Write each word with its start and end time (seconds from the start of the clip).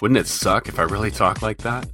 Wouldn't 0.00 0.18
it 0.18 0.26
suck 0.26 0.68
if 0.68 0.78
I 0.78 0.82
really 0.82 1.10
talked 1.10 1.42
like 1.42 1.58
that? 1.58 1.86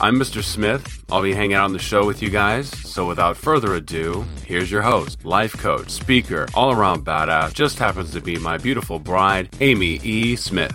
I'm 0.00 0.16
Mr. 0.18 0.42
Smith. 0.42 1.04
I'll 1.12 1.22
be 1.22 1.34
hanging 1.34 1.54
out 1.54 1.64
on 1.66 1.72
the 1.72 1.78
show 1.78 2.04
with 2.04 2.22
you 2.22 2.28
guys. 2.30 2.68
So 2.68 3.06
without 3.06 3.36
further 3.36 3.74
ado, 3.74 4.24
here's 4.44 4.70
your 4.70 4.82
host, 4.82 5.24
life 5.24 5.56
coach, 5.58 5.90
speaker, 5.90 6.48
all 6.54 6.72
around 6.72 7.04
badass, 7.04 7.52
just 7.54 7.78
happens 7.78 8.10
to 8.12 8.20
be 8.20 8.36
my 8.36 8.58
beautiful 8.58 8.98
bride, 8.98 9.48
Amy 9.60 10.00
E. 10.02 10.34
Smith. 10.34 10.72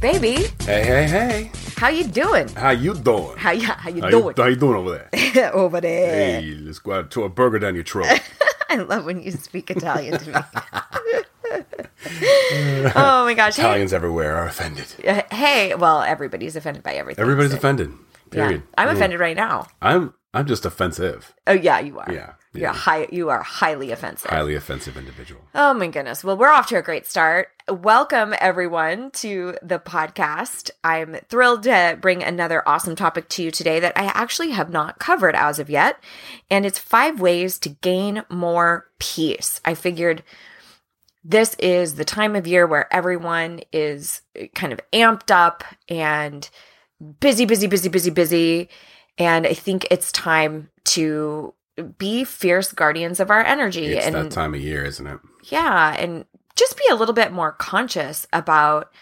Baby, 0.00 0.46
Hey, 0.64 0.82
hey, 0.84 1.06
hey. 1.06 1.50
how 1.76 1.88
you 1.88 2.02
doing? 2.04 2.48
How 2.56 2.70
you 2.70 2.92
doing? 2.94 3.36
How 3.36 3.52
you, 3.52 3.66
how 3.68 3.88
you 3.88 4.02
How 4.02 4.10
doing? 4.10 4.34
you, 4.36 4.42
how 4.42 4.48
you 4.48 4.56
doing 4.56 4.74
over 4.76 4.90
there? 5.12 5.52
Over 5.54 5.80
there. 5.80 6.40
Hey, 6.40 6.54
let's 6.60 6.78
go 6.80 6.92
out 6.92 7.10
to 7.12 7.22
a 7.24 7.28
burger 7.28 7.58
down 7.60 7.74
your 7.76 7.84
throat. 7.84 8.08
I 8.70 8.76
love 8.76 9.04
when 9.04 9.22
you 9.22 9.30
speak 9.32 9.70
Italian 9.70 10.18
to 10.18 10.26
me. 10.30 10.34
oh 12.96 13.24
my 13.24 13.34
gosh. 13.34 13.56
Hey, 13.56 13.62
Italians 13.62 13.92
everywhere 13.92 14.36
are 14.36 14.46
offended. 14.46 14.86
hey, 15.30 15.74
well, 15.74 16.02
everybody's 16.02 16.56
offended 16.56 16.82
by 16.82 16.94
everything. 16.94 17.22
Everybody's 17.22 17.52
so- 17.52 17.58
offended. 17.58 17.92
Yeah. 18.32 18.46
Period. 18.46 18.62
I'm 18.78 18.88
Mm. 18.88 18.92
offended 18.92 19.20
right 19.20 19.36
now. 19.36 19.66
I'm 19.82 20.14
I'm 20.32 20.46
just 20.46 20.64
offensive. 20.64 21.34
Oh 21.46 21.52
yeah, 21.52 21.80
you 21.80 21.98
are. 21.98 22.10
Yeah, 22.10 22.32
You're 22.54 22.64
yeah. 22.64 22.74
high. 22.74 23.08
You 23.10 23.30
are 23.30 23.42
highly 23.42 23.92
offensive. 23.92 24.30
Highly 24.30 24.54
offensive 24.54 24.98
individual. 24.98 25.40
Oh 25.54 25.72
my 25.72 25.88
goodness. 25.88 26.22
Well, 26.22 26.36
we're 26.36 26.50
off 26.50 26.68
to 26.68 26.76
a 26.76 26.82
great 26.82 27.06
start. 27.06 27.48
Welcome 27.66 28.34
everyone 28.38 29.10
to 29.12 29.56
the 29.62 29.78
podcast. 29.78 30.70
I'm 30.84 31.16
thrilled 31.30 31.62
to 31.62 31.96
bring 31.98 32.22
another 32.22 32.66
awesome 32.68 32.94
topic 32.94 33.30
to 33.30 33.42
you 33.42 33.50
today 33.50 33.80
that 33.80 33.96
I 33.96 34.04
actually 34.04 34.50
have 34.50 34.68
not 34.70 34.98
covered 34.98 35.34
as 35.34 35.58
of 35.58 35.70
yet. 35.70 35.98
And 36.50 36.66
it's 36.66 36.78
five 36.78 37.20
ways 37.20 37.58
to 37.60 37.70
gain 37.70 38.22
more 38.28 38.86
peace. 38.98 39.58
I 39.64 39.74
figured 39.74 40.22
this 41.24 41.54
is 41.54 41.94
the 41.94 42.04
time 42.04 42.36
of 42.36 42.46
year 42.46 42.66
where 42.66 42.92
everyone 42.92 43.60
is 43.72 44.20
uh, 44.38 44.44
kind 44.54 44.74
of 44.74 44.80
amped 44.92 45.30
up 45.30 45.64
and 45.88 46.50
busy, 47.20 47.46
busy, 47.46 47.66
busy, 47.66 47.88
busy, 47.88 48.10
busy. 48.10 48.68
And 49.16 49.46
I 49.46 49.54
think 49.54 49.86
it's 49.90 50.12
time 50.12 50.68
to 50.84 51.54
be 51.82 52.24
fierce 52.24 52.72
guardians 52.72 53.20
of 53.20 53.30
our 53.30 53.44
energy 53.44 53.86
It's 53.86 54.06
and 54.06 54.14
that 54.14 54.30
time 54.30 54.54
of 54.54 54.60
year, 54.60 54.84
isn't 54.84 55.06
it? 55.06 55.18
yeah, 55.44 55.94
and 55.98 56.24
just 56.56 56.76
be 56.76 56.84
a 56.90 56.94
little 56.94 57.14
bit 57.14 57.32
more 57.32 57.52
conscious 57.52 58.26
about 58.32 58.92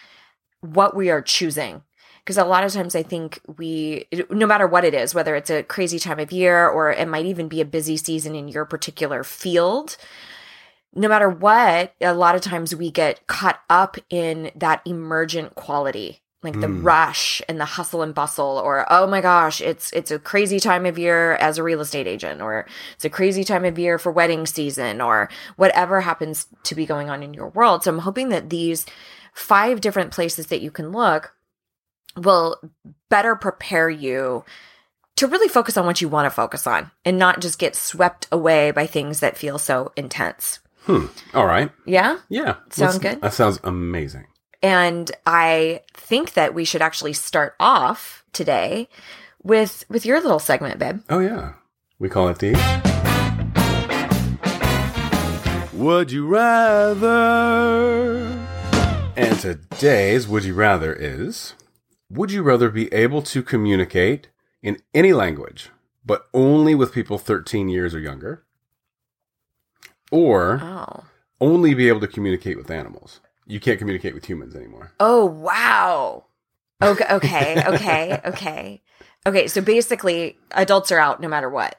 what 0.61 0.95
we 0.95 1.09
are 1.09 1.21
choosing. 1.21 1.83
Because 2.19 2.37
a 2.37 2.45
lot 2.45 2.63
of 2.63 2.71
times 2.71 2.95
I 2.95 3.01
think 3.03 3.39
we, 3.57 4.05
no 4.29 4.45
matter 4.45 4.67
what 4.67 4.85
it 4.85 4.93
is, 4.93 5.15
whether 5.15 5.35
it's 5.35 5.49
a 5.49 5.63
crazy 5.63 5.97
time 5.97 6.19
of 6.19 6.31
year 6.31 6.67
or 6.67 6.91
it 6.91 7.07
might 7.07 7.25
even 7.25 7.47
be 7.47 7.61
a 7.61 7.65
busy 7.65 7.97
season 7.97 8.35
in 8.35 8.47
your 8.47 8.63
particular 8.63 9.23
field, 9.23 9.97
no 10.93 11.07
matter 11.07 11.27
what, 11.29 11.95
a 11.99 12.13
lot 12.13 12.35
of 12.35 12.41
times 12.41 12.75
we 12.75 12.91
get 12.91 13.25
caught 13.25 13.61
up 13.69 13.97
in 14.09 14.51
that 14.55 14.81
emergent 14.85 15.55
quality 15.55 16.20
like 16.43 16.59
the 16.59 16.67
Mm. 16.67 16.83
rush 16.83 17.41
and 17.47 17.59
the 17.59 17.65
hustle 17.65 18.01
and 18.01 18.15
bustle 18.15 18.59
or 18.63 18.85
oh 18.89 19.05
my 19.05 19.21
gosh 19.21 19.61
it's 19.61 19.91
it's 19.93 20.09
a 20.09 20.17
crazy 20.17 20.59
time 20.59 20.85
of 20.87 20.97
year 20.97 21.33
as 21.35 21.57
a 21.57 21.63
real 21.63 21.81
estate 21.81 22.07
agent 22.07 22.41
or 22.41 22.65
it's 22.95 23.05
a 23.05 23.09
crazy 23.09 23.43
time 23.43 23.63
of 23.63 23.77
year 23.77 23.99
for 23.99 24.11
wedding 24.11 24.45
season 24.47 25.01
or 25.01 25.29
whatever 25.57 26.01
happens 26.01 26.47
to 26.63 26.73
be 26.73 26.85
going 26.85 27.09
on 27.11 27.21
in 27.21 27.33
your 27.33 27.49
world 27.49 27.83
so 27.83 27.91
i'm 27.91 27.99
hoping 27.99 28.29
that 28.29 28.49
these 28.49 28.85
five 29.33 29.81
different 29.81 30.11
places 30.11 30.47
that 30.47 30.61
you 30.61 30.71
can 30.71 30.91
look 30.91 31.33
will 32.17 32.57
better 33.09 33.35
prepare 33.35 33.89
you 33.89 34.43
to 35.15 35.27
really 35.27 35.47
focus 35.47 35.77
on 35.77 35.85
what 35.85 36.01
you 36.01 36.09
want 36.09 36.25
to 36.25 36.29
focus 36.31 36.65
on 36.65 36.89
and 37.05 37.19
not 37.19 37.39
just 37.39 37.59
get 37.59 37.75
swept 37.75 38.27
away 38.31 38.71
by 38.71 38.87
things 38.87 39.19
that 39.19 39.37
feel 39.37 39.57
so 39.59 39.91
intense 39.95 40.59
Hmm. 40.87 41.05
All 41.35 41.45
right. 41.45 41.69
yeah 41.85 42.17
Yeah. 42.29 42.55
Sound 42.71 42.93
Let's- 42.93 42.97
good? 42.97 43.21
That 43.21 43.33
sounds 43.35 43.59
amazing. 43.63 44.25
And 44.61 45.11
I 45.25 45.81
think 45.93 46.33
that 46.33 46.53
we 46.53 46.65
should 46.65 46.81
actually 46.81 47.13
start 47.13 47.55
off 47.59 48.23
today 48.33 48.87
with 49.43 49.83
with 49.89 50.05
your 50.05 50.21
little 50.21 50.39
segment, 50.39 50.79
babe. 50.79 50.99
Oh 51.09 51.19
yeah. 51.19 51.53
We 51.99 52.09
call 52.09 52.27
it 52.29 52.39
the 52.39 52.53
Would 55.73 56.11
you 56.11 56.27
rather? 56.27 58.21
And 59.15 59.39
today's 59.39 60.27
Would 60.27 60.43
You 60.45 60.53
Rather 60.53 60.93
is 60.93 61.53
Would 62.09 62.31
you 62.31 62.43
rather 62.43 62.69
be 62.69 62.91
able 62.93 63.21
to 63.23 63.41
communicate 63.43 64.29
in 64.63 64.77
any 64.93 65.13
language, 65.13 65.69
but 66.05 66.27
only 66.33 66.75
with 66.75 66.93
people 66.93 67.17
13 67.17 67.67
years 67.69 67.93
or 67.95 67.99
younger? 67.99 68.43
Or 70.11 70.59
Oh. 70.61 71.03
only 71.39 71.73
be 71.73 71.87
able 71.87 71.99
to 72.01 72.07
communicate 72.07 72.57
with 72.57 72.69
animals? 72.71 73.19
You 73.51 73.59
can't 73.59 73.77
communicate 73.77 74.13
with 74.13 74.23
humans 74.23 74.55
anymore. 74.55 74.93
Oh 74.97 75.25
wow. 75.25 76.23
Okay, 76.81 77.05
okay, 77.11 77.63
okay, 77.67 78.21
okay. 78.25 78.81
Okay, 79.27 79.47
so 79.47 79.59
basically 79.59 80.39
adults 80.51 80.89
are 80.89 80.99
out 80.99 81.19
no 81.19 81.27
matter 81.27 81.49
what. 81.49 81.75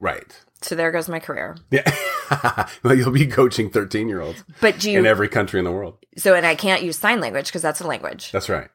Right. 0.00 0.24
So 0.62 0.74
there 0.74 0.90
goes 0.90 1.06
my 1.06 1.20
career. 1.20 1.58
Yeah. 1.70 1.84
well, 2.82 2.94
you'll 2.94 3.10
be 3.10 3.26
coaching 3.26 3.68
13 3.68 4.08
year 4.08 4.22
olds 4.22 4.42
But 4.62 4.78
do 4.78 4.90
you 4.90 4.98
in 5.00 5.06
every 5.06 5.28
country 5.28 5.58
in 5.60 5.66
the 5.66 5.70
world. 5.70 5.98
so 6.16 6.34
and 6.34 6.46
I 6.46 6.54
can't 6.54 6.82
use 6.82 6.96
sign 6.98 7.20
language 7.20 7.46
because 7.46 7.60
that's 7.62 7.82
a 7.82 7.86
language. 7.86 8.32
That's 8.32 8.48
right. 8.48 8.70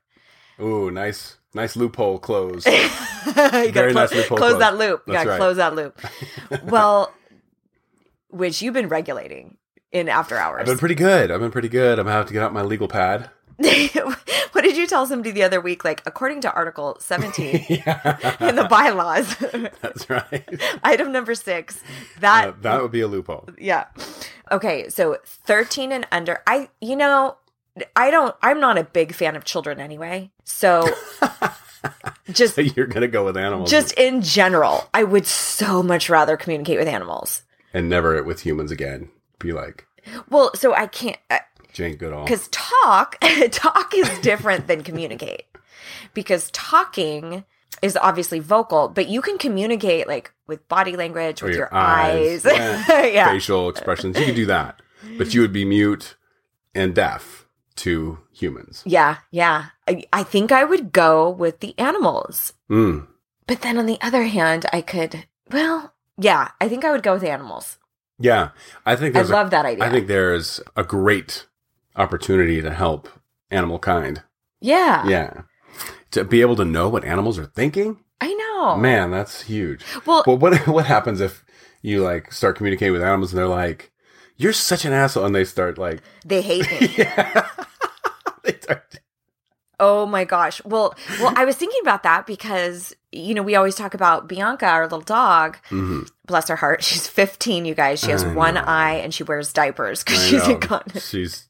Ooh, 0.61 0.91
nice, 0.91 1.37
nice 1.55 1.75
loophole 1.75 2.19
closed. 2.19 2.67
you 3.25 3.33
gotta 3.33 3.71
Very 3.71 3.93
clo- 3.93 4.01
nice 4.01 4.13
loophole 4.13 4.37
close 4.37 4.51
closed. 4.51 4.61
that 4.61 4.77
loop. 4.77 5.01
You 5.07 5.13
gotta 5.13 5.29
right. 5.29 5.37
close 5.39 5.57
that 5.57 5.73
loop. 5.73 5.99
well, 6.65 7.11
which 8.29 8.61
you've 8.61 8.75
been 8.75 8.89
regulating 8.89 9.57
in 9.91 10.09
after 10.09 10.37
hours. 10.37 10.61
I've 10.61 10.65
been 10.67 10.77
pretty 10.77 10.95
good. 10.95 11.31
I've 11.31 11.39
been 11.39 11.51
pretty 11.51 11.69
good. 11.69 11.99
I'm 11.99 12.05
gonna 12.05 12.15
have 12.17 12.27
to 12.27 12.33
get 12.33 12.41
out 12.43 12.53
my 12.53 12.61
legal 12.61 12.87
pad. 12.87 13.29
what 13.57 14.63
did 14.63 14.75
you 14.75 14.87
tell 14.87 15.05
somebody 15.05 15.29
the 15.31 15.43
other 15.43 15.61
week? 15.61 15.83
Like, 15.85 16.01
according 16.07 16.41
to 16.41 16.51
Article 16.53 16.97
17 16.99 17.65
yeah, 17.69 18.47
in 18.49 18.55
the 18.55 18.63
bylaws, 18.63 19.35
that's 19.81 20.09
right. 20.09 20.43
item 20.83 21.11
number 21.11 21.35
six, 21.35 21.79
that, 22.19 22.47
Uh, 22.47 22.53
that 22.61 22.81
would 22.81 22.91
be 22.91 23.01
a 23.01 23.07
loophole. 23.07 23.47
yeah. 23.59 23.85
Okay, 24.51 24.89
so 24.89 25.17
13 25.25 25.91
and 25.91 26.07
under. 26.11 26.39
I, 26.47 26.69
you 26.81 26.95
know, 26.95 27.37
I 27.95 28.09
don't, 28.11 28.35
I'm 28.41 28.59
not 28.59 28.77
a 28.79 28.83
big 28.83 29.13
fan 29.13 29.35
of 29.35 29.45
children 29.45 29.79
anyway. 29.79 30.31
So 30.43 30.89
just, 32.31 32.57
You're 32.57 32.87
gonna 32.87 33.07
go 33.07 33.23
with 33.25 33.37
animals, 33.37 33.69
just 33.69 33.93
in 33.93 34.21
general, 34.21 34.89
I 34.93 35.03
would 35.03 35.25
so 35.27 35.81
much 35.83 36.09
rather 36.09 36.35
communicate 36.37 36.79
with 36.79 36.87
animals. 36.87 37.43
and 37.73 37.89
never 37.89 38.21
with 38.23 38.41
humans 38.41 38.71
again. 38.71 39.09
Be 39.41 39.53
like 39.53 39.85
Well, 40.29 40.51
so 40.55 40.73
I 40.73 40.87
can't, 40.87 41.17
Jane 41.73 41.95
Goodall. 41.95 42.23
because 42.23 42.47
talk 42.51 43.17
talk 43.51 43.93
is 43.95 44.09
different 44.19 44.67
than 44.67 44.83
communicate 44.83 45.43
because 46.13 46.49
talking 46.51 47.43
is 47.81 47.97
obviously 47.97 48.39
vocal 48.39 48.87
but 48.89 49.07
you 49.07 49.21
can 49.21 49.37
communicate 49.37 50.07
like 50.07 50.31
with 50.47 50.67
body 50.67 50.95
language 50.95 51.41
Or 51.41 51.47
with 51.47 51.55
your, 51.55 51.73
eyes, 51.73 52.43
yeah. 52.45 53.05
yeah 53.05 53.31
facial 53.31 53.69
expressions. 53.69 54.17
You 54.19 54.25
could 54.25 54.35
do 54.35 54.45
that, 54.47 54.81
but 55.17 55.33
you 55.33 55.41
would 55.41 55.53
be 55.53 55.65
mute 55.65 56.15
and 56.75 56.93
deaf 56.93 57.47
to 57.77 58.19
humans. 58.31 58.83
yeah 58.85 59.17
yeah 59.31 59.67
I, 59.87 60.03
I 60.13 60.23
think 60.23 60.51
i 60.51 60.63
would 60.63 60.91
go 60.91 61.29
with 61.29 61.61
the 61.61 61.73
animals 61.79 62.53
Mm. 62.69 63.07
but 63.47 63.61
then 63.61 63.77
on 63.77 63.85
the 63.85 63.97
other 64.01 64.23
hand 64.23 64.65
i 64.73 64.81
could 64.81 65.25
well 65.49 65.93
yeah 66.17 66.49
i 66.59 66.67
think 66.67 66.83
i 66.85 66.91
would 66.91 67.01
go 67.01 67.13
with 67.13 67.23
animals 67.23 67.77
Yeah, 68.21 68.49
I 68.85 68.95
think 68.95 69.15
i 69.15 69.19
there's 69.19 69.29
a- 69.29 69.33
love 69.33 69.49
that 69.51 69.65
idea 69.65 69.83
I 69.85 69.89
think 69.89 70.07
there's 70.07 70.59
a 70.75 70.83
great 70.83 71.47
opportunity 71.95 72.61
to 72.61 72.71
help 72.71 73.09
animal 73.49 73.79
kind. 73.79 74.23
yeah 74.61 75.05
Yeah. 75.07 75.41
To 76.11 76.23
be 76.23 76.41
able 76.41 76.55
to 76.57 76.65
know 76.65 76.89
what 76.89 77.03
animals 77.05 77.37
are 77.39 77.45
thinking, 77.45 77.97
i 78.21 78.31
know 78.33 78.77
man, 78.77 79.11
that's 79.11 79.43
huge. 79.43 79.83
well 80.05 80.23
But 80.25 80.35
what 80.35 80.67
what 80.75 80.85
happens 80.85 81.19
if 81.21 81.43
you 81.81 82.03
like 82.03 82.31
start 82.31 82.55
communicating 82.57 82.93
with 82.93 83.01
animals 83.01 83.31
and 83.33 83.39
they're 83.39 83.47
like, 83.63 83.91
"You're 84.37 84.53
such 84.53 84.85
an 84.85 84.93
asshole," 84.93 85.25
and 85.25 85.33
they 85.33 85.45
start 85.45 85.77
like, 85.79 86.01
they 86.25 86.41
hate 86.41 86.69
me 86.71 86.93
yeah, 86.97 87.47
they 88.43 88.53
start 88.61 88.99
Oh 89.81 90.05
my 90.05 90.23
gosh. 90.23 90.63
Well, 90.63 90.95
well, 91.19 91.33
I 91.35 91.43
was 91.43 91.55
thinking 91.57 91.79
about 91.81 92.03
that 92.03 92.25
because 92.27 92.95
you 93.11 93.33
know 93.33 93.41
we 93.43 93.55
always 93.55 93.75
talk 93.75 93.93
about 93.93 94.27
Bianca, 94.29 94.65
our 94.67 94.83
little 94.83 95.01
dog. 95.01 95.57
hmm 95.69 96.03
Bless 96.27 96.47
her 96.47 96.55
heart, 96.55 96.81
she's 96.83 97.07
15. 97.07 97.65
You 97.65 97.75
guys, 97.75 97.99
she 97.99 98.11
has 98.11 98.23
I 98.23 98.33
one 98.33 98.53
know. 98.53 98.63
eye 98.65 98.93
and 99.03 99.13
she 99.13 99.23
wears 99.23 99.51
diapers 99.51 100.03
because 100.03 100.23
she's 100.25 100.47
know. 100.47 100.53
incontinent. 100.53 101.03
She's, 101.11 101.49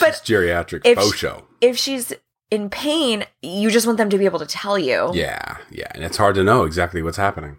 But 0.00 0.14
she's 0.16 0.20
geriatric 0.22 0.82
if 0.84 0.98
faux 0.98 1.16
she- 1.16 1.28
If 1.60 1.76
she's 1.78 2.12
in 2.50 2.68
pain, 2.70 3.24
you 3.42 3.70
just 3.70 3.86
want 3.86 3.98
them 3.98 4.10
to 4.10 4.18
be 4.18 4.24
able 4.24 4.38
to 4.40 4.46
tell 4.46 4.78
you. 4.78 5.10
Yeah, 5.14 5.58
yeah, 5.70 5.86
and 5.94 6.02
it's 6.04 6.16
hard 6.16 6.34
to 6.36 6.42
know 6.42 6.64
exactly 6.64 7.02
what's 7.02 7.16
happening. 7.16 7.58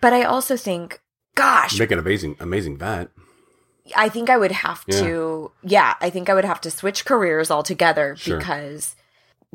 But 0.00 0.12
I 0.12 0.22
also 0.22 0.56
think, 0.56 1.00
gosh, 1.34 1.78
Make 1.78 1.90
an 1.90 1.98
amazing, 1.98 2.36
amazing 2.38 2.76
vet. 2.78 3.08
I 3.96 4.08
think 4.08 4.30
I 4.30 4.36
would 4.36 4.52
have 4.52 4.84
Yeah. 4.86 5.00
to, 5.00 5.52
yeah, 5.62 5.94
I 6.00 6.10
think 6.10 6.28
I 6.28 6.34
would 6.34 6.44
have 6.44 6.60
to 6.62 6.70
switch 6.70 7.04
careers 7.04 7.50
altogether 7.50 8.16
Sure. 8.16 8.38
because 8.38 8.94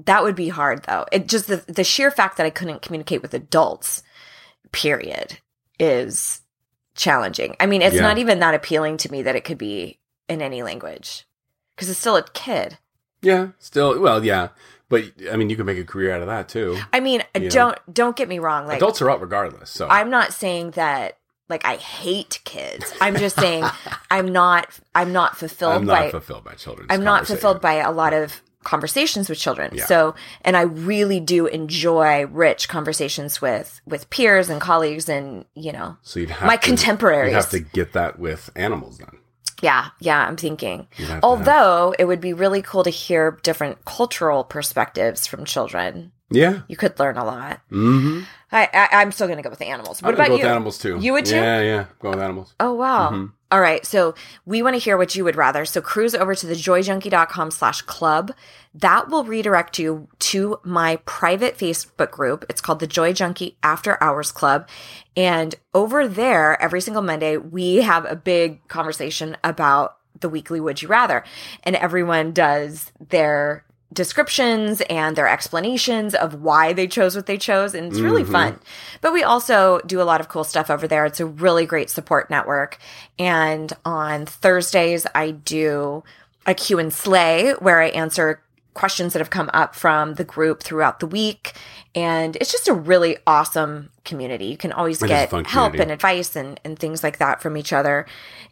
that 0.04 0.24
would 0.24 0.36
be 0.36 0.50
hard 0.50 0.84
though. 0.84 1.06
It 1.12 1.28
just 1.28 1.48
the 1.48 1.58
the 1.68 1.84
sheer 1.84 2.12
fact 2.12 2.38
that 2.38 2.46
I 2.46 2.50
couldn't 2.50 2.82
communicate 2.82 3.22
with 3.22 3.34
adults, 3.34 4.04
period, 4.72 5.40
is 5.80 6.42
challenging. 6.96 7.56
I 7.60 7.66
mean, 7.66 7.82
it's 7.82 7.96
Yeah. 7.96 8.02
not 8.02 8.18
even 8.18 8.40
that 8.40 8.54
appealing 8.54 8.98
to 8.98 9.12
me 9.12 9.22
that 9.24 9.36
it 9.36 9.44
could 9.46 9.58
be 9.58 10.00
in 10.28 10.42
any 10.42 10.64
language 10.64 11.26
because 11.76 11.90
it's 11.90 12.00
still 12.00 12.16
a 12.16 12.24
kid. 12.24 12.78
Yeah, 13.22 13.50
still, 13.60 14.00
well, 14.00 14.24
yeah, 14.24 14.50
but 14.90 15.04
I 15.32 15.36
mean, 15.36 15.50
you 15.50 15.56
can 15.56 15.66
make 15.66 15.78
a 15.78 15.84
career 15.84 16.14
out 16.14 16.22
of 16.22 16.28
that 16.28 16.48
too. 16.50 16.78
I 16.94 17.00
mean, 17.00 17.24
don't 17.50 17.78
don't 17.92 18.16
get 18.16 18.28
me 18.30 18.40
wrong. 18.40 18.68
Like 18.68 18.78
Adults 18.78 19.02
are 19.02 19.10
up 19.10 19.22
regardless. 19.22 19.70
So 19.70 19.88
I'm 19.90 20.10
not 20.10 20.34
saying 20.34 20.72
that 20.72 21.18
like 21.50 21.66
I 21.66 21.76
hate 21.76 22.42
kids. 22.44 22.86
I'm 23.02 23.16
just 23.18 23.40
saying 23.40 23.64
I'm 24.12 24.32
not 24.32 24.68
I'm 24.94 25.12
not 25.14 25.38
fulfilled 25.38 25.74
I'm 25.76 25.86
not 25.86 26.04
by 26.06 26.12
fulfilled 26.12 26.44
by 26.44 26.54
children's. 26.54 26.88
I'm 26.92 27.04
not 27.04 27.28
fulfilled 27.28 27.62
by 27.62 27.76
a 27.76 27.92
lot 27.92 28.14
of 28.14 28.42
conversations 28.64 29.30
with 29.30 29.38
children. 29.38 29.72
Yeah. 29.76 29.86
So, 29.86 30.16
and 30.42 30.58
I 30.58 30.62
really 30.62 31.20
do 31.20 31.46
enjoy 31.46 32.26
rich 32.26 32.68
conversations 32.68 33.40
with 33.42 33.80
with 33.86 34.10
peers 34.10 34.50
and 34.50 34.60
colleagues 34.60 35.08
and, 35.08 35.46
you 35.54 35.72
know, 35.72 35.98
So 36.02 36.20
you'd 36.20 36.32
have 36.32 36.48
my 36.48 36.56
to, 36.58 36.68
contemporaries. 36.68 37.32
You'd 37.32 37.36
have 37.36 37.50
to 37.52 37.60
get 37.60 37.94
that 37.94 38.18
with 38.18 38.50
animals 38.56 38.98
then. 38.98 39.20
yeah, 39.62 39.90
yeah, 40.00 40.28
I'm 40.28 40.36
thinking. 40.36 40.88
You'd 40.98 41.10
have 41.10 41.24
Although 41.24 41.94
it 42.00 42.06
would 42.06 42.22
be 42.22 42.34
really 42.34 42.64
cool 42.64 42.84
to 42.84 42.90
hear 42.90 43.38
different 43.44 43.86
cultural 43.86 44.44
perspectives 44.44 45.28
from 45.28 45.46
children. 45.46 46.12
Yeah. 46.30 46.62
You 46.68 46.76
could 46.78 46.98
learn 47.00 47.18
a 47.18 47.26
lot. 47.26 47.62
Mm-hmm. 47.72 48.24
I, 48.52 48.70
I 48.74 49.02
I'm 49.02 49.12
still 49.12 49.28
going 49.28 49.38
to 49.38 49.44
go 49.44 49.50
with 49.50 49.60
the 49.60 49.66
animals. 49.66 50.02
What 50.02 50.10
I'm 50.10 50.16
about 50.16 50.28
go 50.28 50.36
you? 50.36 50.44
with 50.44 50.52
animals 50.52 50.78
too. 50.78 50.98
You 51.00 51.14
would 51.14 51.26
too? 51.26 51.36
Yeah, 51.36 51.62
yeah. 51.62 51.86
Go 52.00 52.12
with 52.12 52.20
animals. 52.20 52.54
Oh 52.60 52.74
wow. 52.74 53.12
Mhm. 53.12 53.32
All 53.52 53.62
right. 53.62 53.86
So 53.86 54.16
we 54.46 54.62
want 54.64 54.76
to 54.76 54.80
hear 54.80 54.98
what 54.98 55.16
you 55.16 55.24
would 55.24 55.36
rather. 55.36 55.66
So 55.66 55.80
cruise 55.82 56.16
over 56.16 56.34
to 56.34 56.48
thejoyjunkie.com 56.48 57.52
slash 57.52 57.82
club. 57.84 58.34
That 58.74 59.10
will 59.10 59.24
redirect 59.24 59.78
you 59.78 60.08
to 60.20 60.60
my 60.64 60.98
private 61.06 61.58
Facebook 61.58 62.12
group. 62.12 62.44
It's 62.50 62.60
called 62.60 62.80
the 62.80 62.88
Joy 62.88 63.14
Junkie 63.14 63.58
After 63.62 64.02
Hours 64.04 64.32
Club. 64.32 64.68
And 65.16 65.56
over 65.74 66.08
there, 66.08 66.62
every 66.62 66.82
single 66.82 67.04
Monday, 67.04 67.38
we 67.38 67.78
have 67.78 68.06
a 68.06 68.16
big 68.16 68.68
conversation 68.68 69.38
about 69.44 69.98
the 70.20 70.28
weekly 70.30 70.60
Would 70.60 70.82
You 70.82 70.88
Rather. 70.88 71.24
And 71.64 71.76
everyone 71.76 72.32
does 72.32 72.92
their 73.00 73.64
descriptions 73.96 74.82
and 74.90 75.16
their 75.16 75.28
explanations 75.28 76.14
of 76.14 76.44
why 76.44 76.74
they 76.74 76.86
chose 76.86 77.16
what 77.16 77.26
they 77.26 77.38
chose. 77.38 77.74
And 77.74 77.92
it's 77.92 78.00
really 78.02 78.24
Mhm. 78.24 78.32
fun. 78.32 78.60
But 79.02 79.14
we 79.14 79.24
also 79.24 79.80
do 79.88 80.00
a 80.02 80.04
lot 80.04 80.22
of 80.22 80.28
cool 80.30 80.44
stuff 80.44 80.70
over 80.70 80.88
there. 80.88 81.06
It's 81.06 81.20
a 81.20 81.26
really 81.26 81.66
great 81.66 81.90
support 81.90 82.30
network. 82.30 82.78
And 83.18 83.74
on 83.84 84.28
Thursdays, 84.28 85.08
I 85.16 85.32
do 85.32 86.04
a 86.46 86.54
Q 86.54 86.78
and 86.78 86.94
Slay 86.94 87.54
where 87.60 87.82
I 87.82 87.88
answer 87.88 88.40
questions 88.76 89.14
that 89.14 89.20
have 89.20 89.32
come 89.32 89.50
up 89.54 89.74
from 89.74 90.14
the 90.14 90.24
group 90.24 90.62
throughout 90.62 91.00
the 91.00 91.08
week. 91.08 91.54
And 91.96 92.36
it's 92.36 92.52
just 92.52 92.68
a 92.68 92.74
really 92.74 93.18
awesome 93.26 93.90
community. 94.04 94.46
You 94.46 94.58
can 94.58 94.72
always 94.72 95.02
It 95.02 95.08
get 95.08 95.32
help 95.32 95.48
community. 95.74 95.82
and 95.82 95.92
advice 95.92 96.36
and, 96.36 96.60
and 96.64 96.78
things 96.78 97.02
like 97.02 97.18
that 97.18 97.42
from 97.42 97.58
each 97.58 97.74
other. 97.74 98.06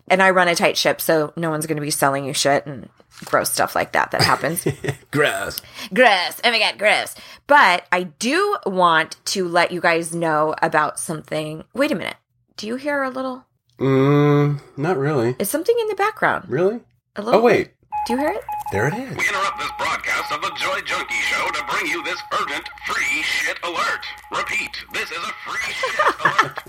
And 0.08 0.24
I 0.24 0.32
run 0.32 0.48
a 0.48 0.56
tight 0.56 0.78
ship, 0.78 1.00
so 1.00 1.32
no 1.36 1.50
one's 1.50 1.66
going 1.68 1.76
to 1.78 1.82
be 1.82 1.92
selling 1.92 2.26
you 2.26 2.34
shit 2.34 2.66
and 2.66 2.90
gross 3.26 3.52
stuff 3.52 3.76
like 3.76 3.92
that 3.94 4.12
that 4.12 4.22
happens. 4.24 4.66
Gross. 5.12 5.62
gross. 5.94 6.42
Oh 6.44 6.52
my 6.52 6.58
god, 6.60 6.78
gross. 6.80 7.16
But 7.48 7.86
I 7.92 8.04
do 8.04 8.58
want 8.66 9.18
to 9.26 9.48
let 9.48 9.72
you 9.72 9.80
guys 9.80 10.14
know 10.16 10.56
about 10.62 11.00
something. 11.00 11.64
Wait 11.74 11.92
a 11.92 11.96
minute. 11.96 12.16
Do 12.58 12.66
you 12.68 12.76
hear 12.76 13.04
a 13.04 13.10
little? 13.10 13.46
Mm, 13.80 14.60
not 14.78 14.98
really. 14.98 15.36
Is 15.40 15.50
something 15.50 15.76
in 15.80 15.88
the 15.88 15.96
background? 15.96 16.46
Really? 16.50 16.80
A 17.16 17.22
little. 17.22 17.40
Oh 17.40 17.44
wait, 17.44 17.72
Do 18.08 18.14
you 18.14 18.20
hear 18.20 18.30
it? 18.30 18.42
There 18.74 18.88
it 18.88 18.94
is. 18.96 19.16
We 19.16 19.28
interrupt 19.30 19.60
this 19.60 19.72
broadcast 19.78 20.32
of 20.32 20.42
the 20.42 20.50
Joy 20.56 20.82
Junkie 20.82 21.14
Show 21.14 21.48
to 21.48 21.64
bring 21.70 21.86
you 21.86 22.04
this 22.04 22.20
urgent 22.42 22.68
free 22.88 23.22
shit 23.22 23.60
alert. 23.64 24.04
Repeat, 24.32 24.84
this 24.92 25.12
is 25.12 25.18
a 25.20 25.34
free 25.46 25.74
shit 25.74 26.16
alert. 26.26 26.60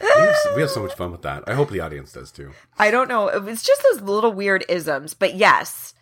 We 0.00 0.08
have, 0.08 0.36
we 0.54 0.60
have 0.62 0.70
so 0.70 0.82
much 0.84 0.94
fun 0.94 1.10
with 1.10 1.22
that. 1.22 1.42
I 1.48 1.54
hope 1.54 1.70
the 1.70 1.80
audience 1.80 2.12
does 2.12 2.30
too. 2.30 2.52
I 2.78 2.92
don't 2.92 3.08
know. 3.08 3.26
It's 3.26 3.64
just 3.64 3.84
those 3.90 4.00
little 4.00 4.32
weird 4.32 4.64
isms. 4.68 5.12
But 5.12 5.34
yes, 5.34 5.92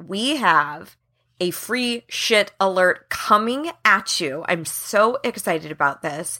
we 0.00 0.36
have 0.36 0.96
a 1.40 1.50
free 1.50 2.04
shit 2.08 2.52
alert 2.60 3.08
coming 3.08 3.72
at 3.84 4.20
you. 4.20 4.44
I'm 4.48 4.64
so 4.64 5.18
excited 5.24 5.72
about 5.72 6.02
this. 6.02 6.38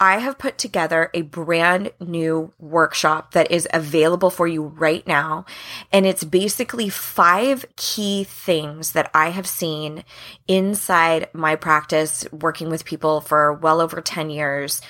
I 0.00 0.18
have 0.18 0.38
put 0.38 0.56
together 0.56 1.10
a 1.12 1.20
brand 1.22 1.92
new 2.00 2.52
workshop 2.58 3.32
that 3.32 3.50
is 3.50 3.68
available 3.72 4.30
for 4.30 4.48
you 4.48 4.62
right 4.62 5.06
now. 5.06 5.44
And 5.92 6.06
it's 6.06 6.24
basically 6.24 6.88
five 6.88 7.66
key 7.76 8.24
things 8.24 8.92
that 8.92 9.10
I 9.12 9.28
have 9.28 9.46
seen 9.46 10.04
inside 10.48 11.28
my 11.34 11.54
practice 11.54 12.26
working 12.32 12.70
with 12.70 12.86
people 12.86 13.20
for 13.20 13.52
well 13.52 13.82
over 13.82 14.00
10 14.00 14.30
years 14.30 14.80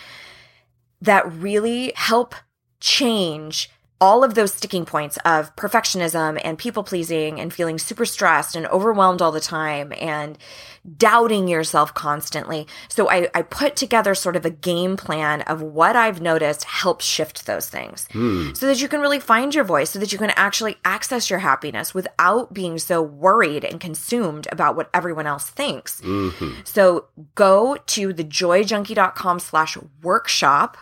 that 1.02 1.30
really 1.32 1.92
help 1.96 2.36
change 2.78 3.68
all 4.00 4.24
of 4.24 4.34
those 4.34 4.54
sticking 4.54 4.86
points 4.86 5.18
of 5.24 5.54
perfectionism 5.56 6.40
and 6.42 6.56
people 6.56 6.82
pleasing 6.82 7.38
and 7.38 7.52
feeling 7.52 7.78
super 7.78 8.06
stressed 8.06 8.56
and 8.56 8.66
overwhelmed 8.68 9.20
all 9.20 9.30
the 9.30 9.40
time 9.40 9.92
and 10.00 10.38
doubting 10.96 11.46
yourself 11.46 11.92
constantly. 11.92 12.66
So 12.88 13.10
I, 13.10 13.28
I 13.34 13.42
put 13.42 13.76
together 13.76 14.14
sort 14.14 14.36
of 14.36 14.46
a 14.46 14.50
game 14.50 14.96
plan 14.96 15.42
of 15.42 15.60
what 15.60 15.96
I've 15.96 16.22
noticed 16.22 16.64
helps 16.64 17.04
shift 17.04 17.44
those 17.44 17.68
things 17.68 18.08
hmm. 18.12 18.54
so 18.54 18.66
that 18.66 18.80
you 18.80 18.88
can 18.88 19.00
really 19.00 19.20
find 19.20 19.54
your 19.54 19.64
voice, 19.64 19.90
so 19.90 19.98
that 19.98 20.12
you 20.12 20.18
can 20.18 20.32
actually 20.36 20.76
access 20.84 21.28
your 21.28 21.40
happiness 21.40 21.92
without 21.92 22.54
being 22.54 22.78
so 22.78 23.02
worried 23.02 23.64
and 23.64 23.80
consumed 23.80 24.48
about 24.50 24.76
what 24.76 24.88
everyone 24.94 25.26
else 25.26 25.50
thinks. 25.50 26.00
Mm-hmm. 26.00 26.60
So 26.64 27.06
go 27.34 27.76
to 27.76 28.14
thejoyjunkie.com 28.14 29.40
slash 29.40 29.76
workshop 30.02 30.78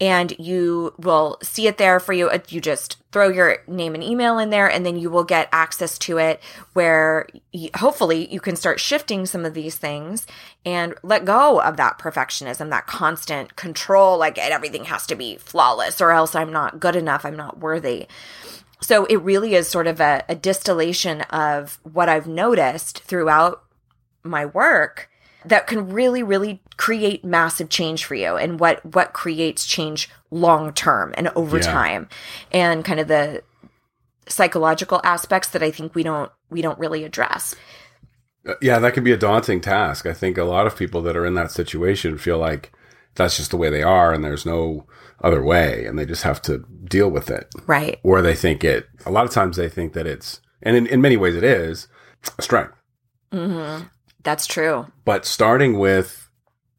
and 0.00 0.36
you 0.38 0.92
will 0.98 1.38
see 1.42 1.66
it 1.66 1.78
there 1.78 2.00
for 2.00 2.12
you. 2.12 2.28
Uh, 2.28 2.38
You 2.48 2.60
just 2.60 2.96
throw 3.12 3.28
your 3.28 3.58
name 3.68 3.94
and 3.94 4.02
email 4.02 4.38
in 4.38 4.50
there, 4.50 4.68
and 4.68 4.84
then 4.84 4.96
you 4.96 5.08
will 5.08 5.24
get 5.24 5.48
access 5.52 5.98
to 5.98 6.18
it 6.18 6.42
where 6.72 7.28
hopefully 7.76 8.32
you 8.32 8.40
can 8.40 8.56
start 8.56 8.80
shifting 8.80 9.24
some 9.24 9.44
of 9.44 9.54
these 9.54 9.76
things 9.76 10.26
and 10.66 10.94
let 11.02 11.24
go 11.24 11.60
of 11.60 11.76
that 11.76 11.98
perfectionism, 11.98 12.70
that 12.70 12.86
constant 12.86 13.54
control, 13.54 14.18
like 14.18 14.36
everything 14.36 14.86
has 14.86 15.06
to 15.06 15.14
be 15.14 15.36
flawless 15.36 16.00
or 16.00 16.10
else 16.10 16.34
I'm 16.34 16.52
not 16.52 16.80
good 16.80 16.96
enough, 16.96 17.24
I'm 17.24 17.36
not 17.36 17.60
worthy. 17.60 18.08
So 18.80 19.04
it 19.06 19.16
really 19.16 19.54
is 19.54 19.68
sort 19.68 19.86
of 19.86 20.00
a, 20.00 20.24
a 20.28 20.34
distillation 20.34 21.22
of 21.22 21.78
what 21.84 22.08
I've 22.08 22.26
noticed 22.26 22.98
throughout 23.04 23.62
my 24.22 24.44
work 24.44 25.08
that 25.46 25.66
can 25.66 25.88
really 25.90 26.22
really 26.22 26.62
create 26.76 27.24
massive 27.24 27.68
change 27.68 28.04
for 28.04 28.14
you 28.14 28.36
and 28.36 28.58
what 28.60 28.84
what 28.94 29.12
creates 29.12 29.64
change 29.66 30.08
long 30.30 30.72
term 30.72 31.12
and 31.16 31.28
over 31.36 31.56
Yeah. 31.58 31.62
time 31.62 32.08
and 32.52 32.84
kind 32.84 33.00
of 33.00 33.08
the 33.08 33.42
psychological 34.26 35.00
aspects 35.04 35.48
that 35.50 35.62
I 35.62 35.70
think 35.70 35.94
we 35.94 36.02
don't 36.02 36.30
we 36.50 36.62
don't 36.62 36.78
really 36.78 37.04
address. 37.04 37.54
Uh, 38.48 38.54
Yeah, 38.60 38.78
that 38.78 38.94
can 38.94 39.04
be 39.04 39.12
a 39.12 39.16
daunting 39.16 39.60
task. 39.60 40.06
I 40.06 40.12
think 40.14 40.38
a 40.38 40.44
lot 40.44 40.66
of 40.66 40.76
people 40.76 41.02
that 41.02 41.16
are 41.16 41.26
in 41.26 41.34
that 41.34 41.50
situation 41.52 42.18
feel 42.18 42.38
like 42.38 42.72
that's 43.16 43.36
just 43.36 43.50
the 43.50 43.56
way 43.56 43.70
they 43.70 43.82
are 43.82 44.12
and 44.12 44.24
there's 44.24 44.46
no 44.46 44.86
other 45.22 45.42
way 45.42 45.84
and 45.86 45.98
they 45.98 46.04
just 46.06 46.22
have 46.24 46.42
to 46.42 46.64
deal 46.84 47.08
with 47.10 47.30
it. 47.30 47.46
Right. 47.66 47.98
Or 48.02 48.20
they 48.22 48.34
think 48.34 48.64
it, 48.64 48.86
a 49.06 49.10
lot 49.10 49.24
of 49.24 49.30
times 49.30 49.56
they 49.56 49.68
think 49.68 49.92
that 49.92 50.06
it's, 50.06 50.40
and 50.62 50.76
in, 50.76 50.86
in 50.88 51.00
many 51.00 51.16
ways 51.16 51.36
it 51.36 51.44
is, 51.44 51.86
a 52.38 52.42
strength. 52.42 52.74
Mhm. 53.32 53.88
That's 54.24 54.46
true. 54.46 54.86
But 55.04 55.24
starting 55.24 55.78
with 55.78 56.28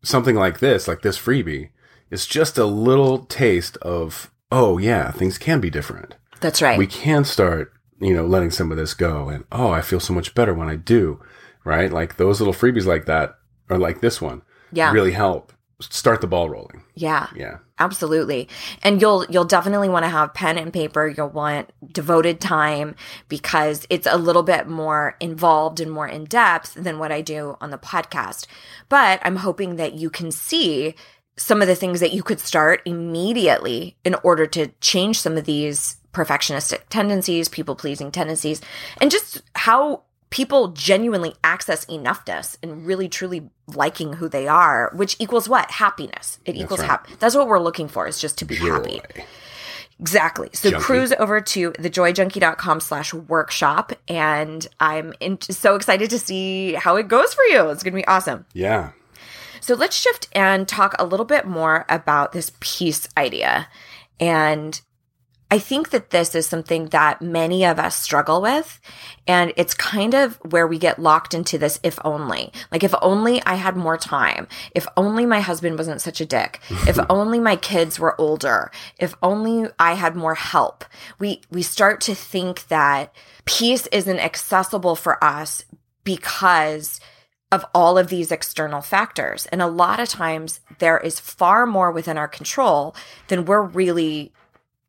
something 0.03 0.35
like 0.35 0.59
this, 0.59 0.87
like 0.87 1.01
this 1.01 1.17
freebie, 1.17 1.69
is 2.11 2.27
just 2.27 2.57
a 2.57 2.65
little 2.65 3.19
taste 3.25 3.77
of, 3.77 4.31
oh, 4.51 4.77
yeah, 4.77 5.11
things 5.11 5.37
can 5.37 5.59
be 5.59 5.69
different. 5.69 6.15
That's 6.41 6.61
right. 6.61 6.77
We 6.77 6.87
can 6.87 7.23
start, 7.23 7.73
you 7.99 8.13
know, 8.13 8.25
letting 8.25 8.51
some 8.51 8.71
of 8.71 8.77
this 8.77 8.93
go. 8.93 9.29
And, 9.29 9.45
oh, 9.51 9.71
I 9.71 9.81
feel 9.81 9.99
so 9.99 10.13
much 10.13 10.35
better 10.35 10.53
when 10.53 10.69
I 10.69 10.75
do, 10.75 11.21
right? 11.63 11.91
Like 11.91 12.17
those 12.17 12.39
little 12.39 12.53
freebies 12.53 12.85
like 12.85 13.05
that, 13.05 13.35
or 13.69 13.77
like 13.77 14.01
this 14.01 14.21
one, 14.21 14.43
yeah. 14.71 14.91
really 14.91 15.11
help 15.11 15.53
start 15.81 16.21
the 16.21 16.27
ball 16.27 16.49
rolling. 16.49 16.83
Yeah. 16.93 17.27
Yeah. 17.35 17.57
Absolutely. 17.77 18.47
And 18.83 19.01
you'll 19.01 19.25
you'll 19.25 19.43
definitely 19.43 19.89
want 19.89 20.05
to 20.05 20.09
have 20.09 20.33
pen 20.33 20.57
and 20.57 20.71
paper. 20.71 21.07
You'll 21.07 21.29
want 21.29 21.71
devoted 21.91 22.39
time 22.39 22.95
because 23.27 23.85
it's 23.89 24.07
a 24.09 24.17
little 24.17 24.43
bit 24.43 24.67
more 24.67 25.17
involved 25.19 25.81
and 25.81 25.91
more 25.91 26.07
in 26.07 26.23
depth 26.23 26.73
than 26.75 26.99
what 26.99 27.11
I 27.11 27.19
do 27.21 27.57
on 27.59 27.71
the 27.71 27.77
podcast. 27.77 28.45
But 28.87 29.19
I'm 29.23 29.37
hoping 29.37 29.75
that 29.75 29.93
you 29.93 30.09
can 30.09 30.31
see 30.31 30.95
some 31.37 31.61
of 31.61 31.67
the 31.67 31.75
things 31.75 31.99
that 31.99 32.13
you 32.13 32.23
could 32.23 32.39
start 32.39 32.81
immediately 32.85 33.97
in 34.05 34.15
order 34.23 34.47
to 34.47 34.67
change 34.79 35.19
some 35.19 35.35
of 35.37 35.43
these 35.43 35.97
perfectionistic 36.13 36.83
tendencies, 36.89 37.49
people 37.49 37.75
pleasing 37.75 38.09
tendencies, 38.09 38.61
and 39.01 39.11
just 39.11 39.41
how 39.53 40.03
people 40.35 40.67
genuinely 40.67 41.33
access 41.45 41.85
enoughness 41.85 42.57
and 42.61 42.85
really 42.85 43.07
truly 43.07 43.49
liking 43.67 44.11
who 44.11 44.27
they 44.27 44.49
are, 44.49 44.91
which 44.93 45.15
equals 45.17 45.47
what? 45.47 45.71
Happiness. 45.71 46.39
It 46.43 46.57
equals 46.57 46.81
right. 46.81 46.89
happy. 46.89 47.13
That's 47.19 47.35
what 47.35 47.47
we're 47.47 47.61
looking 47.61 47.87
for 47.87 48.05
is 48.05 48.19
just 48.19 48.37
to 48.39 48.45
be 48.45 48.55
happy. 48.55 49.01
Exactly. 49.97 50.49
So 50.51 50.71
Junkie. 50.71 50.83
cruise 50.83 51.13
over 51.13 51.39
to 51.39 51.71
thejoyjunkie.com 51.71 52.81
slash 52.81 53.13
workshop. 53.13 53.93
And 54.09 54.67
I'm 54.77 55.13
in- 55.21 55.39
so 55.39 55.75
excited 55.75 56.09
to 56.09 56.19
see 56.19 56.73
how 56.73 56.97
it 56.97 57.07
goes 57.07 57.33
for 57.33 57.43
you. 57.45 57.69
It's 57.69 57.81
going 57.81 57.93
to 57.93 57.97
be 58.01 58.05
awesome. 58.05 58.45
Yeah. 58.51 58.91
So 59.61 59.73
let's 59.73 59.95
shift 59.95 60.27
and 60.33 60.67
talk 60.67 60.95
a 60.99 61.05
little 61.05 61.25
bit 61.25 61.47
more 61.47 61.85
about 61.87 62.33
this 62.33 62.51
peace 62.59 63.07
idea. 63.17 63.69
And 64.19 64.81
I 65.51 65.59
think 65.59 65.91
that 65.91 66.09
this 66.09 66.33
is 66.33 66.47
something 66.47 66.87
that 66.87 67.21
many 67.21 67.65
of 67.65 67.77
us 67.77 67.95
struggle 67.95 68.41
with. 68.41 68.79
And 69.27 69.53
it's 69.57 69.73
kind 69.73 70.13
of 70.13 70.35
where 70.37 70.65
we 70.65 70.79
get 70.79 70.99
locked 70.99 71.33
into 71.33 71.57
this 71.57 71.79
if 71.83 71.99
only. 72.03 72.51
Like, 72.71 72.83
if 72.83 72.93
only 73.01 73.43
I 73.43 73.55
had 73.55 73.75
more 73.75 73.97
time. 73.97 74.47
If 74.73 74.87
only 74.97 75.25
my 75.25 75.41
husband 75.41 75.77
wasn't 75.77 76.01
such 76.01 76.19
a 76.19 76.25
dick. 76.25 76.59
if 76.87 76.97
only 77.09 77.39
my 77.39 77.55
kids 77.55 77.99
were 77.99 78.19
older. 78.19 78.71
If 78.99 79.15
only 79.21 79.69
I 79.77 79.93
had 79.93 80.15
more 80.15 80.35
help. 80.35 80.83
We, 81.19 81.41
we 81.51 81.61
start 81.61 82.01
to 82.01 82.15
think 82.15 82.67
that 82.67 83.13
peace 83.45 83.87
isn't 83.87 84.19
accessible 84.19 84.95
for 84.95 85.23
us 85.23 85.63
because 86.03 86.99
of 87.51 87.65
all 87.73 87.97
of 87.97 88.07
these 88.07 88.31
external 88.31 88.81
factors. 88.81 89.45
And 89.47 89.61
a 89.61 89.67
lot 89.67 89.99
of 89.99 90.09
times 90.09 90.59
there 90.79 90.97
is 90.97 91.19
far 91.19 91.65
more 91.65 91.91
within 91.91 92.17
our 92.17 92.27
control 92.27 92.95
than 93.27 93.45
we're 93.45 93.61
really 93.61 94.33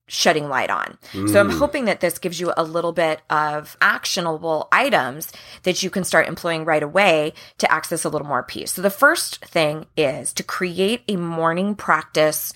shedding 0.08 0.48
light 0.48 0.70
on. 0.70 0.98
So 1.12 1.40
I'm 1.40 1.50
mm. 1.50 1.58
hoping 1.58 1.86
that 1.86 2.00
this 2.00 2.18
gives 2.18 2.38
you 2.38 2.52
a 2.56 2.62
little 2.62 2.92
bit 2.92 3.22
of 3.28 3.76
actionable 3.80 4.68
items 4.70 5.32
that 5.64 5.82
you 5.82 5.90
can 5.90 6.04
start 6.04 6.28
employing 6.28 6.64
right 6.64 6.82
away 6.82 7.32
to 7.58 7.70
access 7.70 8.04
a 8.04 8.08
little 8.08 8.26
more 8.26 8.44
peace. 8.44 8.72
So 8.72 8.82
the 8.82 8.90
first 8.90 9.44
thing 9.44 9.86
is 9.96 10.32
to 10.34 10.42
create 10.44 11.02
a 11.08 11.16
morning 11.16 11.74
practice 11.74 12.52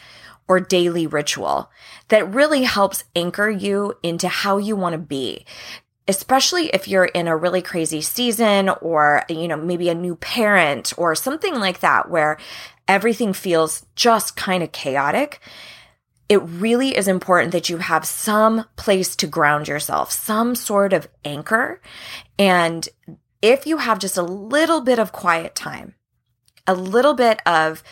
or 0.46 0.60
daily 0.60 1.06
ritual 1.06 1.70
that 2.08 2.32
really 2.32 2.62
helps 2.62 3.04
anchor 3.14 3.50
you 3.50 3.94
into 4.02 4.28
how 4.28 4.58
you 4.58 4.76
want 4.76 4.92
to 4.94 4.98
be 4.98 5.44
especially 6.08 6.66
if 6.70 6.88
you're 6.88 7.04
in 7.04 7.28
a 7.28 7.36
really 7.36 7.62
crazy 7.62 8.00
season 8.00 8.68
or 8.80 9.22
you 9.28 9.46
know 9.46 9.56
maybe 9.56 9.88
a 9.88 9.94
new 9.94 10.16
parent 10.16 10.92
or 10.96 11.14
something 11.14 11.54
like 11.60 11.78
that 11.80 12.10
where 12.10 12.36
everything 12.88 13.32
feels 13.32 13.86
just 13.94 14.34
kind 14.34 14.64
of 14.64 14.72
chaotic 14.72 15.40
it 16.30 16.38
really 16.38 16.96
is 16.96 17.08
important 17.08 17.50
that 17.50 17.68
you 17.68 17.78
have 17.78 18.04
some 18.06 18.64
place 18.76 19.16
to 19.16 19.26
ground 19.26 19.66
yourself, 19.66 20.12
some 20.12 20.54
sort 20.54 20.92
of 20.92 21.08
anchor. 21.24 21.82
And 22.38 22.88
if 23.42 23.66
you 23.66 23.78
have 23.78 23.98
just 23.98 24.16
a 24.16 24.22
little 24.22 24.80
bit 24.80 25.00
of 25.00 25.10
quiet 25.10 25.56
time, 25.56 25.96
a 26.68 26.74
little 26.74 27.14
bit 27.14 27.40
of 27.44 27.82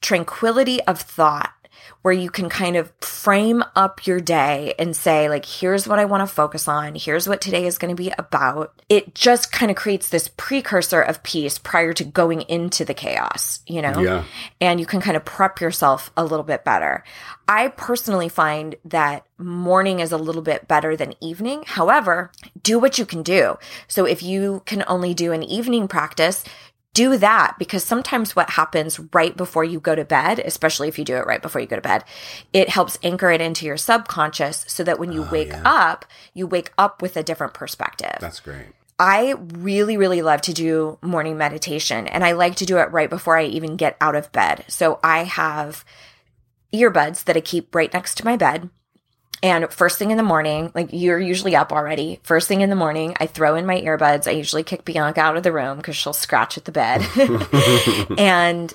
tranquility 0.00 0.82
of 0.82 1.00
thought, 1.00 1.52
where 2.02 2.14
you 2.14 2.30
can 2.30 2.48
kind 2.48 2.76
of 2.76 2.92
frame 3.00 3.64
up 3.74 4.06
your 4.06 4.20
day 4.20 4.74
and 4.78 4.94
say, 4.94 5.28
like, 5.28 5.44
here's 5.44 5.88
what 5.88 5.98
I 5.98 6.04
want 6.04 6.20
to 6.20 6.32
focus 6.32 6.68
on. 6.68 6.94
Here's 6.94 7.28
what 7.28 7.40
today 7.40 7.66
is 7.66 7.78
going 7.78 7.94
to 7.94 8.02
be 8.02 8.12
about. 8.18 8.72
It 8.88 9.14
just 9.14 9.50
kind 9.52 9.70
of 9.70 9.76
creates 9.76 10.10
this 10.10 10.28
precursor 10.28 11.00
of 11.00 11.22
peace 11.22 11.58
prior 11.58 11.92
to 11.94 12.04
going 12.04 12.42
into 12.42 12.84
the 12.84 12.94
chaos, 12.94 13.60
you 13.66 13.80
know? 13.80 14.00
Yeah. 14.00 14.24
and 14.60 14.80
you 14.80 14.86
can 14.86 15.00
kind 15.00 15.16
of 15.16 15.24
prep 15.24 15.60
yourself 15.60 16.10
a 16.16 16.24
little 16.24 16.44
bit 16.44 16.64
better. 16.64 17.04
I 17.48 17.68
personally 17.68 18.28
find 18.28 18.76
that 18.84 19.26
morning 19.38 20.00
is 20.00 20.12
a 20.12 20.16
little 20.18 20.42
bit 20.42 20.68
better 20.68 20.96
than 20.96 21.14
evening. 21.20 21.64
However, 21.66 22.30
do 22.62 22.78
what 22.78 22.98
you 22.98 23.06
can 23.06 23.22
do. 23.22 23.56
So 23.88 24.04
if 24.04 24.22
you 24.22 24.62
can 24.66 24.84
only 24.86 25.14
do 25.14 25.32
an 25.32 25.42
evening 25.42 25.88
practice, 25.88 26.44
do 26.94 27.18
that 27.18 27.56
because 27.58 27.84
sometimes 27.84 28.34
what 28.34 28.50
happens 28.50 28.98
right 29.12 29.36
before 29.36 29.64
you 29.64 29.80
go 29.80 29.94
to 29.94 30.04
bed, 30.04 30.38
especially 30.38 30.88
if 30.88 30.98
you 30.98 31.04
do 31.04 31.16
it 31.16 31.26
right 31.26 31.42
before 31.42 31.60
you 31.60 31.66
go 31.66 31.76
to 31.76 31.82
bed, 31.82 32.04
it 32.52 32.70
helps 32.70 32.98
anchor 33.02 33.30
it 33.30 33.40
into 33.40 33.66
your 33.66 33.76
subconscious 33.76 34.64
so 34.68 34.82
that 34.84 34.98
when 34.98 35.12
you 35.12 35.24
oh, 35.24 35.28
wake 35.30 35.52
up, 35.64 36.06
you 36.32 36.46
wake 36.46 36.72
up 36.78 37.02
with 37.02 37.16
a 37.16 37.22
different 37.22 37.52
perspective. 37.52 38.16
That's 38.20 38.40
great. 38.40 38.66
I 38.98 39.34
really, 39.38 39.96
really 39.96 40.22
love 40.22 40.40
to 40.42 40.52
do 40.52 40.98
morning 41.02 41.36
meditation 41.36 42.06
and 42.06 42.24
I 42.24 42.32
like 42.32 42.54
to 42.56 42.64
do 42.64 42.78
it 42.78 42.92
right 42.92 43.10
before 43.10 43.36
I 43.36 43.44
even 43.44 43.76
get 43.76 43.96
out 44.00 44.14
of 44.14 44.30
bed. 44.30 44.64
So 44.68 45.00
I 45.02 45.24
have 45.24 45.84
earbuds 46.72 47.24
that 47.24 47.36
I 47.36 47.40
keep 47.40 47.74
right 47.74 47.92
next 47.92 48.16
to 48.18 48.24
my 48.24 48.36
bed. 48.36 48.70
And 49.42 49.70
first 49.70 49.98
thing 49.98 50.10
in 50.10 50.16
the 50.16 50.22
morning, 50.22 50.72
like 50.74 50.88
you're 50.92 51.20
usually 51.20 51.54
up 51.54 51.72
already. 51.72 52.20
First 52.22 52.48
thing 52.48 52.62
in 52.62 52.70
the 52.70 52.76
morning, 52.76 53.14
I 53.20 53.26
throw 53.26 53.56
in 53.56 53.66
my 53.66 53.80
earbuds. 53.80 54.26
I 54.26 54.32
usually 54.32 54.62
kick 54.62 54.84
Bianca 54.84 55.20
out 55.20 55.36
of 55.36 55.42
the 55.42 55.52
room 55.52 55.76
because 55.76 55.96
she'll 55.96 56.12
scratch 56.12 56.56
at 56.56 56.64
the 56.64 56.72
bed. 56.72 57.06
and 58.18 58.72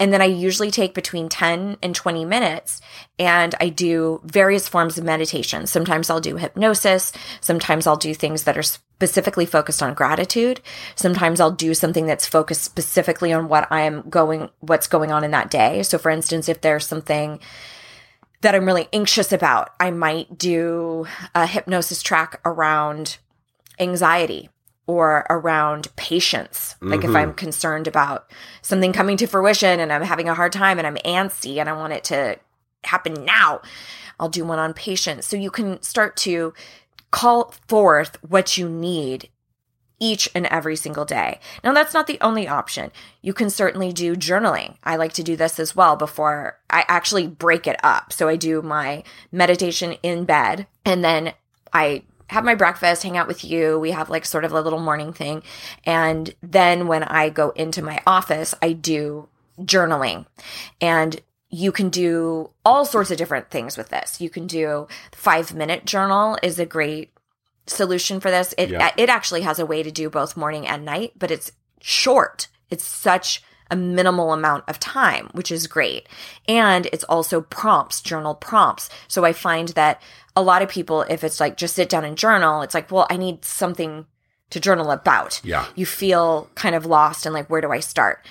and 0.00 0.12
then 0.12 0.20
I 0.20 0.26
usually 0.26 0.72
take 0.72 0.92
between 0.92 1.28
10 1.28 1.78
and 1.80 1.94
20 1.94 2.24
minutes 2.24 2.80
and 3.18 3.54
I 3.60 3.68
do 3.68 4.20
various 4.24 4.68
forms 4.68 4.98
of 4.98 5.04
meditation. 5.04 5.68
Sometimes 5.68 6.10
I'll 6.10 6.20
do 6.20 6.36
hypnosis. 6.36 7.12
Sometimes 7.40 7.86
I'll 7.86 7.96
do 7.96 8.12
things 8.12 8.42
that 8.42 8.58
are 8.58 8.62
specifically 8.62 9.46
focused 9.46 9.82
on 9.82 9.94
gratitude. 9.94 10.60
Sometimes 10.96 11.38
I'll 11.38 11.52
do 11.52 11.74
something 11.74 12.06
that's 12.06 12.26
focused 12.26 12.64
specifically 12.64 13.32
on 13.32 13.48
what 13.48 13.70
I'm 13.70 14.08
going, 14.10 14.50
what's 14.60 14.88
going 14.88 15.12
on 15.12 15.22
in 15.22 15.30
that 15.30 15.50
day. 15.50 15.84
So 15.84 15.96
for 15.96 16.10
instance, 16.10 16.48
if 16.48 16.60
there's 16.60 16.86
something 16.86 17.38
that 18.44 18.54
I'm 18.54 18.66
really 18.66 18.88
anxious 18.92 19.32
about, 19.32 19.70
I 19.80 19.90
might 19.90 20.38
do 20.38 21.06
a 21.34 21.46
hypnosis 21.46 22.02
track 22.02 22.40
around 22.44 23.16
anxiety 23.80 24.50
or 24.86 25.26
around 25.30 25.88
patience. 25.96 26.76
Like 26.82 27.00
if 27.00 27.06
mm-hmm. 27.06 27.16
I'm 27.16 27.34
concerned 27.34 27.88
about 27.88 28.30
something 28.60 28.92
coming 28.92 29.16
to 29.16 29.26
fruition 29.26 29.80
and 29.80 29.90
I'm 29.90 30.02
having 30.02 30.28
a 30.28 30.34
hard 30.34 30.52
time 30.52 30.78
and 30.78 30.86
I'm 30.86 30.96
antsy 30.96 31.56
and 31.56 31.70
I 31.70 31.72
want 31.72 31.94
it 31.94 32.04
to 32.04 32.38
happen 32.84 33.24
now, 33.24 33.62
I'll 34.20 34.28
do 34.28 34.44
one 34.44 34.58
on 34.58 34.74
patience. 34.74 35.26
So 35.26 35.36
you 35.36 35.50
can 35.50 35.82
start 35.82 36.16
to 36.18 36.52
call 37.10 37.54
forth 37.66 38.18
what 38.22 38.58
you 38.58 38.68
need 38.68 39.30
each 40.04 40.28
and 40.34 40.44
every 40.46 40.76
single 40.76 41.06
day. 41.06 41.40
Now, 41.62 41.72
that's 41.72 41.94
not 41.94 42.06
the 42.06 42.20
only 42.20 42.46
option. 42.46 42.92
You 43.22 43.32
can 43.32 43.48
certainly 43.48 43.90
do 43.90 44.14
journaling. 44.14 44.76
I 44.84 44.96
like 44.96 45.14
to 45.14 45.22
do 45.22 45.34
this 45.34 45.58
as 45.58 45.74
well 45.74 45.96
before 45.96 46.58
I 46.68 46.84
actually 46.88 47.26
break 47.26 47.66
it 47.66 47.80
up. 47.82 48.12
So 48.12 48.28
I 48.28 48.36
do 48.36 48.60
my 48.60 49.02
meditation 49.32 49.92
in 50.02 50.26
bed 50.26 50.66
and 50.84 51.02
then 51.02 51.32
I 51.72 52.02
have 52.28 52.44
my 52.44 52.54
breakfast, 52.54 53.02
hang 53.02 53.16
out 53.16 53.28
with 53.28 53.44
you. 53.44 53.78
We 53.78 53.92
have 53.92 54.10
like 54.10 54.26
sort 54.26 54.44
of 54.44 54.52
a 54.52 54.60
little 54.60 54.78
morning 54.78 55.14
thing. 55.14 55.42
And 55.84 56.34
then 56.42 56.86
when 56.86 57.02
I 57.02 57.30
go 57.30 57.50
into 57.50 57.80
my 57.80 58.02
office, 58.06 58.54
I 58.60 58.72
do 58.72 59.28
journaling. 59.58 60.26
And 60.82 61.20
you 61.48 61.72
can 61.72 61.88
do 61.88 62.50
all 62.64 62.84
sorts 62.84 63.10
of 63.10 63.16
different 63.16 63.50
things 63.50 63.78
with 63.78 63.88
this. 63.88 64.20
You 64.20 64.28
can 64.28 64.46
do 64.46 64.86
five 65.12 65.54
minute 65.54 65.86
journal 65.86 66.36
is 66.42 66.58
a 66.58 66.66
great 66.66 67.13
solution 67.66 68.20
for 68.20 68.30
this. 68.30 68.54
It 68.58 68.70
Yeah. 68.70 68.90
it 68.96 69.08
actually 69.08 69.42
has 69.42 69.58
a 69.58 69.66
way 69.66 69.82
to 69.82 69.90
do 69.90 70.10
both 70.10 70.36
morning 70.36 70.66
and 70.66 70.84
night, 70.84 71.12
but 71.18 71.30
it's 71.30 71.52
short. 71.80 72.48
It's 72.70 72.84
such 72.86 73.42
a 73.70 73.76
minimal 73.76 74.32
amount 74.32 74.64
of 74.68 74.78
time, 74.78 75.28
which 75.32 75.50
is 75.50 75.66
great. 75.66 76.06
And 76.46 76.86
it's 76.92 77.04
also 77.04 77.40
prompts, 77.40 78.00
journal 78.02 78.34
prompts. 78.34 78.90
So 79.08 79.24
I 79.24 79.32
find 79.32 79.68
that 79.70 80.02
a 80.36 80.42
lot 80.42 80.62
of 80.62 80.68
people, 80.68 81.02
if 81.02 81.24
it's 81.24 81.40
like 81.40 81.56
just 81.56 81.74
sit 81.74 81.88
down 81.88 82.04
and 82.04 82.16
journal, 82.18 82.60
it's 82.62 82.74
like, 82.74 82.90
well, 82.90 83.06
I 83.08 83.16
need 83.16 83.44
something 83.44 84.06
to 84.50 84.60
journal 84.60 84.90
about. 84.90 85.40
Yeah. 85.42 85.64
You 85.74 85.86
feel 85.86 86.50
kind 86.54 86.74
of 86.74 86.84
lost 86.84 87.24
and 87.24 87.34
like, 87.34 87.48
where 87.48 87.62
do 87.62 87.72
I 87.72 87.80
start? 87.80 88.24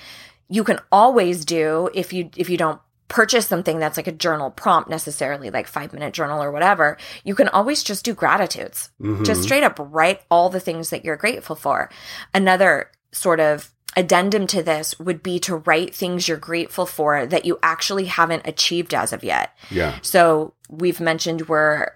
You 0.48 0.62
can 0.62 0.78
always 0.92 1.44
do 1.44 1.90
if 1.94 2.12
you 2.12 2.30
if 2.36 2.48
you 2.48 2.56
don't 2.56 2.80
purchase 3.14 3.46
something 3.46 3.78
that's 3.78 3.96
like 3.96 4.08
a 4.08 4.12
journal 4.12 4.50
prompt 4.50 4.90
necessarily 4.90 5.48
like 5.48 5.68
5 5.68 5.92
minute 5.92 6.12
journal 6.12 6.42
or 6.42 6.50
whatever 6.50 6.98
you 7.22 7.36
can 7.36 7.46
always 7.46 7.84
just 7.84 8.04
do 8.04 8.12
gratitudes. 8.12 8.90
Just 9.00 9.20
mm-hmm. 9.20 9.42
straight 9.42 9.62
up 9.62 9.76
write 9.78 10.22
all 10.32 10.48
the 10.48 10.58
things 10.58 10.90
that 10.90 11.04
you're 11.04 11.16
grateful 11.16 11.54
for. 11.54 11.90
Another 12.34 12.90
sort 13.12 13.38
of 13.38 13.72
addendum 13.96 14.48
to 14.48 14.64
this 14.64 14.98
would 14.98 15.22
be 15.22 15.38
to 15.38 15.54
write 15.58 15.94
things 15.94 16.26
you're 16.26 16.36
grateful 16.36 16.86
for 16.86 17.24
that 17.24 17.44
you 17.44 17.56
actually 17.62 18.06
haven't 18.06 18.48
achieved 18.48 18.92
as 18.92 19.12
of 19.12 19.22
yet. 19.22 19.56
Yeah. 19.70 19.96
so 20.02 20.54
we've 20.78 21.00
mentioned 21.00 21.48
we're 21.48 21.92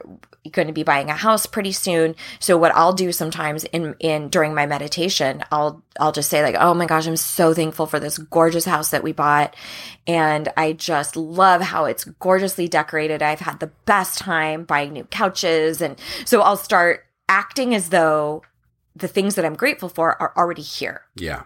going 0.53 0.69
to 0.69 0.73
be 0.73 0.83
buying 0.83 1.11
a 1.11 1.15
house 1.15 1.47
pretty 1.47 1.73
soon. 1.73 2.15
So 2.39 2.57
what 2.57 2.75
I'll 2.75 2.93
do 2.93 3.13
sometimes 3.13 3.65
in 3.65 3.95
in 4.01 4.29
during 4.29 4.55
my 4.55 4.67
meditation, 4.67 5.43
I'll 5.51 5.83
I'll 6.01 6.13
just 6.13 6.31
say 6.31 6.43
like, 6.43 6.57
"Oh 6.59 6.75
my 6.75 6.87
gosh, 6.87 7.07
I'm 7.07 7.17
so 7.17 7.55
thankful 7.55 7.87
for 7.87 8.01
this 8.01 8.19
gorgeous 8.19 8.65
house 8.65 8.91
that 8.91 9.03
we 9.03 9.13
bought 9.13 9.55
and 10.07 10.49
I 10.57 10.73
just 10.73 11.17
love 11.17 11.61
how 11.61 11.85
it's 11.85 12.05
gorgeously 12.05 12.69
decorated. 12.69 13.23
I've 13.23 13.41
had 13.41 13.61
the 13.61 13.71
best 13.85 14.19
time 14.19 14.65
buying 14.65 14.93
new 14.93 15.05
couches 15.05 15.81
and 15.83 15.99
so 16.25 16.41
I'll 16.41 16.57
start 16.57 17.05
acting 17.29 17.75
as 17.75 17.91
though 17.91 18.43
the 18.97 19.09
things 19.09 19.35
that 19.35 19.45
I'm 19.45 19.55
grateful 19.55 19.89
for 19.89 20.21
are 20.21 20.33
already 20.37 20.63
here. 20.63 21.03
Yeah. 21.15 21.43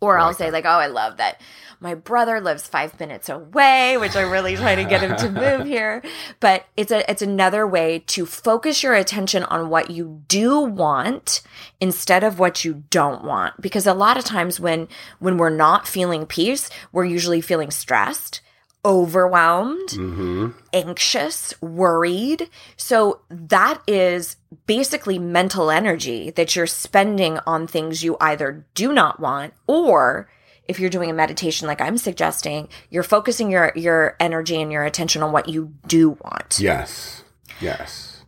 Or 0.00 0.18
I'll 0.18 0.28
like 0.28 0.36
say 0.36 0.46
that. 0.46 0.52
like, 0.52 0.64
"Oh, 0.64 0.68
I 0.68 0.86
love 0.86 1.18
that 1.18 1.40
my 1.80 1.94
brother 1.94 2.40
lives 2.40 2.66
5 2.68 3.00
minutes 3.00 3.28
away," 3.28 3.96
which 3.96 4.14
I'm 4.14 4.30
really 4.30 4.56
trying 4.56 4.76
to 4.76 4.84
get 4.88 5.02
him 5.02 5.16
to 5.16 5.30
move 5.30 5.66
here. 5.76 6.02
But 6.38 6.66
it's 6.76 6.92
a 6.92 7.08
it's 7.10 7.22
another 7.22 7.66
way 7.66 8.00
to 8.08 8.26
focus 8.26 8.82
your 8.82 8.94
attention 8.94 9.42
on 9.44 9.68
what 9.70 9.90
you 9.90 10.22
do 10.28 10.60
want 10.60 11.42
instead 11.80 12.22
of 12.22 12.38
what 12.38 12.64
you 12.64 12.84
don't 12.90 13.24
want 13.24 13.60
because 13.60 13.86
a 13.86 13.94
lot 13.94 14.16
of 14.18 14.24
times 14.24 14.60
when 14.60 14.88
when 15.18 15.36
we're 15.38 15.50
not 15.50 15.88
feeling 15.88 16.26
peace, 16.26 16.68
we're 16.92 17.04
usually 17.04 17.40
feeling 17.40 17.70
stressed, 17.70 18.40
overwhelmed, 18.84 19.88
Mm-hmm. 19.90 20.48
anxious, 20.72 21.54
worried. 21.60 22.48
So 22.76 23.20
that 23.30 23.80
is 23.86 24.36
basically 24.66 25.18
mental 25.18 25.70
energy 25.70 26.30
that 26.30 26.54
you're 26.56 26.66
spending 26.66 27.38
on 27.46 27.66
things 27.66 28.02
you 28.04 28.16
either 28.20 28.66
do 28.74 28.92
not 28.92 29.20
want 29.20 29.54
or 29.66 30.28
if 30.70 30.78
you're 30.78 30.88
doing 30.88 31.10
a 31.10 31.14
meditation 31.14 31.66
like 31.66 31.80
I'm 31.80 31.98
suggesting, 31.98 32.68
you're 32.90 33.02
focusing 33.02 33.50
your 33.50 33.72
your 33.74 34.16
energy 34.20 34.62
and 34.62 34.70
your 34.70 34.84
attention 34.84 35.22
on 35.22 35.32
what 35.32 35.48
you 35.48 35.74
do 35.86 36.10
want. 36.10 36.58
Yes. 36.60 37.24
Yes. 37.60 38.22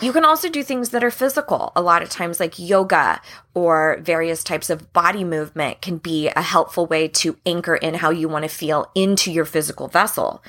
You 0.00 0.12
can 0.12 0.24
also 0.24 0.48
do 0.48 0.64
things 0.64 0.90
that 0.90 1.04
are 1.04 1.12
physical. 1.12 1.70
A 1.76 1.82
lot 1.82 2.02
of 2.02 2.08
times, 2.08 2.40
like 2.40 2.58
yoga 2.58 3.20
or 3.54 3.98
various 4.00 4.42
types 4.42 4.70
of 4.70 4.92
body 4.92 5.22
movement, 5.22 5.80
can 5.80 5.98
be 5.98 6.28
a 6.28 6.42
helpful 6.42 6.86
way 6.86 7.06
to 7.08 7.36
anchor 7.46 7.76
in 7.76 7.94
how 7.94 8.10
you 8.10 8.28
want 8.28 8.44
to 8.44 8.48
feel 8.48 8.90
into 8.96 9.30
your 9.30 9.44
physical 9.44 9.86
vessel. 9.86 10.42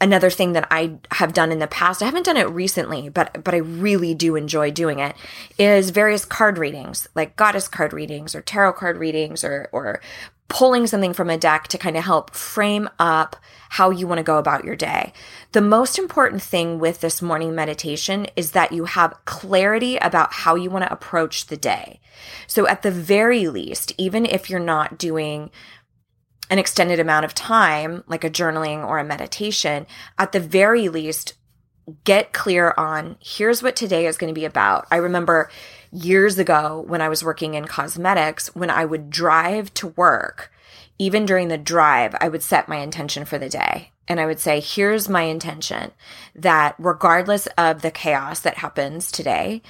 Another 0.00 0.30
thing 0.30 0.52
that 0.52 0.68
I 0.70 0.98
have 1.10 1.32
done 1.34 1.50
in 1.50 1.58
the 1.58 1.66
past, 1.66 2.00
I 2.00 2.06
haven't 2.06 2.26
done 2.26 2.36
it 2.36 2.48
recently, 2.48 3.08
but 3.08 3.42
but 3.44 3.54
I 3.54 3.58
really 3.58 4.14
do 4.14 4.36
enjoy 4.36 4.70
doing 4.70 5.00
it, 5.00 5.16
is 5.58 5.90
various 5.90 6.24
card 6.24 6.56
readings, 6.56 7.08
like 7.14 7.36
goddess 7.36 7.66
card 7.66 7.92
readings 7.92 8.34
or 8.34 8.40
tarot 8.40 8.74
card 8.74 8.98
readings 8.98 9.42
or 9.42 9.68
or 9.72 10.00
pulling 10.48 10.86
something 10.86 11.12
from 11.12 11.30
a 11.30 11.38
deck 11.38 11.68
to 11.68 11.78
kind 11.78 11.96
of 11.96 12.04
help 12.04 12.34
frame 12.34 12.88
up 12.98 13.36
how 13.70 13.90
you 13.90 14.06
want 14.06 14.18
to 14.18 14.24
go 14.24 14.38
about 14.38 14.64
your 14.64 14.76
day. 14.76 15.12
The 15.52 15.60
most 15.60 15.98
important 15.98 16.40
thing 16.40 16.78
with 16.78 17.00
this 17.00 17.20
morning 17.20 17.54
meditation 17.54 18.26
is 18.36 18.52
that 18.52 18.72
you 18.72 18.84
have 18.84 19.24
clarity 19.24 19.96
about 19.96 20.32
how 20.32 20.54
you 20.54 20.70
want 20.70 20.84
to 20.84 20.92
approach 20.92 21.46
the 21.46 21.56
day. 21.56 22.00
So 22.46 22.66
at 22.66 22.82
the 22.82 22.90
very 22.90 23.48
least, 23.48 23.92
even 23.98 24.24
if 24.24 24.48
you're 24.48 24.60
not 24.60 24.98
doing 24.98 25.50
an 26.48 26.58
extended 26.58 27.00
amount 27.00 27.24
of 27.24 27.34
time, 27.34 28.04
like 28.06 28.22
a 28.22 28.30
journaling 28.30 28.86
or 28.86 28.98
a 28.98 29.04
meditation, 29.04 29.86
at 30.16 30.30
the 30.30 30.40
very 30.40 30.88
least, 30.88 31.34
get 32.04 32.32
clear 32.32 32.72
on 32.76 33.16
here's 33.20 33.62
what 33.62 33.76
today 33.76 34.06
is 34.06 34.16
going 34.16 34.32
to 34.32 34.38
be 34.38 34.44
about. 34.44 34.86
I 34.90 34.96
remember 34.96 35.50
years 35.96 36.38
ago 36.38 36.84
when 36.86 37.00
I 37.00 37.08
was 37.08 37.24
working 37.24 37.54
in 37.54 37.66
cosmetics, 37.66 38.54
when 38.54 38.70
I 38.70 38.84
would 38.84 39.10
drive 39.10 39.72
to 39.74 39.88
work, 39.88 40.52
even 40.98 41.26
during 41.26 41.48
the 41.48 41.58
drive, 41.58 42.14
I 42.20 42.28
would 42.28 42.42
set 42.42 42.68
my 42.68 42.76
intention 42.76 43.24
for 43.24 43.38
the 43.38 43.48
day. 43.48 43.92
And 44.08 44.20
I 44.20 44.26
would 44.26 44.38
say, 44.38 44.60
here's 44.60 45.08
my 45.08 45.22
intention 45.22 45.90
that 46.34 46.76
regardless 46.78 47.46
of 47.58 47.82
the 47.82 47.90
chaos 47.90 48.40
that 48.40 48.58
happens 48.58 49.10
today, 49.10 49.62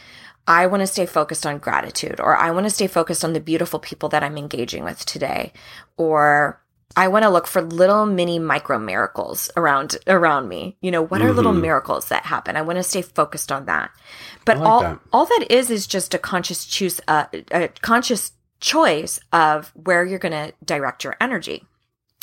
I 0.46 0.66
want 0.66 0.82
to 0.82 0.86
stay 0.86 1.06
focused 1.06 1.46
on 1.46 1.58
gratitude, 1.58 2.20
or 2.20 2.36
I 2.36 2.50
want 2.50 2.64
to 2.64 2.70
stay 2.70 2.86
focused 2.86 3.24
on 3.24 3.32
the 3.32 3.40
beautiful 3.40 3.78
people 3.80 4.08
that 4.10 4.22
I'm 4.22 4.36
engaging 4.36 4.84
with 4.84 5.04
today, 5.04 5.52
or 5.96 6.60
I 6.96 7.08
want 7.08 7.24
to 7.24 7.30
look 7.30 7.46
for 7.46 7.60
little 7.60 8.06
mini 8.06 8.38
micro 8.38 8.78
miracles 8.78 9.50
around 9.56 9.96
around 10.06 10.48
me. 10.48 10.76
You 10.80 10.90
know, 10.90 11.02
what 11.02 11.20
are 11.20 11.32
little 11.32 11.52
mm-hmm. 11.52 11.62
miracles 11.62 12.08
that 12.08 12.24
happen? 12.24 12.56
I 12.56 12.62
want 12.62 12.76
to 12.76 12.82
stay 12.82 13.02
focused 13.02 13.50
on 13.50 13.66
that. 13.66 13.90
But 14.46 14.58
like 14.58 14.66
all 14.68 14.80
that. 14.80 15.00
all 15.12 15.26
that 15.26 15.46
is 15.50 15.70
is 15.70 15.86
just 15.86 16.14
a 16.14 16.18
conscious 16.18 16.64
choose 16.64 17.00
uh, 17.06 17.26
a 17.50 17.68
conscious 17.82 18.32
choice 18.60 19.20
of 19.32 19.72
where 19.74 20.04
you're 20.04 20.18
going 20.18 20.32
to 20.32 20.54
direct 20.64 21.04
your 21.04 21.16
energy. 21.20 21.64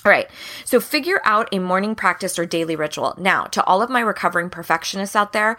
All 0.05 0.11
right. 0.11 0.29
So 0.65 0.79
figure 0.79 1.21
out 1.23 1.47
a 1.51 1.59
morning 1.59 1.95
practice 1.95 2.37
or 2.39 2.45
daily 2.45 2.75
ritual. 2.75 3.13
Now, 3.17 3.45
to 3.45 3.63
all 3.63 3.81
of 3.81 3.89
my 3.89 4.01
recovering 4.01 4.49
perfectionists 4.49 5.15
out 5.15 5.31
there, 5.31 5.57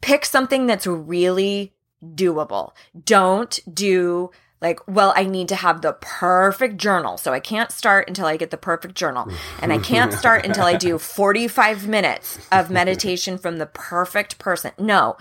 pick 0.00 0.24
something 0.24 0.66
that's 0.66 0.86
really 0.86 1.74
doable. 2.02 2.72
Don't 3.04 3.58
do 3.72 4.30
like, 4.60 4.80
well, 4.88 5.12
I 5.14 5.24
need 5.24 5.48
to 5.50 5.56
have 5.56 5.82
the 5.82 5.92
perfect 6.00 6.78
journal. 6.78 7.16
So 7.16 7.32
I 7.32 7.40
can't 7.40 7.70
start 7.70 8.08
until 8.08 8.26
I 8.26 8.36
get 8.36 8.50
the 8.50 8.56
perfect 8.56 8.94
journal. 8.94 9.30
And 9.60 9.72
I 9.72 9.78
can't 9.78 10.12
start 10.12 10.44
until 10.44 10.64
I 10.64 10.76
do 10.76 10.98
45 10.98 11.86
minutes 11.86 12.38
of 12.50 12.70
meditation 12.70 13.38
from 13.38 13.58
the 13.58 13.66
perfect 13.66 14.38
person. 14.38 14.72
No, 14.78 15.16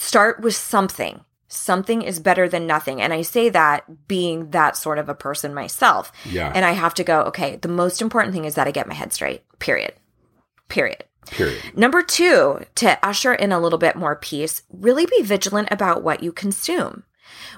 start 0.00 0.40
with 0.40 0.56
something. 0.56 1.20
Something 1.46 2.00
is 2.00 2.20
better 2.20 2.48
than 2.48 2.66
nothing. 2.66 3.02
And 3.02 3.12
I 3.12 3.20
say 3.20 3.50
that 3.50 4.08
being 4.08 4.50
that 4.50 4.76
sort 4.76 4.98
of 4.98 5.10
a 5.10 5.14
person 5.14 5.52
myself. 5.52 6.10
Yeah. 6.24 6.50
And 6.54 6.64
I 6.64 6.72
have 6.72 6.94
to 6.94 7.04
go, 7.04 7.22
okay, 7.24 7.56
the 7.56 7.68
most 7.68 8.00
important 8.00 8.32
thing 8.32 8.46
is 8.46 8.54
that 8.54 8.66
I 8.66 8.70
get 8.70 8.88
my 8.88 8.94
head 8.94 9.12
straight, 9.12 9.42
period. 9.58 9.92
Period. 10.68 11.04
Period. 11.26 11.60
Number 11.76 12.02
two, 12.02 12.64
to 12.76 13.06
usher 13.06 13.34
in 13.34 13.52
a 13.52 13.60
little 13.60 13.78
bit 13.78 13.94
more 13.94 14.16
peace, 14.16 14.62
really 14.72 15.04
be 15.04 15.22
vigilant 15.22 15.68
about 15.70 16.02
what 16.02 16.22
you 16.22 16.32
consume. 16.32 17.04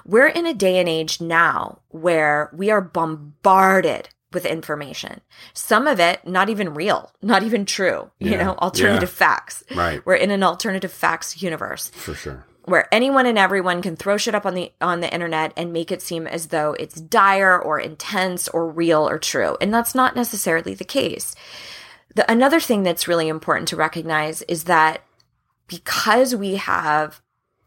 We're 0.05 0.27
in 0.27 0.45
a 0.45 0.53
day 0.53 0.79
and 0.79 0.89
age 0.89 1.21
now 1.21 1.79
where 1.87 2.51
we 2.53 2.69
are 2.71 2.81
bombarded 2.81 4.09
with 4.33 4.45
information. 4.45 5.21
Some 5.53 5.87
of 5.87 5.99
it 5.99 6.25
not 6.27 6.49
even 6.49 6.73
real, 6.73 7.11
not 7.21 7.43
even 7.43 7.65
true, 7.65 8.11
you 8.19 8.37
know, 8.37 8.55
alternative 8.55 9.09
Yeah. 9.09 9.27
facts. 9.27 9.63
Right. 9.75 10.05
We're 10.05 10.15
in 10.15 10.31
an 10.31 10.43
alternative 10.43 10.91
facts 10.91 11.41
universe 11.41 11.89
For 11.95 12.13
sure. 12.15 12.45
where 12.65 12.87
anyone 12.93 13.25
and 13.25 13.37
everyone 13.37 13.81
can 13.81 13.95
throw 13.95 14.17
shit 14.17 14.35
up 14.35 14.45
on 14.45 14.53
the 14.55 14.71
on 14.81 15.01
the 15.01 15.13
internet 15.13 15.53
and 15.57 15.73
make 15.73 15.91
it 15.91 16.01
seem 16.01 16.25
as 16.27 16.47
though 16.47 16.75
it's 16.79 16.99
dire 16.99 17.59
or 17.59 17.79
intense 17.79 18.47
or 18.47 18.67
real 18.69 19.07
or 19.07 19.19
true 19.19 19.57
and 19.61 19.73
that's 19.73 19.93
not 19.93 20.15
necessarily 20.15 20.73
the 20.73 20.85
case 20.85 21.35
the 22.15 22.29
another 22.31 22.59
thing 22.59 22.83
that's 22.83 23.07
really 23.07 23.27
important 23.27 23.67
to 23.67 23.75
recognize 23.75 24.41
is 24.43 24.63
that 24.65 25.01
because 25.67 26.35
we 26.35 26.55
have 26.55 27.21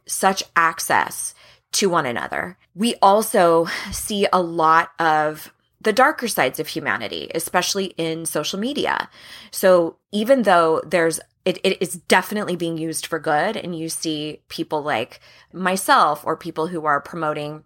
such 0.07 0.43
access 0.55 1.35
to 1.73 1.89
one 1.91 2.07
another 2.07 2.57
we 2.75 2.95
also 3.03 3.67
see 3.93 4.27
a 4.33 4.41
lot 4.41 4.91
of 4.99 5.53
the 5.87 5.93
darker 5.93 6.27
sides 6.27 6.59
of 6.59 6.67
humanity, 6.67 7.31
especially 7.33 7.95
in 7.97 8.27
social 8.27 8.59
media. 8.59 9.09
So 9.53 9.99
even 10.11 10.43
though 10.43 10.83
there's 10.85 11.21
it, 11.45 11.59
it 11.63 11.81
is 11.81 11.95
definitely 12.09 12.57
being 12.57 12.77
used 12.77 13.07
for 13.07 13.21
good, 13.21 13.57
and 13.57 13.79
you 13.79 13.89
see 13.89 14.43
people 14.49 14.83
like 14.83 15.21
myself 15.53 16.25
or 16.27 16.37
people 16.37 16.67
who 16.67 16.87
are 16.87 17.01
promoting 17.01 17.63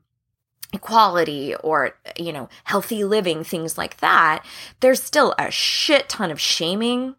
equality 0.74 1.54
or 1.64 1.96
you 2.18 2.30
know 2.30 2.50
healthy 2.64 3.02
living 3.02 3.42
things 3.42 3.76
like 3.76 3.96
that 3.96 4.44
there's 4.78 5.02
still 5.02 5.34
a 5.36 5.50
shit 5.50 6.08
ton 6.08 6.30
of 6.30 6.40
shaming 6.40 7.16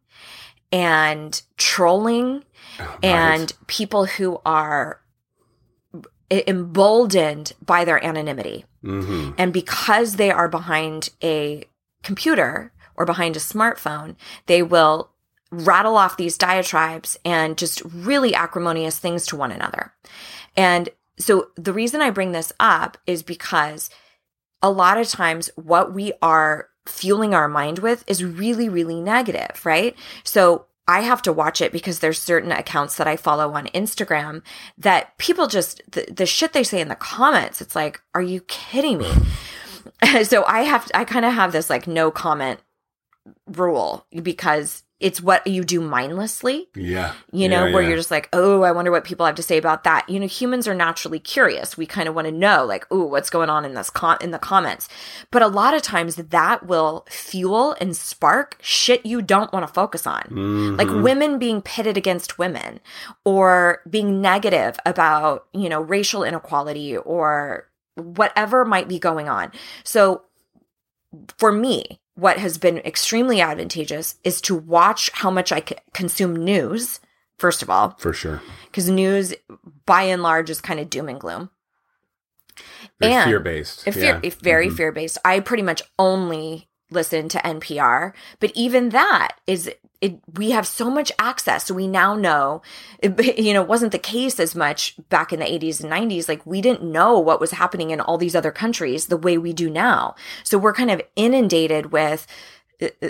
and 0.71 1.41
trolling 1.57 2.45
and 3.03 3.51
people 3.67 4.05
who 4.05 4.39
are 4.45 5.01
emboldened 6.31 7.51
by 7.61 7.83
their 7.83 8.01
anonymity 8.05 8.63
Mm-hmm. 8.83 9.33
and 9.37 9.53
because 9.53 10.15
they 10.15 10.31
are 10.31 10.49
behind 10.49 11.09
a 11.23 11.65
computer 12.03 12.71
or 12.95 13.05
behind 13.05 13.35
a 13.35 13.39
smartphone, 13.39 14.15
they 14.47 14.63
will 14.63 15.11
rattle 15.51 15.97
off 15.97 16.17
these 16.17 16.37
diatribes 16.37 17.17
and 17.23 17.57
just 17.57 17.81
really 17.85 18.33
acrimonious 18.33 18.97
things 18.97 19.25
to 19.27 19.35
one 19.35 19.51
another. 19.51 19.93
And 20.55 20.89
so 21.17 21.49
the 21.55 21.73
reason 21.73 22.01
I 22.01 22.09
bring 22.09 22.31
this 22.31 22.51
up 22.59 22.97
is 23.05 23.21
because 23.21 23.89
a 24.61 24.71
lot 24.71 24.97
of 24.97 25.09
times 25.09 25.49
what 25.55 25.93
we 25.93 26.13
are 26.21 26.69
fueling 26.85 27.33
our 27.33 27.47
mind 27.47 27.79
with 27.79 28.03
is 28.07 28.23
really, 28.23 28.69
really 28.69 28.99
negative, 29.01 29.65
right? 29.65 29.95
So 30.23 30.65
I 30.91 31.01
have 31.01 31.21
to 31.21 31.31
watch 31.31 31.61
it 31.61 31.71
because 31.71 31.99
there's 31.99 32.21
certain 32.21 32.51
accounts 32.51 32.97
that 32.97 33.07
I 33.07 33.15
follow 33.15 33.53
on 33.53 33.67
Instagram 33.67 34.41
that 34.77 35.17
people 35.17 35.47
just 35.47 35.81
the, 35.89 36.05
the 36.11 36.25
shit 36.25 36.51
they 36.51 36.65
say 36.65 36.81
in 36.81 36.89
the 36.89 36.95
comments. 36.95 37.61
It's 37.61 37.77
like, 37.77 38.01
are 38.13 38.21
you 38.21 38.41
kidding 38.41 38.97
me? 38.97 39.09
so 40.23 40.43
I 40.45 40.63
have 40.63 40.91
I 40.93 41.05
kind 41.05 41.23
of 41.23 41.33
have 41.33 41.53
this 41.53 41.69
like 41.69 41.87
no 41.87 42.11
comment 42.11 42.59
rule 43.47 44.05
because 44.21 44.83
it's 45.01 45.21
what 45.21 45.45
you 45.47 45.63
do 45.63 45.81
mindlessly 45.81 46.67
Yeah. 46.75 47.13
you 47.31 47.49
know, 47.49 47.65
Yeah, 47.65 47.73
where 47.73 47.81
yeah. 47.81 47.89
you're 47.89 47.97
just 47.97 48.11
like, 48.11 48.29
oh, 48.33 48.61
I 48.61 48.71
wonder 48.71 48.91
what 48.91 49.03
people 49.03 49.25
have 49.25 49.35
to 49.35 49.43
say 49.43 49.57
about 49.57 49.83
that. 49.83 50.07
You 50.09 50.19
know, 50.19 50.27
humans 50.27 50.67
are 50.67 50.75
naturally 50.75 51.19
curious. 51.19 51.75
We 51.77 51.85
kind 51.85 52.07
of 52.07 52.15
want 52.15 52.27
to 52.27 52.31
know, 52.31 52.65
like, 52.65 52.85
oh, 52.91 53.05
what's 53.05 53.29
going 53.29 53.49
on 53.49 53.65
in 53.65 53.73
this 53.73 53.89
com- 53.89 54.17
in 54.21 54.31
the 54.31 54.39
comments. 54.39 54.87
But 55.31 55.41
a 55.41 55.47
lot 55.47 55.73
of 55.73 55.81
times 55.81 56.15
that 56.15 56.65
will 56.67 57.05
fuel 57.09 57.75
and 57.81 57.95
spark 57.95 58.57
shit 58.61 59.05
you 59.05 59.21
don't 59.21 59.51
want 59.51 59.65
to 59.67 59.73
focus 59.73 60.05
on, 60.07 60.21
Mm-hmm. 60.23 60.75
like 60.77 61.03
women 61.03 61.39
being 61.39 61.61
pitted 61.61 61.97
against 61.97 62.37
women, 62.37 62.79
or 63.25 63.81
being 63.89 64.21
negative 64.21 64.77
about 64.85 65.45
you 65.53 65.69
know 65.69 65.81
racial 65.81 66.23
inequality 66.23 66.97
or 66.97 67.67
whatever 67.95 68.63
might 68.65 68.87
be 68.87 68.99
going 68.99 69.27
on. 69.29 69.51
So 69.83 70.23
for 71.37 71.51
me, 71.51 71.99
what 72.15 72.37
has 72.37 72.57
been 72.57 72.77
extremely 72.79 73.41
advantageous 73.41 74.15
is 74.23 74.41
to 74.41 74.55
watch 74.55 75.09
how 75.13 75.31
much 75.31 75.51
I 75.51 75.59
c- 75.61 75.75
consume 75.93 76.35
news, 76.35 76.99
first 77.37 77.61
of 77.61 77.69
all, 77.69 77.95
For 77.99 78.13
sure. 78.13 78.41
because 78.65 78.89
news 78.89 79.33
by 79.85 80.03
and 80.03 80.21
large 80.21 80.49
is 80.49 80.61
kind 80.61 80.79
of 80.79 80.89
doom 80.89 81.09
and 81.09 81.19
gloom. 81.19 81.49
Very 82.99 83.13
And 83.13 83.29
fear 83.29 83.39
based. 83.39 83.83
Fear, 83.83 84.19
if 84.23 84.35
very 84.35 84.67
mm-hmm. 84.67 84.75
fear 84.75 84.91
based. 84.91 85.17
I 85.23 85.39
pretty 85.39 85.63
much 85.63 85.81
only 85.97 86.69
listen 86.91 87.29
to 87.29 87.39
NPR, 87.39 88.13
but 88.39 88.51
even 88.55 88.89
that 88.89 89.37
is 89.47 89.71
it. 90.01 90.19
We 90.35 90.51
have 90.51 90.67
so 90.67 90.89
much 90.89 91.11
access, 91.19 91.65
so 91.65 91.73
we 91.73 91.87
now 91.87 92.15
know. 92.15 92.61
It, 92.99 93.37
you 93.39 93.53
know, 93.53 93.63
wasn't 93.63 93.91
the 93.91 93.99
case 93.99 94.39
as 94.39 94.55
much 94.55 94.95
back 95.09 95.33
in 95.33 95.39
the 95.39 95.51
eighties 95.51 95.81
and 95.81 95.89
nineties. 95.89 96.29
Like 96.29 96.45
we 96.45 96.61
didn't 96.61 96.83
know 96.83 97.19
what 97.19 97.39
was 97.41 97.51
happening 97.51 97.91
in 97.91 98.01
all 98.01 98.17
these 98.17 98.35
other 98.35 98.51
countries 98.51 99.07
the 99.07 99.17
way 99.17 99.37
we 99.37 99.53
do 99.53 99.69
now. 99.69 100.15
So 100.43 100.57
we're 100.57 100.73
kind 100.73 100.91
of 100.91 101.01
inundated 101.15 101.91
with. 101.91 102.27
uh, 102.81 102.89
uh, 103.01 103.09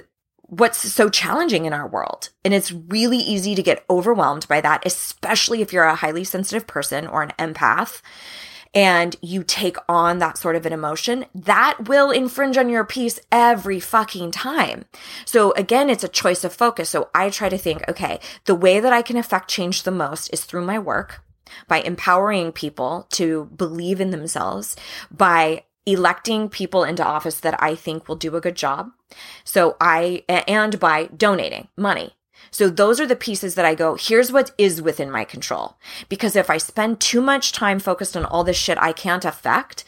What's 0.54 0.80
so 0.80 1.08
challenging 1.08 1.64
in 1.64 1.72
our 1.72 1.88
world. 1.88 2.28
And 2.44 2.54
it's 2.54 2.74
really 2.74 3.20
easy 3.20 3.56
to 3.56 3.64
get 3.64 3.86
overwhelmed 3.90 4.50
by 4.50 4.60
that, 4.60 4.84
especially 4.86 5.62
if 5.62 5.72
you're 5.72 5.86
a 5.86 5.96
highly 5.96 6.26
sensitive 6.26 6.68
person 6.68 7.08
or 7.08 7.24
an 7.24 7.32
empath 7.40 8.02
and 8.74 9.16
you 9.22 9.44
take 9.44 9.78
on 9.90 10.20
that 10.20 10.38
sort 10.38 10.56
of 10.56 10.66
an 10.66 10.74
emotion, 10.74 11.26
that 11.36 11.90
will 11.90 12.10
infringe 12.12 12.58
on 12.58 12.70
your 12.70 12.86
peace 12.86 13.20
every 13.32 13.80
fucking 13.80 14.32
time. 14.32 14.86
So 15.26 15.52
again, 15.54 15.90
it's 15.90 16.04
a 16.04 16.10
choice 16.10 16.44
of 16.44 16.54
focus. 16.54 16.90
So 16.90 17.10
I 17.14 17.30
try 17.30 17.50
to 17.50 17.58
think, 17.58 17.88
okay, 17.90 18.20
the 18.46 18.56
way 18.56 18.80
that 18.80 18.94
I 18.94 19.02
can 19.02 19.18
affect 19.18 19.50
change 19.50 19.84
the 19.84 19.92
most 19.92 20.30
is 20.34 20.46
through 20.46 20.66
my 20.66 20.80
work, 20.80 21.22
by 21.68 21.82
empowering 21.82 22.54
people 22.54 23.08
to 23.12 23.50
believe 23.56 24.00
in 24.00 24.12
themselves, 24.12 24.76
by 25.12 25.64
electing 25.86 26.48
people 26.48 26.84
into 26.84 27.06
office 27.06 27.40
that 27.40 27.62
I 27.62 27.76
think 27.76 28.08
will 28.08 28.16
do 28.16 28.36
a 28.36 28.42
good 28.42 28.56
job. 28.56 28.92
So 29.44 29.76
I, 29.82 30.24
and 30.30 30.80
by 30.80 31.06
donating 31.08 31.68
money. 31.76 32.16
So 32.50 32.70
those 32.70 33.00
are 33.00 33.08
the 33.08 33.16
pieces 33.16 33.56
that 33.56 33.66
I 33.66 33.76
go, 33.76 33.96
here's 33.96 34.32
what 34.32 34.52
is 34.58 34.82
within 34.82 35.12
my 35.12 35.24
control. 35.24 35.78
Because 36.10 36.36
if 36.36 36.50
I 36.50 36.58
spend 36.58 37.00
too 37.00 37.22
much 37.22 37.52
time 37.52 37.80
focused 37.80 38.18
on 38.18 38.26
all 38.26 38.44
this 38.44 38.58
shit 38.58 38.78
I 38.80 38.94
can't 38.94 39.26
affect, 39.26 39.84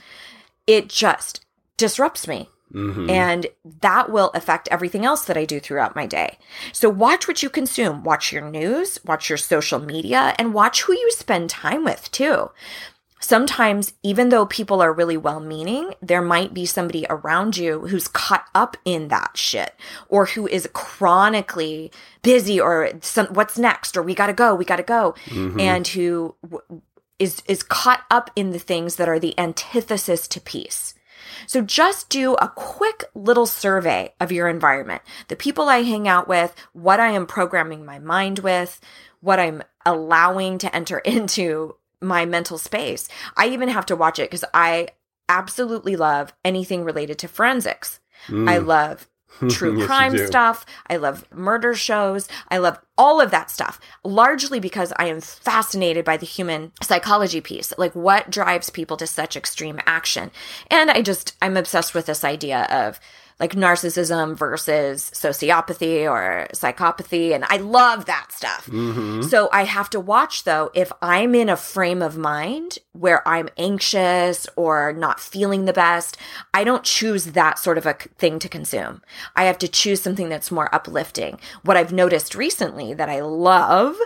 it 0.68 0.90
just 0.90 1.46
disrupts 1.78 2.28
me. 2.28 2.50
Mhm. 2.74 3.10
And 3.10 3.48
that 3.82 4.10
will 4.10 4.32
affect 4.34 4.68
everything 4.72 5.06
else 5.06 5.26
that 5.26 5.38
I 5.38 5.46
do 5.46 5.60
throughout 5.60 5.96
my 5.96 6.08
day. 6.08 6.40
So 6.72 6.90
watch 6.90 7.28
what 7.28 7.44
you 7.44 7.50
consume. 7.50 8.04
Watch 8.04 8.32
your 8.32 8.50
news, 8.50 9.00
watch 9.06 9.30
your 9.30 9.38
social 9.38 9.80
media, 9.80 10.34
and 10.40 10.56
watch 10.56 10.84
who 10.84 10.94
you 10.94 11.12
spend 11.12 11.52
time 11.52 11.84
with 11.84 12.12
too. 12.12 12.50
Sometimes, 13.24 13.94
even 14.04 14.28
though 14.28 14.46
people 14.46 14.82
are 14.82 14.92
really 14.92 15.16
well 15.16 15.40
meaning, 15.40 15.94
there 16.02 16.22
might 16.22 16.54
be 16.54 16.66
somebody 16.66 17.06
around 17.10 17.56
you 17.56 17.88
who's 17.88 18.10
caught 18.10 18.50
up 18.54 18.76
in 18.84 19.08
that 19.08 19.38
shit 19.38 19.74
or 20.10 20.26
who 20.26 20.46
is 20.46 20.68
chronically 20.74 21.90
busy 22.22 22.60
or 22.60 22.92
some, 23.00 23.28
what's 23.28 23.58
next? 23.58 23.96
Or 23.96 24.04
we 24.04 24.14
gotta 24.14 24.34
go, 24.34 24.54
we 24.54 24.66
gotta 24.66 24.84
go, 24.84 25.16
mm-hmm. 25.28 25.58
and 25.58 25.88
who 25.88 26.36
w- 26.44 26.82
is, 27.18 27.42
is 27.48 27.64
caught 27.64 28.02
up 28.12 28.30
in 28.36 28.50
the 28.50 28.60
things 28.60 28.98
that 28.98 29.08
are 29.08 29.20
the 29.20 29.40
antithesis 29.40 30.28
to 30.28 30.42
peace. 30.42 30.94
So 31.48 31.62
just 31.62 32.10
do 32.10 32.34
a 32.34 32.50
quick 32.50 33.06
little 33.16 33.46
survey 33.46 34.14
of 34.20 34.34
your 34.34 34.50
environment, 34.50 35.02
the 35.30 35.38
people 35.38 35.70
I 35.70 35.84
hang 35.84 36.10
out 36.10 36.28
with, 36.28 36.54
what 36.74 37.00
I 37.00 37.12
am 37.12 37.26
programming 37.26 37.86
my 37.86 38.00
mind 38.00 38.40
with, 38.40 38.82
what 39.22 39.40
I'm 39.40 39.64
allowing 39.86 40.58
to 40.58 40.76
enter 40.76 40.98
into 41.06 41.78
my 42.04 42.26
mental 42.26 42.58
space. 42.58 43.08
I 43.38 43.48
even 43.48 43.70
have 43.70 43.86
to 43.88 43.96
watch 43.96 44.20
it 44.20 44.30
because 44.30 44.46
I 44.54 44.90
absolutely 45.30 45.96
love 45.96 46.34
anything 46.44 46.84
related 46.84 47.18
to 47.20 47.28
forensics. 47.28 48.00
Mm. 48.28 48.50
I 48.50 48.58
love 48.58 49.08
true 49.50 49.78
Yes, 49.80 49.88
crime 49.88 50.18
stuff. 50.28 50.66
I 50.88 50.98
love 50.98 51.26
murder 51.34 51.74
shows. 51.74 52.28
I 52.50 52.58
love 52.58 52.80
all 52.98 53.20
of 53.20 53.32
that 53.32 53.50
stuff, 53.50 53.80
largely 54.04 54.60
because 54.60 54.94
I 54.98 55.08
am 55.08 55.22
fascinated 55.22 56.06
by 56.06 56.18
the 56.18 56.26
human 56.26 56.72
psychology 56.82 57.42
piece. 57.42 57.74
Like 57.78 57.96
what 57.96 58.30
drives 58.30 58.70
people 58.70 58.98
to 58.98 59.08
such 59.08 59.36
extreme 59.36 59.80
action. 59.86 60.32
And 60.70 60.92
I 60.92 61.02
just, 61.02 61.36
I'm 61.42 61.58
obsessed 61.58 61.94
with 61.94 62.06
this 62.06 62.24
idea 62.24 62.68
of 62.70 63.00
like 63.40 63.54
narcissism 63.54 64.38
versus 64.38 65.12
sociopathy 65.14 66.10
or 66.10 66.48
psychopathy. 66.54 67.34
And 67.34 67.46
I 67.46 67.58
love 67.58 68.06
that 68.06 68.32
stuff. 68.32 68.68
Mm-hmm. 68.68 69.24
So 69.24 69.50
I 69.52 69.64
have 69.64 69.90
to 69.92 70.00
watch 70.00 70.44
though, 70.44 70.72
if 70.74 70.92
I'm 71.02 71.36
in 71.36 71.50
a 71.50 71.58
frame 71.58 72.02
of 72.02 72.18
mind 72.18 72.80
where 72.94 73.28
I'm 73.28 73.50
anxious 73.58 74.48
or 74.56 74.94
not 74.94 75.20
feeling 75.20 75.66
the 75.66 75.74
best, 75.74 76.18
I 76.54 76.64
don't 76.64 76.84
choose 76.84 77.26
that 77.28 77.60
sort 77.60 77.78
of 77.78 77.86
a 77.86 77.94
thing 77.94 78.40
to 78.40 78.50
consume. 78.50 79.02
I 79.36 79.46
have 79.46 79.58
to 79.60 79.68
choose 79.68 80.02
something 80.02 80.30
that's 80.30 80.52
more 80.52 80.74
uplifting. 80.74 81.40
What 81.64 81.78
I've 81.78 81.94
noticed 81.94 82.36
recently 82.36 82.94
that 82.94 83.10
I 83.10 83.22
love 83.22 83.98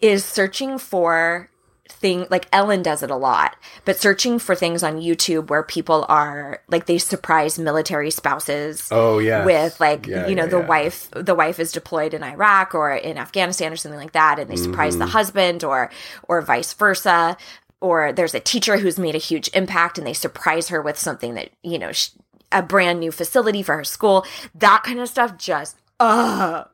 is 0.00 0.24
searching 0.24 0.78
for 0.78 1.50
thing 1.88 2.26
like 2.30 2.46
Ellen 2.52 2.82
does 2.82 3.02
it 3.02 3.10
a 3.10 3.16
lot, 3.16 3.56
but 3.84 3.98
searching 3.98 4.38
for 4.38 4.54
things 4.54 4.82
on 4.82 5.00
YouTube 5.00 5.48
where 5.50 5.62
people 5.62 6.06
are 6.08 6.62
like 6.68 6.86
they 6.86 6.98
surprise 6.98 7.58
military 7.58 8.10
spouses 8.10 8.88
Oh 8.90 9.18
yeah. 9.18 9.44
with 9.44 9.80
like 9.80 10.06
Yeah, 10.06 10.26
you 10.28 10.34
know 10.34 10.44
yeah, 10.44 10.50
the 10.50 10.58
yeah. 10.60 10.66
wife 10.66 11.08
the 11.12 11.34
wife 11.34 11.58
is 11.58 11.72
deployed 11.72 12.14
in 12.14 12.22
Iraq 12.22 12.74
or 12.74 12.92
in 12.94 13.18
Afghanistan 13.18 13.72
or 13.72 13.76
something 13.76 13.98
like 13.98 14.12
that 14.12 14.38
and 14.38 14.50
they 14.50 14.56
surprise 14.56 14.92
Mm-hmm. 14.94 15.00
the 15.00 15.06
husband 15.06 15.64
or 15.64 15.90
or 16.28 16.40
vice 16.42 16.72
versa 16.74 17.36
or 17.80 18.12
there's 18.12 18.34
a 18.34 18.40
teacher 18.40 18.76
who's 18.78 18.98
made 18.98 19.14
a 19.14 19.18
huge 19.18 19.48
impact 19.54 19.98
and 19.98 20.06
they 20.06 20.12
surprise 20.12 20.68
her 20.68 20.80
with 20.82 20.98
something 20.98 21.34
that 21.34 21.50
you 21.62 21.78
know 21.78 21.92
sh- 21.92 22.10
a 22.52 22.62
brand 22.62 23.00
new 23.00 23.10
facility 23.12 23.62
for 23.62 23.76
her 23.76 23.84
school 23.84 24.24
that 24.54 24.82
kind 24.82 25.00
of 25.00 25.08
stuff 25.08 25.36
just 25.38 25.76
uh 26.00 26.64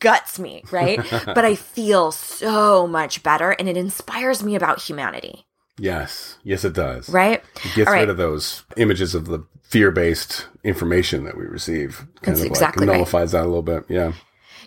guts 0.00 0.38
me 0.38 0.62
right 0.70 1.00
but 1.26 1.44
I 1.44 1.54
feel 1.54 2.12
so 2.12 2.86
much 2.86 3.22
better 3.22 3.50
and 3.52 3.68
it 3.68 3.76
inspires 3.76 4.42
me 4.42 4.54
about 4.54 4.82
humanity 4.82 5.44
Yes. 5.78 6.38
Yes, 6.42 6.64
it 6.64 6.72
does. 6.72 7.06
right 7.10 7.42
It 7.62 7.74
gets 7.74 7.90
right. 7.90 8.00
rid 8.00 8.08
of 8.08 8.16
those 8.16 8.64
images 8.78 9.14
of 9.14 9.26
the 9.26 9.44
fear-based 9.62 10.46
information 10.64 11.24
that 11.24 11.36
we 11.36 11.44
receive. 11.44 11.98
Kind 12.22 12.36
That's 12.36 12.40
of 12.40 12.46
exactly 12.46 12.86
like 12.86 12.92
right. 12.92 12.96
nullifies 12.96 13.32
that 13.32 13.42
a 13.42 13.48
little 13.48 13.62
bit. 13.62 13.84
Yeah. 13.88 14.12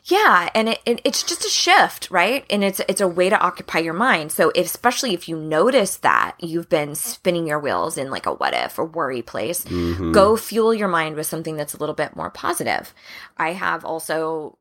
Yeah, 0.03 0.49
and 0.53 0.69
it, 0.69 0.79
it, 0.85 1.01
it's 1.03 1.23
just 1.23 1.43
a 1.45 1.49
shift, 1.49 2.09
right? 2.11 2.45
And 2.51 2.63
it's 2.63 2.79
it's 2.87 3.01
a 3.01 3.07
way 3.07 3.29
to 3.29 3.39
occupy 3.39 3.79
your 3.79 3.93
mind. 3.93 4.31
So, 4.31 4.51
if, 4.55 4.67
especially 4.67 5.13
if 5.15 5.27
you 5.27 5.35
notice 5.35 5.97
that 5.97 6.35
you've 6.39 6.69
been 6.69 6.93
spinning 6.95 7.47
your 7.47 7.59
wheels 7.59 7.97
in 7.97 8.09
like 8.11 8.25
a 8.27 8.33
what 8.33 8.53
if 8.53 8.77
or 8.79 8.85
worry 8.85 9.21
place, 9.23 9.65
Mm-hmm. 9.65 10.11
go 10.11 10.37
fuel 10.37 10.73
your 10.75 10.87
mind 10.89 11.15
with 11.15 11.25
something 11.27 11.55
that's 11.57 11.73
a 11.73 11.77
little 11.77 11.95
bit 11.95 12.15
more 12.15 12.29
positive. 12.29 12.93
I 13.37 13.53
have 13.53 13.83
also 13.83 14.57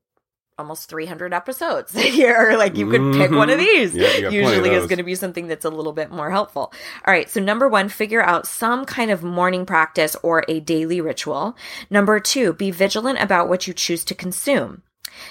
almost 0.59 0.89
300 0.89 1.33
episodes 1.33 1.93
here. 1.99 2.55
Like 2.59 2.77
you 2.77 2.91
could 2.91 3.15
pick 3.15 3.31
one 3.31 3.51
of 3.51 3.59
Mhm. 3.59 3.65
these. 3.65 3.95
Yeah, 3.95 4.21
got 4.21 4.27
of 4.29 4.33
Usually 4.35 4.71
is 4.71 4.87
going 4.87 4.99
to 4.99 5.05
be 5.05 5.15
something 5.15 5.47
that's 5.47 5.65
a 5.65 5.71
little 5.71 5.93
bit 5.93 6.11
more 6.11 6.31
helpful. 6.31 6.73
All 7.07 7.13
right. 7.15 7.31
So 7.31 7.41
number 7.41 7.69
one, 7.69 7.89
figure 7.89 8.23
out 8.23 8.47
some 8.47 8.85
kind 8.85 9.11
of 9.11 9.23
morning 9.23 9.65
practice 9.67 10.17
or 10.23 10.45
a 10.49 10.61
daily 10.61 11.01
ritual. 11.01 11.57
Number 11.91 12.19
two, 12.21 12.53
be 12.53 12.71
vigilant 12.71 13.21
about 13.21 13.49
what 13.49 13.67
you 13.67 13.73
choose 13.75 14.05
to 14.07 14.15
consume. 14.15 14.83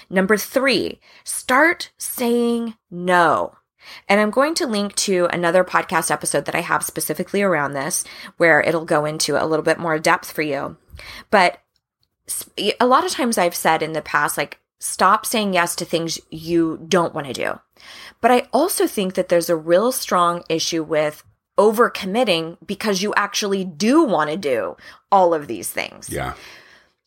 Number 0.10 0.38
three, 0.38 1.00
start 1.24 1.92
saying 1.98 2.76
no. 2.90 3.54
And 4.10 4.20
I'm 4.20 4.32
going 4.32 4.54
to 4.56 4.68
link 4.68 4.96
to 4.96 5.28
another 5.32 5.64
podcast 5.64 6.12
episode 6.12 6.44
that 6.46 6.56
I 6.56 6.60
have 6.62 6.84
specifically 6.84 7.42
around 7.42 7.72
this, 7.74 8.04
where 8.36 8.60
it'll 8.62 8.84
go 8.84 9.06
into 9.06 9.42
a 9.42 9.46
little 9.48 9.64
bit 9.64 9.78
more 9.80 9.98
depth 9.98 10.30
for 10.32 10.42
you. 10.42 10.76
But 11.32 11.60
a 12.82 12.86
lot 12.86 13.06
of 13.06 13.12
times 13.12 13.38
I've 13.38 13.56
said 13.56 13.82
in 13.82 13.94
the 13.94 14.02
past, 14.02 14.38
like, 14.38 14.60
stop 14.80 15.26
saying 15.26 15.54
yes 15.54 15.76
to 15.76 15.86
things 15.86 16.20
you 16.30 16.86
don't 16.88 17.14
want 17.14 17.28
to 17.28 17.34
do. 17.34 17.60
But 18.22 18.32
I 18.32 18.48
also 18.54 18.88
think 18.88 19.14
that 19.16 19.30
there's 19.30 19.50
a 19.50 19.56
real 19.56 19.92
strong 19.92 20.44
issue 20.50 20.84
with 20.84 21.24
overcommitting 21.58 22.58
because 22.66 23.02
you 23.02 23.14
actually 23.16 23.66
do 23.66 24.04
want 24.04 24.30
to 24.30 24.38
do 24.38 24.78
all 25.12 25.34
of 25.34 25.48
these 25.48 25.70
things. 25.70 26.10
Yeah. 26.10 26.36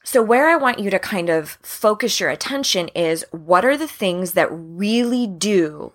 So, 0.02 0.22
where 0.22 0.48
I 0.48 0.56
want 0.56 0.78
you 0.78 0.90
to 0.90 0.98
kind 0.98 1.28
of 1.28 1.59
focus 1.62 2.18
your 2.18 2.30
attention 2.30 2.88
is 2.88 3.24
what 3.30 3.64
are 3.64 3.76
the 3.76 3.87
things 3.87 4.33
that 4.33 4.48
really 4.50 5.26
do 5.26 5.92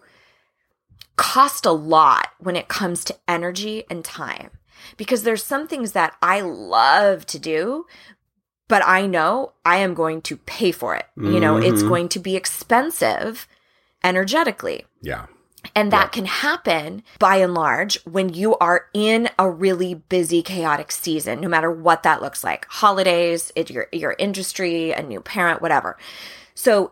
cost 1.16 1.66
a 1.66 1.72
lot 1.72 2.30
when 2.40 2.56
it 2.56 2.68
comes 2.68 3.04
to 3.06 3.16
energy 3.28 3.84
and 3.90 4.06
time? 4.06 4.52
Because 4.96 5.24
there's 5.24 5.44
some 5.44 5.68
things 5.68 5.94
that 5.94 6.16
I 6.22 6.42
love 6.42 7.26
to 7.28 7.40
do, 7.40 7.86
but 8.68 8.82
I 8.86 9.06
know 9.06 9.54
I 9.64 9.78
am 9.78 9.94
going 9.94 10.22
to 10.24 10.38
pay 10.38 10.72
for 10.72 10.96
it. 10.96 11.06
You 11.18 11.40
know, 11.40 11.58
it's 11.58 11.84
Mhm. 11.84 11.88
going 11.88 12.10
to 12.10 12.20
be 12.20 12.36
expensive 12.36 13.48
energetically. 14.04 14.86
Yeah. 15.02 15.26
And 15.76 15.92
that 15.92 16.12
can 16.12 16.26
happen 16.26 17.02
by 17.18 17.38
and 17.38 17.56
large 17.56 18.00
when 18.06 18.30
you 18.30 18.56
are 18.58 18.86
in 18.94 19.30
a 19.40 19.50
really 19.50 19.96
busy, 19.96 20.44
chaotic 20.44 20.92
season, 20.92 21.42
no 21.42 21.48
matter 21.48 21.72
what 21.72 22.04
that 22.04 22.22
looks 22.22 22.44
like. 22.44 22.68
Holidays, 22.70 23.52
it, 23.56 23.72
your, 23.72 23.88
your 23.92 24.16
industry, 24.20 24.92
a 24.92 25.02
new 25.02 25.22
parent, 25.22 25.62
whatever. 25.64 25.98
So 26.54 26.92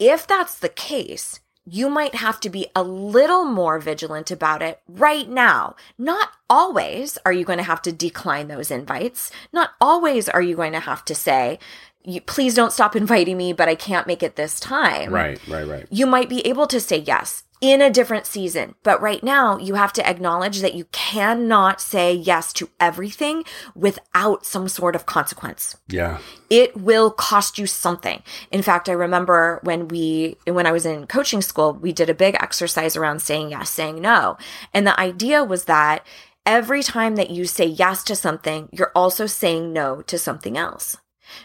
if 0.00 0.26
that's 0.26 0.58
the 0.58 0.68
case, 0.68 1.38
you 1.70 1.90
might 1.90 2.14
have 2.14 2.40
to 2.40 2.50
be 2.50 2.66
a 2.74 2.82
little 2.82 3.44
more 3.44 3.78
vigilant 3.78 4.30
about 4.30 4.62
it 4.62 4.80
right 4.88 5.28
now. 5.28 5.76
Not 5.98 6.30
always 6.48 7.18
are 7.26 7.32
you 7.32 7.44
going 7.44 7.58
to 7.58 7.64
have 7.64 7.82
to 7.82 7.92
decline 7.92 8.48
those 8.48 8.70
invites. 8.70 9.30
Not 9.52 9.70
always 9.80 10.28
are 10.28 10.42
you 10.42 10.56
going 10.56 10.72
to 10.72 10.80
have 10.80 11.04
to 11.06 11.14
say, 11.14 11.58
"You- 12.04 12.20
please 12.20 12.54
don't 12.54 12.72
stop 12.72 12.94
inviting 12.96 13.36
me, 13.36 13.52
but 13.52 13.68
I 13.68 13.74
can't 13.74 14.06
make 14.06 14.22
it 14.22 14.36
this 14.36 14.58
time 14.60 15.12
Right, 15.12 15.40
right, 15.48 15.66
right. 15.66 15.86
you 15.90 16.06
might 16.06 16.28
be 16.28 16.46
able 16.46 16.66
to 16.68 16.80
say 16.80 16.98
yes 16.98 17.44
in 17.60 17.82
a 17.82 17.90
different 17.90 18.24
season. 18.24 18.76
But 18.84 19.02
right 19.02 19.22
now, 19.22 19.58
you 19.58 19.74
have 19.74 19.92
to 19.94 20.08
acknowledge 20.08 20.60
that 20.60 20.74
you 20.74 20.84
cannot 20.92 21.80
say 21.80 22.12
yes 22.14 22.52
to 22.52 22.70
everything 22.78 23.42
without 23.74 24.46
some 24.46 24.68
sort 24.68 24.94
of 24.94 25.06
consequence. 25.06 25.76
Yeah. 25.88 26.18
It 26.50 26.76
will 26.76 27.10
cost 27.10 27.58
you 27.58 27.66
something. 27.66 28.22
In 28.52 28.62
fact, 28.62 28.88
I 28.88 28.92
remember 28.92 29.58
when 29.64 29.88
we, 29.88 30.36
when 30.46 30.66
I 30.66 30.72
was 30.72 30.86
in 30.86 31.08
coaching 31.08 31.42
school, 31.42 31.72
we 31.72 31.92
did 31.92 32.08
a 32.08 32.14
big 32.14 32.36
exercise 32.36 32.96
around 32.96 33.22
saying 33.22 33.50
yes, 33.50 33.70
saying 33.70 34.00
no. 34.00 34.36
And 34.72 34.86
the 34.86 34.98
idea 34.98 35.42
was 35.42 35.64
that 35.64 36.06
every 36.46 36.84
time 36.84 37.16
that 37.16 37.30
you 37.30 37.44
say 37.44 37.66
yes 37.66 38.04
to 38.04 38.14
something, 38.14 38.68
you're 38.70 38.92
also 38.94 39.26
saying 39.26 39.72
no 39.72 40.02
to 40.02 40.16
something 40.16 40.56
else. 40.56 40.96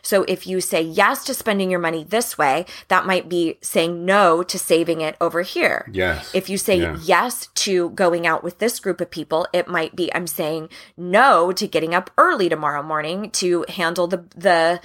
So 0.02 0.24
if 0.28 0.46
you 0.48 0.62
say 0.62 0.82
yes 0.82 1.24
to 1.26 1.34
spending 1.34 1.70
your 1.70 1.80
money 1.80 2.04
this 2.04 2.38
way, 2.38 2.66
that 2.88 3.06
might 3.06 3.30
be 3.30 3.58
saying 3.62 4.06
no 4.06 4.44
to 4.44 4.60
saving 4.60 5.02
it 5.02 5.16
over 5.22 5.42
here. 5.42 5.90
Yes. 5.92 6.32
If 6.34 6.50
you 6.50 6.58
say 6.58 6.78
Yeah. 6.78 6.98
yes 7.04 7.48
to 7.56 7.90
going 7.92 8.26
out 8.28 8.44
with 8.44 8.60
this 8.60 8.80
group 8.80 9.02
of 9.02 9.10
people, 9.12 9.48
it 9.54 9.68
might 9.68 9.96
be 9.96 10.14
I'm 10.14 10.28
saying 10.28 10.70
no 10.98 11.52
to 11.52 11.68
getting 11.68 11.94
up 11.94 12.12
early 12.18 12.50
tomorrow 12.50 12.84
morning 12.84 13.32
to 13.32 13.66
handle 13.70 14.08
the 14.08 14.26
the 14.36 14.80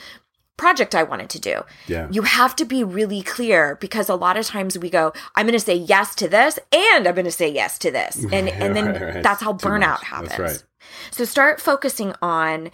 project 0.57 0.93
I 0.93 1.05
wanted 1.05 1.31
to 1.31 1.39
do. 1.39 1.63
Yeah. 1.87 2.09
You 2.11 2.23
have 2.23 2.57
to 2.57 2.65
be 2.65 2.83
really 2.83 3.23
clear 3.23 3.77
because 3.81 4.09
a 4.09 4.17
lot 4.17 4.37
of 4.37 4.45
times 4.45 4.77
we 4.77 4.91
go, 4.91 5.13
I'm 5.37 5.47
going 5.47 5.53
to 5.53 5.65
say 5.65 5.77
yes 5.77 6.17
to 6.17 6.27
this 6.29 6.59
and 6.73 7.07
I'm 7.07 7.15
going 7.15 7.25
to 7.27 7.31
say 7.31 7.49
yes 7.49 7.79
to 7.79 7.93
this. 7.93 8.25
And 8.33 8.49
and 8.49 8.75
then 8.75 8.87
Right, 8.93 9.03
right. 9.15 9.23
that's 9.23 9.41
how 9.41 9.53
Too 9.53 9.69
burnout 9.69 9.81
much. 10.01 10.05
happens. 10.05 10.29
That's 10.31 10.41
right. 10.41 10.65
So 11.13 11.25
start 11.25 11.61
focusing 11.61 12.13
on 12.21 12.71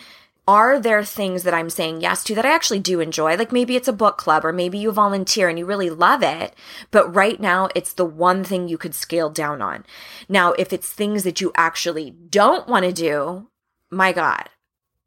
are 0.46 0.78
there 0.78 1.02
things 1.02 1.42
that 1.44 1.54
I'm 1.54 1.70
saying 1.70 2.02
yes 2.02 2.22
to 2.24 2.34
that 2.34 2.44
I 2.44 2.54
actually 2.54 2.80
do 2.80 3.00
enjoy? 3.00 3.36
Like 3.36 3.52
maybe 3.52 3.76
it's 3.76 3.88
a 3.88 3.92
book 3.92 4.18
club 4.18 4.44
or 4.44 4.52
maybe 4.52 4.78
you 4.78 4.92
volunteer 4.92 5.48
and 5.48 5.58
you 5.58 5.64
really 5.64 5.90
love 5.90 6.22
it, 6.22 6.54
but 6.90 7.14
right 7.14 7.40
now 7.40 7.68
it's 7.74 7.94
the 7.94 8.04
one 8.04 8.44
thing 8.44 8.68
you 8.68 8.76
could 8.76 8.94
scale 8.94 9.30
down 9.30 9.62
on. 9.62 9.86
Now, 10.28 10.52
if 10.52 10.72
it's 10.72 10.92
things 10.92 11.24
that 11.24 11.40
you 11.40 11.52
actually 11.56 12.10
don't 12.10 12.68
want 12.68 12.84
to 12.84 12.92
do, 12.92 13.48
my 13.90 14.12
God, 14.12 14.50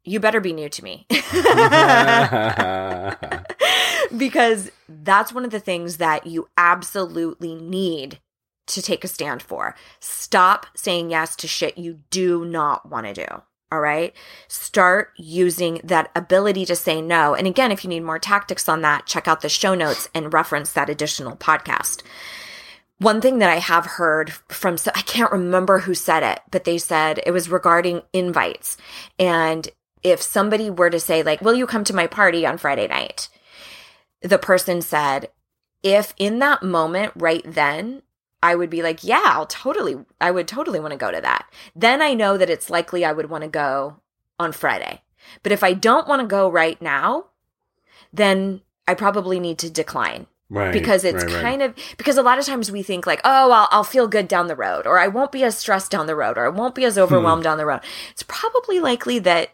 you 0.04 0.18
better 0.18 0.40
be 0.40 0.52
new 0.52 0.68
to 0.68 0.84
me. 0.84 1.06
because 4.16 4.70
that's 4.88 5.32
one 5.32 5.44
of 5.44 5.50
the 5.50 5.60
things 5.60 5.98
that 5.98 6.26
you 6.26 6.48
absolutely 6.56 7.54
need 7.54 8.18
to 8.66 8.82
take 8.82 9.04
a 9.04 9.08
stand 9.08 9.42
for. 9.42 9.74
Stop 10.00 10.66
saying 10.74 11.10
yes 11.10 11.36
to 11.36 11.48
shit 11.48 11.78
you 11.78 12.00
do 12.10 12.44
not 12.44 12.90
want 12.90 13.06
to 13.06 13.14
do. 13.14 13.42
All 13.70 13.80
right. 13.80 14.14
Start 14.48 15.12
using 15.16 15.80
that 15.84 16.10
ability 16.14 16.64
to 16.66 16.76
say 16.76 17.02
no. 17.02 17.34
And 17.34 17.46
again, 17.46 17.70
if 17.70 17.84
you 17.84 17.90
need 17.90 18.00
more 18.00 18.18
tactics 18.18 18.68
on 18.68 18.80
that, 18.80 19.04
check 19.04 19.28
out 19.28 19.42
the 19.42 19.50
show 19.50 19.74
notes 19.74 20.08
and 20.14 20.32
reference 20.32 20.72
that 20.72 20.88
additional 20.88 21.36
podcast. 21.36 22.02
One 22.98 23.20
thing 23.20 23.38
that 23.38 23.50
I 23.50 23.56
have 23.56 23.84
heard 23.84 24.32
from, 24.48 24.76
I 24.94 25.02
can't 25.02 25.30
remember 25.30 25.80
who 25.80 25.94
said 25.94 26.22
it, 26.22 26.40
but 26.50 26.64
they 26.64 26.78
said 26.78 27.20
it 27.24 27.30
was 27.30 27.50
regarding 27.50 28.02
invites. 28.12 28.76
And 29.18 29.68
if 30.02 30.22
somebody 30.22 30.70
were 30.70 30.90
to 30.90 30.98
say, 30.98 31.22
like, 31.22 31.40
will 31.42 31.54
you 31.54 31.66
come 31.66 31.84
to 31.84 31.94
my 31.94 32.06
party 32.06 32.46
on 32.46 32.58
Friday 32.58 32.88
night? 32.88 33.28
The 34.22 34.38
person 34.38 34.80
said, 34.80 35.28
if 35.82 36.14
in 36.16 36.38
that 36.40 36.62
moment 36.62 37.12
right 37.14 37.42
then, 37.44 38.02
I 38.42 38.54
would 38.54 38.70
be 38.70 38.82
like, 38.82 39.02
yeah, 39.02 39.22
I'll 39.24 39.46
totally, 39.46 39.96
I 40.20 40.30
would 40.30 40.46
totally 40.46 40.80
want 40.80 40.92
to 40.92 40.98
go 40.98 41.10
to 41.10 41.20
that. 41.20 41.46
Then 41.74 42.00
I 42.00 42.14
know 42.14 42.36
that 42.36 42.50
it's 42.50 42.70
likely 42.70 43.04
I 43.04 43.12
would 43.12 43.30
want 43.30 43.42
to 43.42 43.48
go 43.48 44.00
on 44.38 44.52
Friday. 44.52 45.02
But 45.42 45.52
if 45.52 45.62
I 45.62 45.72
don't 45.72 46.08
want 46.08 46.20
to 46.20 46.26
go 46.26 46.50
right 46.50 46.80
now, 46.80 47.26
then 48.12 48.62
I 48.86 48.94
probably 48.94 49.40
need 49.40 49.58
to 49.58 49.70
decline 49.70 50.26
right. 50.50 50.72
because 50.72 51.04
it's 51.04 51.24
right, 51.24 51.34
right. 51.34 51.42
kind 51.42 51.62
of 51.62 51.74
because 51.96 52.16
a 52.16 52.22
lot 52.22 52.38
of 52.38 52.46
times 52.46 52.70
we 52.70 52.82
think 52.82 53.06
like 53.06 53.20
oh 53.24 53.50
I'll, 53.50 53.68
I'll 53.70 53.84
feel 53.84 54.08
good 54.08 54.28
down 54.28 54.46
the 54.46 54.56
road 54.56 54.86
or 54.86 54.98
i 54.98 55.08
won't 55.08 55.32
be 55.32 55.44
as 55.44 55.56
stressed 55.58 55.90
down 55.90 56.06
the 56.06 56.16
road 56.16 56.38
or 56.38 56.46
i 56.46 56.48
won't 56.48 56.74
be 56.74 56.84
as 56.84 56.94
hmm. 56.94 57.00
overwhelmed 57.00 57.44
down 57.44 57.58
the 57.58 57.66
road 57.66 57.80
it's 58.10 58.22
probably 58.22 58.80
likely 58.80 59.18
that 59.20 59.50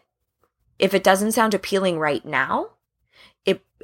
if 0.79 0.93
it 0.93 1.03
doesn't 1.03 1.33
sound 1.33 1.53
appealing 1.53 1.99
right 1.99 2.25
now 2.25 2.69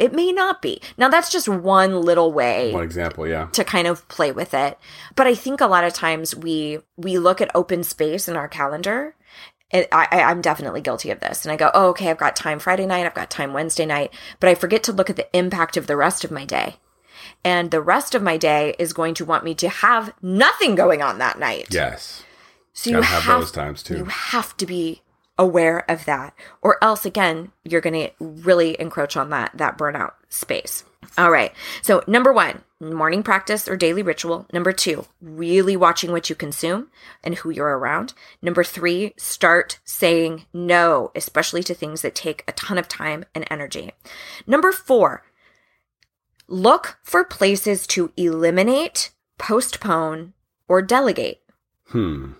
it 0.01 0.13
may 0.13 0.31
not 0.31 0.61
be 0.61 0.81
now 0.97 1.07
that's 1.07 1.31
just 1.31 1.47
one 1.47 2.01
little 2.01 2.33
way 2.33 2.73
One 2.73 2.83
example, 2.83 3.27
yeah. 3.27 3.47
to 3.53 3.63
kind 3.63 3.87
of 3.87 4.07
play 4.07 4.31
with 4.31 4.53
it 4.53 4.77
but 5.15 5.27
i 5.27 5.35
think 5.35 5.61
a 5.61 5.67
lot 5.67 5.83
of 5.83 5.93
times 5.93 6.35
we 6.35 6.79
we 6.97 7.17
look 7.17 7.39
at 7.39 7.55
open 7.55 7.83
space 7.83 8.27
in 8.27 8.35
our 8.35 8.47
calendar 8.47 9.15
and 9.73 9.87
I, 9.91 10.07
I'm 10.11 10.41
definitely 10.41 10.81
guilty 10.81 11.11
of 11.11 11.21
this. 11.21 11.45
And 11.45 11.51
I 11.53 11.55
go, 11.55 11.71
oh, 11.73 11.89
okay, 11.89 12.09
I've 12.09 12.17
got 12.17 12.35
time 12.35 12.59
Friday 12.59 12.85
night, 12.85 13.05
I've 13.05 13.13
got 13.13 13.29
time 13.29 13.53
Wednesday 13.53 13.85
night, 13.85 14.13
but 14.39 14.49
I 14.49 14.55
forget 14.55 14.83
to 14.83 14.91
look 14.91 15.09
at 15.09 15.15
the 15.15 15.33
impact 15.33 15.77
of 15.77 15.87
the 15.87 15.95
rest 15.95 16.23
of 16.25 16.31
my 16.31 16.43
day. 16.43 16.75
And 17.43 17.71
the 17.71 17.81
rest 17.81 18.13
of 18.13 18.21
my 18.21 18.37
day 18.37 18.75
is 18.77 18.93
going 18.93 19.13
to 19.15 19.25
want 19.25 19.43
me 19.43 19.55
to 19.55 19.69
have 19.69 20.13
nothing 20.21 20.75
going 20.75 21.01
on 21.01 21.17
that 21.19 21.39
night. 21.39 21.67
Yes. 21.71 22.23
So 22.73 22.89
you 22.89 23.01
have, 23.01 23.23
have, 23.23 23.39
those 23.41 23.51
times 23.51 23.83
too. 23.83 23.97
you 23.97 24.05
have 24.05 24.55
to 24.57 24.65
be 24.65 25.01
aware 25.41 25.89
of 25.89 26.05
that, 26.05 26.33
or 26.61 26.81
else 26.83 27.03
again, 27.05 27.51
you're 27.63 27.81
going 27.81 27.93
to 27.93 28.11
really 28.19 28.79
encroach 28.79 29.17
on 29.17 29.31
that 29.31 29.51
that 29.55 29.77
burnout 29.77 30.13
space. 30.29 30.83
All 31.17 31.31
right. 31.31 31.51
So 31.81 32.03
number 32.07 32.31
one, 32.31 32.61
morning 32.79 33.23
practice 33.23 33.67
or 33.67 33.75
daily 33.75 34.03
ritual. 34.03 34.45
Number 34.53 34.71
two, 34.71 35.07
really 35.19 35.75
watching 35.75 36.11
what 36.11 36.29
you 36.29 36.35
consume 36.35 36.89
and 37.23 37.35
who 37.35 37.49
you're 37.49 37.77
around. 37.77 38.13
Number 38.41 38.63
three, 38.63 39.13
start 39.17 39.79
saying 39.83 40.45
no, 40.53 41.11
especially 41.15 41.63
to 41.63 41.73
things 41.73 42.03
that 42.03 42.15
take 42.15 42.43
a 42.47 42.53
ton 42.53 42.77
of 42.77 42.87
time 42.87 43.25
and 43.33 43.45
energy. 43.49 43.91
Number 44.45 44.71
four, 44.71 45.23
look 46.47 46.99
for 47.03 47.25
places 47.25 47.87
to 47.87 48.11
eliminate, 48.15 49.11
postpone, 49.37 50.33
or 50.67 50.81
delegate 50.81 51.41
Hmm. 51.89 52.33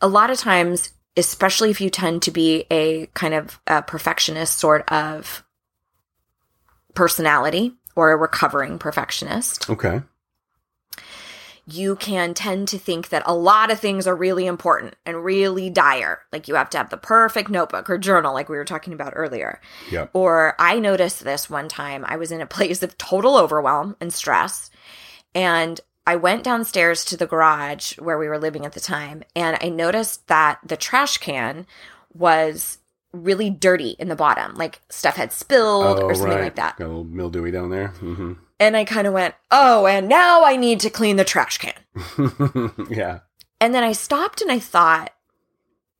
a 0.00 0.08
lot 0.08 0.30
of 0.30 0.38
times, 0.38 0.94
especially 1.16 1.70
if 1.70 1.80
you 1.80 1.90
tend 1.90 2.22
to 2.22 2.30
be 2.30 2.64
a 2.70 3.06
kind 3.14 3.34
of 3.34 3.60
a 3.66 3.82
perfectionist 3.82 4.58
sort 4.58 4.88
of 4.90 5.44
personality 6.94 7.74
or 7.94 8.10
a 8.12 8.16
recovering 8.16 8.78
perfectionist, 8.78 9.68
Okay. 9.68 10.02
you 11.66 11.96
can 11.96 12.34
tend 12.34 12.66
to 12.68 12.78
think 12.78 13.10
that 13.10 13.22
a 13.26 13.34
lot 13.34 13.70
of 13.70 13.78
things 13.78 14.06
are 14.06 14.16
really 14.16 14.46
important 14.46 14.94
and 15.06 15.24
really 15.24 15.70
dire. 15.70 16.20
Like 16.32 16.48
you 16.48 16.54
have 16.54 16.70
to 16.70 16.78
have 16.78 16.90
the 16.90 16.96
perfect 16.96 17.50
notebook 17.50 17.88
or 17.88 17.98
journal, 17.98 18.34
like 18.34 18.48
we 18.48 18.56
were 18.56 18.64
talking 18.64 18.92
about 18.92 19.12
earlier. 19.14 19.60
Yep. 19.90 20.10
Or 20.12 20.54
I 20.58 20.78
noticed 20.78 21.22
this 21.24 21.48
one 21.48 21.68
time. 21.68 22.04
I 22.06 22.16
was 22.16 22.32
in 22.32 22.40
a 22.40 22.46
place 22.58 22.82
of 22.82 22.98
total 22.98 23.36
overwhelm 23.36 23.96
and 24.00 24.12
stress. 24.12 24.70
And 25.34 25.80
I 26.06 26.16
went 26.16 26.42
downstairs 26.44 27.04
to 27.06 27.16
the 27.16 27.26
garage 27.26 27.98
where 27.98 28.18
we 28.18 28.28
were 28.28 28.38
living 28.38 28.66
at 28.66 28.72
the 28.72 28.80
time. 28.80 29.22
And 29.36 29.56
I 29.60 29.68
noticed 29.68 30.26
that 30.26 30.58
the 30.64 30.76
trash 30.76 31.18
can 31.18 31.66
was 32.12 32.78
really 33.12 33.50
dirty 33.50 33.90
in 33.98 34.08
the 34.08 34.16
bottom. 34.16 34.54
Like 34.54 34.80
stuff 34.88 35.16
had 35.16 35.32
spilled 35.32 36.00
or 36.00 36.14
something 36.14 36.38
like 36.38 36.56
that. 36.56 36.74
Oh, 36.76 36.78
Got 36.78 36.84
a 36.84 36.88
little 36.88 37.04
mildewy 37.04 37.50
down 37.50 37.70
there. 37.70 37.88
hmm 37.88 38.32
And 38.58 38.76
I 38.76 38.84
kind 38.84 39.06
of 39.06 39.12
went, 39.12 39.34
oh, 39.50 39.86
and 39.86 40.08
now 40.08 40.42
I 40.44 40.56
need 40.56 40.80
to 40.80 40.90
clean 40.90 41.16
the 41.16 41.24
trash 41.24 41.58
can. 41.58 41.74
yeah. 42.90 43.20
And 43.60 43.74
then 43.74 43.84
I 43.84 43.92
stopped 43.92 44.42
and 44.42 44.50
I 44.50 44.58
thought, 44.58 45.12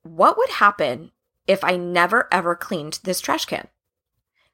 what 0.03 0.37
would 0.37 0.51
happen 0.51 1.13
if 1.47 1.63
I 1.63 1.77
never 1.77 2.29
ever 2.33 2.57
cleaned 2.57 2.99
this 3.05 3.21
trash 3.21 3.45
can? 3.45 3.69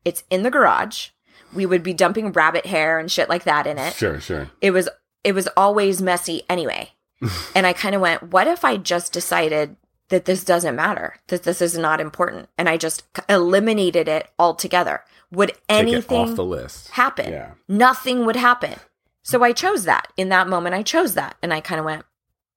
It's 0.05 0.25
in 0.31 0.43
the 0.43 0.51
garage. 0.51 1.09
We 1.55 1.65
would 1.65 1.83
be 1.83 1.95
dumping 1.95 2.33
rabbit 2.33 2.67
hair 2.67 2.99
and 2.99 3.11
shit 3.11 3.31
like 3.31 3.45
that 3.45 3.67
in 3.67 3.79
it. 3.79 3.95
Sure, 3.95 4.21
sure. 4.21 4.51
It 4.61 4.73
was 4.73 4.89
it 5.25 5.33
was 5.33 5.49
always 5.57 6.03
messy 6.03 6.43
anyway. 6.49 6.93
and 7.55 7.67
I 7.67 7.73
kind 7.73 7.95
of 7.95 8.01
went, 8.01 8.23
what 8.25 8.47
if 8.47 8.65
I 8.65 8.77
just 8.77 9.13
decided 9.13 9.77
that 10.09 10.25
this 10.25 10.45
doesn't 10.45 10.77
matter, 10.77 11.17
that 11.27 11.43
this 11.43 11.61
is 11.61 11.77
not 11.77 12.01
important, 12.01 12.49
and 12.57 12.69
I 12.69 12.77
just 12.77 13.03
eliminated 13.29 14.09
it 14.09 14.29
altogether? 14.39 15.03
Would 15.31 15.49
Take 15.49 15.61
anything 15.69 16.31
off 16.31 16.37
the 16.37 16.45
list. 16.45 16.91
happen? 16.91 17.33
Yeah. 17.33 17.53
Nothing 17.69 18.25
would 18.25 18.37
happen. 18.37 18.77
So 19.23 19.43
I 19.43 19.53
chose 19.53 19.85
that. 19.85 20.11
In 20.17 20.31
that 20.31 20.49
moment, 20.49 20.75
I 20.75 20.83
chose 20.83 21.15
that. 21.15 21.37
And 21.43 21.53
I 21.53 21.61
kind 21.61 21.79
of 21.79 21.85
went, 21.85 22.05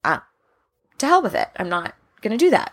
ah, 0.06 0.26
to 1.00 1.06
hell 1.06 1.21
with 1.21 1.36
it. 1.36 1.50
I'm 1.58 1.67
not 1.67 1.95
going 2.21 2.32
to 2.32 2.38
do 2.38 2.50
that. 2.52 2.71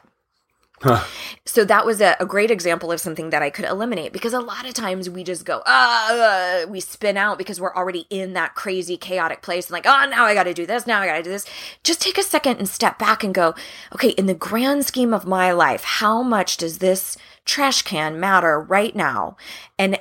Huh. 0.81 1.05
So 1.45 1.65
that 1.65 1.85
was 1.85 2.01
a, 2.01 2.17
a 2.21 2.27
great 2.27 2.51
example 2.51 2.93
of 2.93 3.01
something 3.01 3.31
that 3.31 3.43
I 3.43 3.51
could 3.51 3.65
eliminate 3.65 4.13
because 4.13 4.33
a 4.33 4.41
lot 4.41 4.67
of 4.67 4.75
times 4.75 5.11
we 5.11 5.25
just 5.25 5.45
go, 5.45 5.63
ah, 5.67 6.63
uh, 6.63 6.67
we 6.69 6.81
spin 6.81 7.17
out 7.17 7.39
because 7.39 7.61
we're 7.61 7.75
already 7.75 8.07
in 8.11 8.35
that 8.35 8.55
crazy, 8.55 8.97
chaotic 8.97 9.43
place. 9.43 9.67
And 9.67 9.73
like, 9.73 9.87
oh, 9.87 10.07
now 10.11 10.25
I 10.25 10.35
got 10.35 10.45
to 10.45 10.55
do 10.55 10.67
this. 10.67 10.87
Now 10.87 11.01
I 11.01 11.07
got 11.07 11.17
to 11.17 11.23
do 11.23 11.31
this. 11.31 11.47
Just 11.83 12.01
take 12.01 12.19
a 12.19 12.23
second 12.23 12.59
and 12.59 12.69
step 12.69 12.99
back 12.99 13.25
and 13.25 13.35
go, 13.35 13.55
okay, 13.95 14.11
in 14.11 14.27
the 14.27 14.35
grand 14.35 14.85
scheme 14.87 15.13
of 15.13 15.27
my 15.27 15.53
life, 15.53 15.85
how 15.85 16.23
much 16.23 16.59
does 16.59 16.79
this 16.79 17.17
trash 17.45 17.83
can 17.83 18.21
matter 18.21 18.61
right 18.61 18.95
now? 18.95 19.37
And 19.79 19.99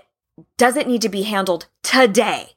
does 0.58 0.76
it 0.76 0.88
need 0.88 1.02
to 1.02 1.10
be 1.10 1.24
handled 1.24 1.68
today? 1.82 2.57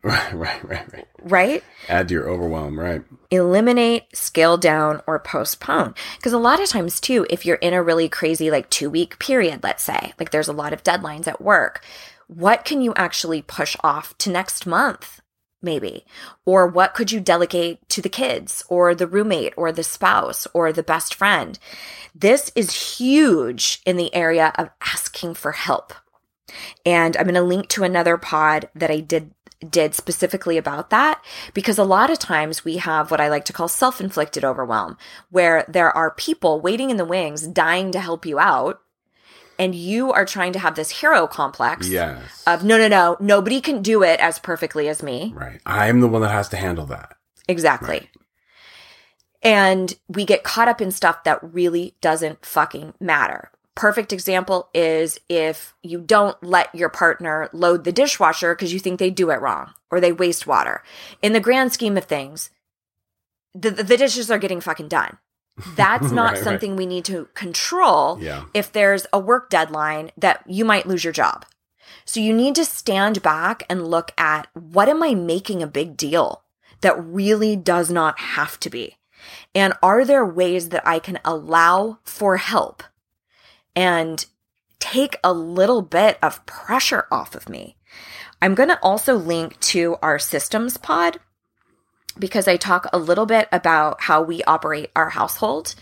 Right, 0.04 0.32
right, 0.32 0.68
right, 0.68 0.92
right. 0.92 1.08
Right? 1.22 1.64
Add 1.88 2.08
to 2.08 2.14
your 2.14 2.28
overwhelm, 2.28 2.78
right? 2.78 3.02
eliminate, 3.30 4.16
scale 4.16 4.56
down, 4.56 5.02
or 5.06 5.18
postpone. 5.18 5.94
Because 6.16 6.32
a 6.32 6.38
lot 6.38 6.62
of 6.62 6.68
times, 6.68 7.00
too, 7.00 7.26
if 7.28 7.44
you're 7.44 7.56
in 7.56 7.74
a 7.74 7.82
really 7.82 8.08
crazy, 8.08 8.50
like 8.50 8.70
two 8.70 8.88
week 8.88 9.18
period, 9.18 9.62
let's 9.62 9.82
say, 9.82 10.12
like 10.18 10.30
there's 10.30 10.48
a 10.48 10.52
lot 10.52 10.72
of 10.72 10.84
deadlines 10.84 11.26
at 11.26 11.40
work, 11.40 11.84
what 12.26 12.64
can 12.64 12.80
you 12.80 12.92
actually 12.96 13.42
push 13.42 13.76
off 13.82 14.16
to 14.18 14.30
next 14.30 14.66
month? 14.66 15.20
Maybe. 15.60 16.04
Or 16.46 16.66
what 16.66 16.94
could 16.94 17.10
you 17.10 17.20
delegate 17.20 17.86
to 17.88 18.00
the 18.00 18.08
kids 18.08 18.62
or 18.68 18.94
the 18.94 19.08
roommate 19.08 19.54
or 19.56 19.72
the 19.72 19.82
spouse 19.82 20.46
or 20.54 20.72
the 20.72 20.84
best 20.84 21.14
friend? 21.14 21.58
This 22.14 22.52
is 22.54 22.98
huge 22.98 23.80
in 23.84 23.96
the 23.96 24.14
area 24.14 24.52
of 24.56 24.70
asking 24.80 25.34
for 25.34 25.52
help. 25.52 25.92
And 26.86 27.16
I'm 27.16 27.24
going 27.24 27.34
to 27.34 27.42
link 27.42 27.68
to 27.70 27.84
another 27.84 28.16
pod 28.16 28.68
that 28.74 28.90
I 28.90 29.00
did 29.00 29.32
did 29.68 29.94
specifically 29.94 30.56
about 30.56 30.90
that 30.90 31.20
because 31.52 31.78
a 31.78 31.84
lot 31.84 32.10
of 32.10 32.18
times 32.18 32.64
we 32.64 32.76
have 32.76 33.10
what 33.10 33.20
I 33.20 33.28
like 33.28 33.44
to 33.46 33.52
call 33.52 33.68
self 33.68 34.00
inflicted 34.00 34.44
overwhelm, 34.44 34.96
where 35.30 35.64
there 35.68 35.90
are 35.96 36.10
people 36.12 36.60
waiting 36.60 36.90
in 36.90 36.96
the 36.96 37.04
wings 37.04 37.46
dying 37.46 37.90
to 37.92 38.00
help 38.00 38.24
you 38.24 38.38
out. 38.38 38.80
And 39.60 39.74
you 39.74 40.12
are 40.12 40.24
trying 40.24 40.52
to 40.52 40.60
have 40.60 40.76
this 40.76 41.00
hero 41.00 41.26
complex 41.26 41.88
Yes. 41.88 42.44
of 42.46 42.62
no, 42.62 42.78
no, 42.78 42.86
no, 42.86 43.16
nobody 43.18 43.60
can 43.60 43.82
do 43.82 44.04
it 44.04 44.20
as 44.20 44.38
perfectly 44.38 44.88
as 44.88 45.02
me. 45.02 45.32
right. 45.34 45.60
I'm 45.66 46.00
the 46.00 46.06
one 46.06 46.22
that 46.22 46.30
has 46.30 46.48
to 46.50 46.56
handle 46.56 46.86
that. 46.86 47.16
Exactly. 47.48 48.08
And 49.42 49.94
we 50.08 50.24
get 50.24 50.42
caught 50.44 50.68
up 50.68 50.80
in 50.80 50.90
stuff 50.90 51.24
that 51.24 51.38
really 51.42 51.96
doesn't 52.00 52.44
fucking 52.44 52.94
matter. 53.00 53.50
Perfect 53.78 54.12
example 54.12 54.68
is 54.74 55.20
if 55.28 55.72
you 55.82 56.00
don't 56.00 56.36
let 56.42 56.74
your 56.74 56.88
partner 56.88 57.48
load 57.52 57.84
the 57.84 57.92
dishwasher 57.92 58.54
because 58.54 58.72
you 58.72 58.80
think 58.80 58.98
they 58.98 59.08
do 59.10 59.30
it 59.30 59.40
wrong 59.40 59.72
or 59.90 60.00
they 60.00 60.10
waste 60.12 60.46
water. 60.48 60.82
In 61.22 61.32
the 61.32 61.38
grand 61.40 61.72
scheme 61.72 61.96
of 61.96 62.04
things, 62.04 62.50
the, 63.54 63.70
the 63.70 63.96
dishes 63.96 64.30
are 64.30 64.38
getting 64.38 64.60
fucking 64.60 64.88
done. 64.88 65.18
That's 65.76 66.10
not 66.10 66.24
Right, 66.32 66.34
right. 66.34 66.44
something 66.44 66.74
we 66.76 66.86
need 66.86 67.04
to 67.06 67.28
control 67.34 68.18
Yeah. 68.20 68.44
if 68.52 68.72
there's 68.72 69.06
a 69.12 69.18
work 69.20 69.48
deadline 69.48 70.10
that 70.16 70.42
you 70.46 70.64
might 70.64 70.86
lose 70.86 71.04
your 71.04 71.12
job. 71.12 71.46
So 72.04 72.20
you 72.20 72.34
need 72.34 72.54
to 72.56 72.64
stand 72.64 73.22
back 73.22 73.62
and 73.70 73.86
look 73.88 74.12
at 74.18 74.48
what 74.54 74.88
am 74.88 75.02
I 75.04 75.14
making 75.14 75.62
a 75.62 75.66
big 75.68 75.96
deal 75.96 76.42
that 76.80 77.00
really 77.02 77.54
does 77.54 77.90
not 77.90 78.18
have 78.18 78.58
to 78.60 78.70
be? 78.70 78.96
And 79.54 79.72
are 79.82 80.04
there 80.04 80.24
ways 80.26 80.68
that 80.70 80.86
I 80.86 80.98
can 80.98 81.18
allow 81.24 81.98
for 82.04 82.36
help 82.38 82.82
and 83.74 84.24
take 84.78 85.16
a 85.22 85.32
little 85.32 85.82
bit 85.82 86.18
of 86.22 86.44
pressure 86.46 87.06
off 87.10 87.34
of 87.34 87.48
me? 87.48 87.76
I'm 88.40 88.54
going 88.54 88.68
to 88.68 88.82
also 88.82 89.16
link 89.16 89.58
to 89.60 89.96
our 90.02 90.18
systems 90.18 90.76
pod 90.76 91.18
because 92.18 92.48
I 92.48 92.56
talk 92.56 92.86
a 92.92 92.98
little 92.98 93.26
bit 93.26 93.48
about 93.52 94.02
how 94.02 94.22
we 94.22 94.42
operate 94.44 94.90
our 94.96 95.10
household. 95.10 95.74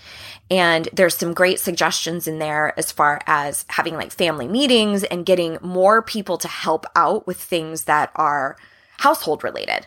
And 0.50 0.88
there's 0.92 1.16
some 1.16 1.34
great 1.34 1.58
suggestions 1.58 2.28
in 2.28 2.38
there 2.38 2.78
as 2.78 2.92
far 2.92 3.20
as 3.26 3.64
having 3.68 3.94
like 3.94 4.12
family 4.12 4.46
meetings 4.46 5.02
and 5.02 5.26
getting 5.26 5.58
more 5.60 6.02
people 6.02 6.38
to 6.38 6.48
help 6.48 6.86
out 6.94 7.26
with 7.26 7.38
things 7.38 7.84
that 7.84 8.10
are 8.14 8.56
household 8.98 9.44
related. 9.44 9.86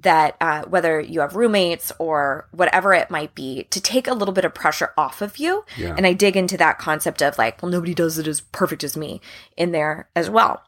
That 0.00 0.36
uh, 0.40 0.62
whether 0.64 1.00
you 1.00 1.20
have 1.20 1.36
roommates 1.36 1.92
or 1.98 2.48
whatever 2.52 2.94
it 2.94 3.10
might 3.10 3.34
be, 3.34 3.64
to 3.64 3.80
take 3.80 4.08
a 4.08 4.14
little 4.14 4.32
bit 4.32 4.44
of 4.44 4.54
pressure 4.54 4.92
off 4.96 5.20
of 5.20 5.36
you. 5.36 5.64
Yeah. 5.76 5.94
And 5.96 6.06
I 6.06 6.14
dig 6.14 6.36
into 6.36 6.56
that 6.56 6.78
concept 6.78 7.22
of 7.22 7.36
like, 7.36 7.62
well, 7.62 7.70
nobody 7.70 7.94
does 7.94 8.18
it 8.18 8.26
as 8.26 8.40
perfect 8.40 8.82
as 8.82 8.96
me 8.96 9.20
in 9.56 9.72
there 9.72 10.08
as 10.16 10.30
well. 10.30 10.62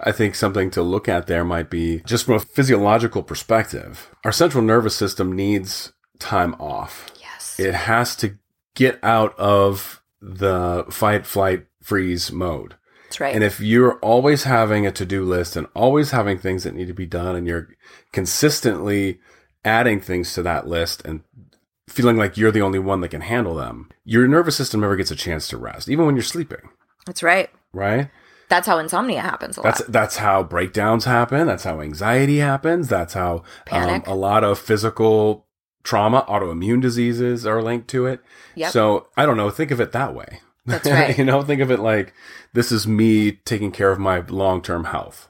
I 0.00 0.12
think 0.12 0.34
something 0.34 0.70
to 0.72 0.82
look 0.82 1.08
at 1.08 1.26
there 1.26 1.44
might 1.44 1.70
be 1.70 2.00
just 2.00 2.26
from 2.26 2.34
a 2.34 2.40
physiological 2.40 3.22
perspective. 3.22 4.10
Our 4.24 4.32
central 4.32 4.62
nervous 4.62 4.94
system 4.94 5.32
needs 5.32 5.92
time 6.18 6.54
off. 6.54 7.10
Yes. 7.20 7.58
It 7.58 7.74
has 7.74 8.14
to 8.16 8.38
get 8.74 8.98
out 9.02 9.38
of 9.38 10.02
the 10.20 10.84
fight, 10.90 11.26
flight, 11.26 11.66
freeze 11.82 12.30
mode. 12.30 12.76
That's 13.10 13.18
right. 13.18 13.34
And 13.34 13.42
if 13.42 13.58
you're 13.58 13.98
always 13.98 14.44
having 14.44 14.86
a 14.86 14.92
to 14.92 15.04
do 15.04 15.24
list 15.24 15.56
and 15.56 15.66
always 15.74 16.12
having 16.12 16.38
things 16.38 16.62
that 16.62 16.76
need 16.76 16.86
to 16.86 16.94
be 16.94 17.06
done 17.06 17.34
and 17.34 17.44
you're 17.44 17.66
consistently 18.12 19.18
adding 19.64 20.00
things 20.00 20.32
to 20.34 20.44
that 20.44 20.68
list 20.68 21.04
and 21.04 21.22
feeling 21.88 22.16
like 22.16 22.36
you're 22.36 22.52
the 22.52 22.62
only 22.62 22.78
one 22.78 23.00
that 23.00 23.08
can 23.08 23.22
handle 23.22 23.56
them, 23.56 23.90
your 24.04 24.28
nervous 24.28 24.56
system 24.56 24.80
never 24.80 24.94
gets 24.94 25.10
a 25.10 25.16
chance 25.16 25.48
to 25.48 25.56
rest, 25.56 25.88
even 25.88 26.06
when 26.06 26.14
you're 26.14 26.22
sleeping, 26.22 26.70
That's 27.04 27.20
right. 27.20 27.50
right? 27.72 28.10
That's 28.48 28.68
how 28.68 28.78
insomnia 28.78 29.22
happens 29.22 29.56
a 29.56 29.62
lot. 29.62 29.64
That's 29.76 29.88
that's 29.88 30.16
how 30.18 30.44
breakdowns 30.44 31.04
happen. 31.04 31.48
That's 31.48 31.64
how 31.64 31.80
anxiety 31.80 32.38
happens. 32.38 32.88
That's 32.88 33.14
how 33.14 33.42
um, 33.72 34.04
a 34.06 34.14
lot 34.14 34.44
of 34.44 34.56
physical 34.56 35.46
trauma, 35.82 36.24
autoimmune 36.28 36.80
diseases 36.80 37.44
are 37.44 37.60
linked 37.60 37.88
to 37.88 38.06
it. 38.06 38.20
Yep. 38.54 38.70
So 38.70 39.08
I 39.16 39.26
don't 39.26 39.36
know. 39.36 39.50
Think 39.50 39.72
of 39.72 39.80
it 39.80 39.90
that 39.92 40.14
way. 40.14 40.40
That's 40.66 40.88
right. 40.90 41.16
you 41.16 41.24
know, 41.24 41.42
think 41.42 41.60
of 41.60 41.70
it 41.70 41.80
like 41.80 42.14
this 42.52 42.72
is 42.72 42.86
me 42.86 43.32
taking 43.32 43.72
care 43.72 43.90
of 43.90 43.98
my 43.98 44.20
long 44.20 44.62
term 44.62 44.84
health. 44.84 45.28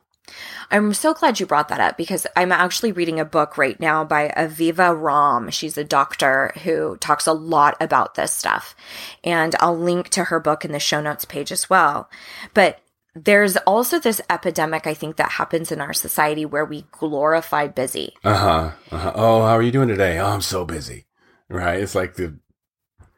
I'm 0.70 0.94
so 0.94 1.12
glad 1.14 1.40
you 1.40 1.46
brought 1.46 1.68
that 1.68 1.80
up 1.80 1.96
because 1.96 2.26
I'm 2.36 2.52
actually 2.52 2.92
reading 2.92 3.18
a 3.18 3.24
book 3.24 3.58
right 3.58 3.78
now 3.80 4.04
by 4.04 4.28
Aviva 4.36 4.94
Romm. 4.96 5.52
She's 5.52 5.76
a 5.76 5.82
doctor 5.82 6.52
who 6.62 6.96
talks 6.98 7.26
a 7.26 7.32
lot 7.32 7.76
about 7.80 8.14
this 8.14 8.30
stuff. 8.30 8.76
And 9.24 9.56
I'll 9.58 9.76
link 9.76 10.10
to 10.10 10.24
her 10.24 10.38
book 10.38 10.64
in 10.64 10.70
the 10.70 10.78
show 10.78 11.00
notes 11.00 11.24
page 11.24 11.50
as 11.50 11.68
well. 11.68 12.08
But 12.54 12.78
there's 13.16 13.56
also 13.58 13.98
this 13.98 14.20
epidemic, 14.30 14.86
I 14.86 14.94
think, 14.94 15.16
that 15.16 15.32
happens 15.32 15.72
in 15.72 15.80
our 15.80 15.92
society 15.92 16.46
where 16.46 16.64
we 16.64 16.84
glorify 16.92 17.66
busy. 17.66 18.14
Uh 18.22 18.36
huh. 18.36 18.70
Uh-huh. 18.92 19.12
Oh, 19.16 19.42
how 19.42 19.56
are 19.56 19.62
you 19.62 19.72
doing 19.72 19.88
today? 19.88 20.20
Oh, 20.20 20.26
I'm 20.28 20.40
so 20.42 20.64
busy. 20.64 21.06
Right. 21.48 21.80
It's 21.80 21.96
like 21.96 22.14
the 22.14 22.38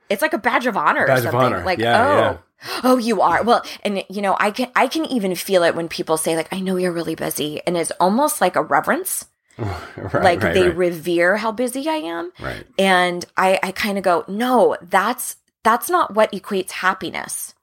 It's 0.09 0.23
like 0.23 0.33
a 0.33 0.39
badge 0.39 0.65
of 0.67 0.79
honor. 0.79 1.03
or 1.03 1.07
Badge 1.07 1.19
of 1.19 1.33
something. 1.33 1.41
honor. 1.41 1.65
Like, 1.65 1.79
Yeah, 1.79 2.03
oh, 2.07 2.17
yeah. 2.17 2.39
Oh, 2.85 2.97
you 2.97 3.21
are. 3.21 3.43
Well, 3.43 3.65
and 3.85 4.05
you 4.09 4.23
know, 4.23 4.37
I 4.39 4.51
can 4.51 4.71
I 4.75 4.87
can 4.87 5.05
even 5.07 5.35
feel 5.35 5.63
it 5.63 5.75
when 5.75 5.89
people 5.89 6.17
say 6.17 6.37
like, 6.37 6.53
I 6.53 6.61
know 6.61 6.77
you're 6.77 6.93
really 6.93 7.15
busy, 7.15 7.61
and 7.67 7.77
it's 7.77 7.93
almost 7.93 8.41
like 8.41 8.57
a 8.57 8.63
reverence. 8.63 9.27
right, 9.59 10.15
like 10.15 10.43
right, 10.43 10.55
they 10.55 10.69
right. 10.69 10.77
revere 10.77 11.37
how 11.37 11.53
busy 11.53 11.87
I 11.89 11.97
am. 11.97 12.33
right. 12.41 12.65
And 12.79 13.25
I, 13.37 13.59
I 13.63 13.71
kind 13.73 13.99
of 13.99 14.05
go, 14.05 14.25
no, 14.27 14.77
that's 14.81 15.37
that's 15.63 15.91
not 15.91 16.15
what 16.15 16.33
equates 16.33 16.71
happiness. 16.71 17.55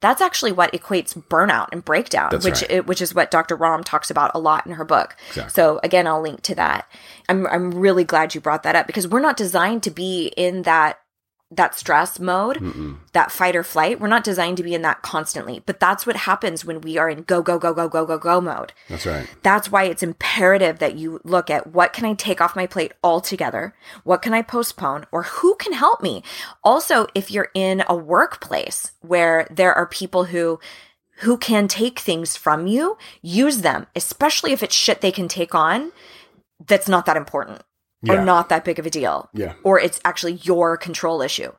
That's 0.00 0.20
actually 0.20 0.52
what 0.52 0.72
equates 0.72 1.20
burnout 1.28 1.68
and 1.72 1.84
breakdown, 1.84 2.28
That's 2.30 2.44
which 2.44 2.62
it, 2.68 2.86
which 2.86 3.02
is 3.02 3.14
what 3.14 3.32
Dr. 3.32 3.56
Romm 3.56 3.84
talks 3.84 4.10
about 4.10 4.30
a 4.34 4.38
lot 4.38 4.64
in 4.64 4.72
her 4.74 4.84
book. 4.84 5.16
Exactly. 5.30 5.50
So 5.50 5.80
again, 5.82 6.06
I'll 6.06 6.20
link 6.20 6.42
to 6.42 6.54
that. 6.54 6.86
I'm 7.28 7.46
I'm 7.48 7.72
really 7.72 8.04
glad 8.04 8.34
you 8.34 8.40
brought 8.40 8.62
that 8.62 8.76
up 8.76 8.86
because 8.86 9.08
we're 9.08 9.20
not 9.20 9.36
designed 9.36 9.82
to 9.84 9.90
be 9.90 10.26
in 10.36 10.62
that 10.62 11.00
that 11.50 11.74
stress 11.74 12.20
mode, 12.20 12.58
Mm-mm. 12.58 12.98
that 13.12 13.32
fight 13.32 13.56
or 13.56 13.62
flight. 13.62 13.98
We're 13.98 14.08
not 14.08 14.22
designed 14.22 14.58
to 14.58 14.62
be 14.62 14.74
in 14.74 14.82
that 14.82 15.00
constantly. 15.00 15.62
But 15.64 15.80
that's 15.80 16.06
what 16.06 16.16
happens 16.16 16.64
when 16.64 16.82
we 16.82 16.98
are 16.98 17.08
in 17.08 17.22
go 17.22 17.40
go 17.40 17.58
go 17.58 17.72
go 17.72 17.88
go 17.88 18.04
go 18.04 18.18
go 18.18 18.40
mode 18.40 18.72
That's 18.88 19.06
right. 19.06 19.26
that's 19.42 19.72
why 19.72 19.84
it's 19.84 20.02
imperative 20.02 20.78
that 20.78 20.96
you 20.96 21.20
look 21.24 21.48
at 21.48 21.68
what 21.68 21.92
can 21.94 22.04
I 22.04 22.12
take 22.14 22.40
off 22.42 22.54
my 22.54 22.66
plate 22.66 22.92
altogether? 23.02 23.74
What 24.04 24.20
can 24.20 24.34
I 24.34 24.42
postpone? 24.42 25.06
Or 25.10 25.22
who 25.22 25.54
can 25.54 25.72
help 25.72 26.02
me? 26.02 26.22
Also, 26.62 27.06
if 27.14 27.30
you're 27.30 27.50
in 27.54 27.82
a 27.88 27.96
workplace 27.96 28.92
where 29.00 29.46
there 29.50 29.74
are 29.74 29.86
people 29.86 30.24
who 30.24 30.60
who 31.20 31.36
can 31.36 31.66
take 31.66 31.98
things 31.98 32.36
from 32.36 32.66
you, 32.68 32.96
use 33.22 33.62
them, 33.62 33.86
especially 33.96 34.52
if 34.52 34.62
it's 34.62 34.74
shit 34.74 35.00
they 35.00 35.10
can 35.10 35.28
take 35.28 35.54
on 35.54 35.92
that's 36.66 36.88
not 36.88 37.06
that 37.06 37.16
important 37.16 37.62
Yeah. 38.02 38.14
or 38.14 38.24
not 38.24 38.48
that 38.50 38.64
big 38.64 38.78
of 38.78 38.86
a 38.86 38.90
deal. 38.90 39.28
Yeah. 39.34 39.54
Or 39.64 39.78
it's 39.80 40.00
actually 40.04 40.34
your 40.42 40.76
control 40.76 41.20
issue 41.22 41.52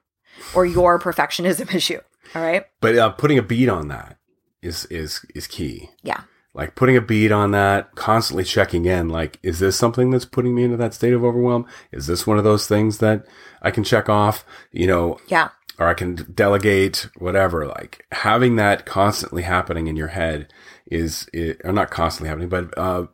or 0.55 0.65
your 0.65 0.99
perfectionism 1.01 1.73
issue. 1.73 1.99
All 2.35 2.41
right? 2.41 2.65
But 2.81 2.95
uh, 2.97 3.09
putting 3.09 3.37
a 3.37 3.41
beat 3.43 3.69
on 3.69 3.87
that 3.89 4.17
is 4.61 4.85
is 4.85 5.25
is 5.35 5.47
key. 5.47 5.89
Yeah. 6.03 6.21
Like 6.53 6.75
putting 6.75 6.97
a 6.97 7.01
beat 7.01 7.31
on 7.31 7.51
that, 7.51 7.93
constantly 7.95 8.43
checking 8.43 8.85
in. 8.85 9.07
Like, 9.09 9.37
is 9.43 9.59
this 9.59 9.75
something 9.77 10.09
that's 10.11 10.25
putting 10.25 10.55
me 10.55 10.63
into 10.63 10.77
that 10.77 10.93
state 10.93 11.13
of 11.13 11.23
overwhelm? 11.23 11.65
Is 11.91 12.07
this 12.07 12.25
one 12.25 12.37
of 12.37 12.43
those 12.43 12.67
things 12.67 12.97
that 12.97 13.25
I 13.61 13.69
can 13.71 13.83
check 13.83 14.09
off? 14.09 14.43
You 14.71 14.87
know, 14.87 15.19
Yeah. 15.27 15.49
or 15.77 15.87
I 15.87 15.93
can 15.93 16.15
delegate, 16.33 17.07
whatever. 17.19 17.67
Like 17.67 18.05
having 18.11 18.55
that 18.55 18.85
constantly 18.85 19.43
happening 19.43 19.87
in 19.87 19.95
your 19.95 20.07
head 20.07 20.51
is, 20.87 21.29
is 21.33 21.55
or 21.63 21.71
not 21.71 21.91
constantly 21.91 22.29
happening, 22.29 22.49
but 22.49 22.75
uh, 22.77 23.05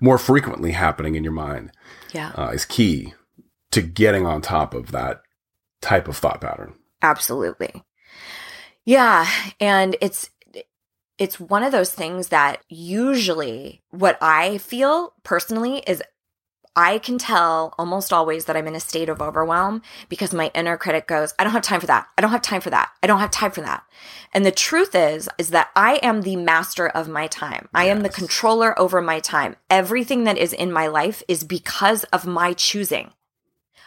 more 0.00 0.18
frequently 0.18 0.72
happening 0.72 1.14
in 1.14 1.22
your 1.22 1.32
mind 1.34 1.70
Yeah. 2.12 2.32
uh, 2.36 2.50
is 2.50 2.64
key 2.64 3.14
to 3.70 3.82
getting 3.82 4.26
on 4.26 4.40
top 4.40 4.74
of 4.74 4.92
that 4.92 5.22
type 5.80 6.08
of 6.08 6.16
thought 6.16 6.40
pattern. 6.40 6.74
Absolutely. 7.02 7.82
Yeah, 8.84 9.28
and 9.60 9.96
it's 10.00 10.30
it's 11.18 11.38
one 11.40 11.62
of 11.62 11.72
those 11.72 11.92
things 11.92 12.28
that 12.28 12.62
usually 12.68 13.82
what 13.90 14.16
I 14.22 14.58
feel 14.58 15.14
personally 15.24 15.82
is 15.86 16.02
I 16.76 16.98
can 16.98 17.18
tell 17.18 17.74
almost 17.78 18.12
always 18.12 18.44
that 18.44 18.56
I'm 18.56 18.66
in 18.66 18.74
a 18.74 18.80
state 18.80 19.08
of 19.08 19.20
overwhelm 19.20 19.82
because 20.08 20.32
my 20.32 20.50
inner 20.54 20.76
critic 20.76 21.06
goes, 21.06 21.34
I 21.38 21.44
don't 21.44 21.52
have 21.52 21.62
time 21.62 21.80
for 21.80 21.86
that. 21.86 22.06
I 22.16 22.22
don't 22.22 22.30
have 22.30 22.42
time 22.42 22.60
for 22.60 22.70
that. 22.70 22.90
I 23.02 23.06
don't 23.06 23.20
have 23.20 23.30
time 23.30 23.50
for 23.50 23.62
that. 23.62 23.84
And 24.32 24.46
the 24.46 24.52
truth 24.52 24.94
is, 24.94 25.28
is 25.38 25.50
that 25.50 25.70
I 25.74 25.96
am 26.02 26.22
the 26.22 26.36
master 26.36 26.88
of 26.88 27.08
my 27.08 27.26
time. 27.26 27.68
I 27.74 27.86
am 27.86 28.02
the 28.02 28.08
controller 28.08 28.78
over 28.78 29.00
my 29.00 29.20
time. 29.20 29.56
Everything 29.70 30.24
that 30.24 30.38
is 30.38 30.52
in 30.52 30.70
my 30.70 30.86
life 30.86 31.22
is 31.28 31.44
because 31.44 32.04
of 32.04 32.26
my 32.26 32.52
choosing. 32.52 33.12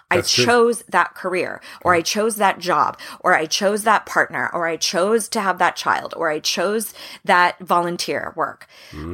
I 0.09 0.17
That's 0.17 0.31
true. 0.33 0.45
chose 0.45 0.83
that 0.89 1.15
career, 1.15 1.61
or 1.83 1.95
I 1.95 2.01
chose 2.01 2.35
that 2.35 2.59
job, 2.59 2.99
or 3.21 3.33
I 3.33 3.45
chose 3.45 3.83
that 3.83 4.05
partner, 4.05 4.49
or 4.53 4.67
I 4.67 4.75
chose 4.75 5.29
to 5.29 5.39
have 5.39 5.57
that 5.59 5.77
child, 5.77 6.13
or 6.17 6.29
I 6.29 6.39
chose 6.39 6.93
that 7.23 7.57
volunteer 7.59 8.33
work. 8.35 8.67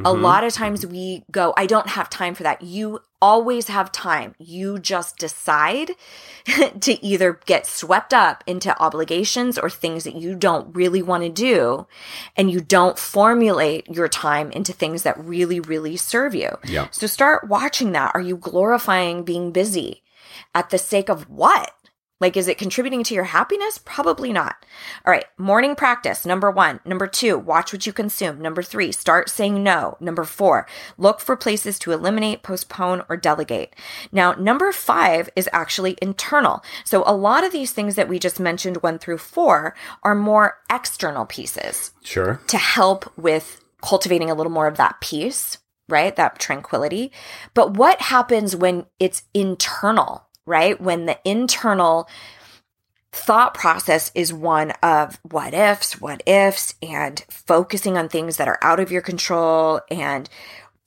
A 0.04 0.12
Mhm. 0.12 0.20
lot 0.20 0.42
of 0.42 0.52
times 0.52 0.84
we 0.84 1.22
go, 1.30 1.54
I 1.56 1.66
don't 1.66 1.90
have 1.90 2.10
time 2.10 2.34
for 2.34 2.42
that. 2.42 2.62
You 2.62 2.98
always 3.20 3.68
have 3.68 3.92
time. 3.92 4.34
You 4.38 4.78
just 4.78 5.18
decide 5.18 5.92
to 6.80 7.04
either 7.04 7.40
get 7.46 7.66
swept 7.66 8.14
up 8.14 8.44
into 8.46 8.78
obligations 8.80 9.58
or 9.58 9.70
things 9.70 10.04
that 10.04 10.16
you 10.16 10.34
don't 10.34 10.74
really 10.74 11.02
want 11.02 11.22
to 11.24 11.28
do, 11.28 11.86
and 12.36 12.50
you 12.50 12.60
don't 12.60 12.98
formulate 12.98 13.88
your 13.88 14.08
time 14.08 14.50
into 14.50 14.72
things 14.72 15.02
that 15.02 15.18
really, 15.18 15.60
really 15.60 15.96
serve 15.96 16.34
you. 16.34 16.50
Yeah. 16.64 16.88
So 16.90 17.06
start 17.06 17.48
watching 17.48 17.92
that. 17.92 18.12
Are 18.14 18.20
you 18.20 18.36
glorifying 18.36 19.24
being 19.24 19.52
busy 19.52 20.02
at 20.54 20.70
the 20.70 20.78
sake 20.78 21.08
of 21.08 21.28
what? 21.28 21.72
Like, 22.20 22.36
is 22.36 22.48
it 22.48 22.58
contributing 22.58 23.04
to 23.04 23.14
your 23.14 23.24
happiness? 23.24 23.78
Probably 23.78 24.32
not. 24.32 24.64
All 25.06 25.12
right. 25.12 25.24
Morning 25.38 25.76
practice. 25.76 26.26
Number 26.26 26.50
one. 26.50 26.80
Number 26.84 27.06
two, 27.06 27.38
watch 27.38 27.72
what 27.72 27.86
you 27.86 27.92
consume. 27.92 28.40
Number 28.40 28.62
three, 28.62 28.90
start 28.90 29.28
saying 29.28 29.62
no. 29.62 29.96
Number 30.00 30.24
four, 30.24 30.66
look 30.96 31.20
for 31.20 31.36
places 31.36 31.78
to 31.80 31.92
eliminate, 31.92 32.42
postpone, 32.42 33.04
or 33.08 33.16
delegate. 33.16 33.74
Now, 34.10 34.32
number 34.32 34.72
five 34.72 35.30
is 35.36 35.48
actually 35.52 35.96
internal. 36.02 36.62
So 36.84 37.04
a 37.06 37.14
lot 37.14 37.44
of 37.44 37.52
these 37.52 37.72
things 37.72 37.94
that 37.94 38.08
we 38.08 38.18
just 38.18 38.40
mentioned, 38.40 38.78
one 38.82 38.98
through 38.98 39.18
four, 39.18 39.74
are 40.02 40.14
more 40.14 40.58
external 40.70 41.24
pieces 41.26 41.92
Sure. 42.02 42.40
to 42.48 42.58
help 42.58 43.12
with 43.16 43.60
cultivating 43.80 44.30
a 44.30 44.34
little 44.34 44.50
more 44.52 44.66
of 44.66 44.76
that 44.76 45.00
peace, 45.00 45.58
right? 45.88 46.14
That 46.16 46.38
tranquility. 46.38 47.12
But 47.54 47.74
what 47.74 48.00
happens 48.02 48.56
when 48.56 48.86
it's 48.98 49.22
internal, 49.32 50.27
right? 50.48 50.80
When 50.80 51.06
the 51.06 51.18
internal 51.24 52.08
thought 53.12 53.54
process 53.54 54.10
is 54.14 54.32
one 54.32 54.72
of 54.82 55.18
what 55.22 55.54
ifs, 55.54 56.00
what 56.00 56.22
ifs, 56.26 56.74
and 56.82 57.24
focusing 57.30 57.96
on 57.96 58.08
things 58.08 58.36
that 58.36 58.48
are 58.48 58.58
out 58.62 58.80
of 58.80 58.92
your 58.92 59.02
control 59.02 59.80
and 59.90 60.28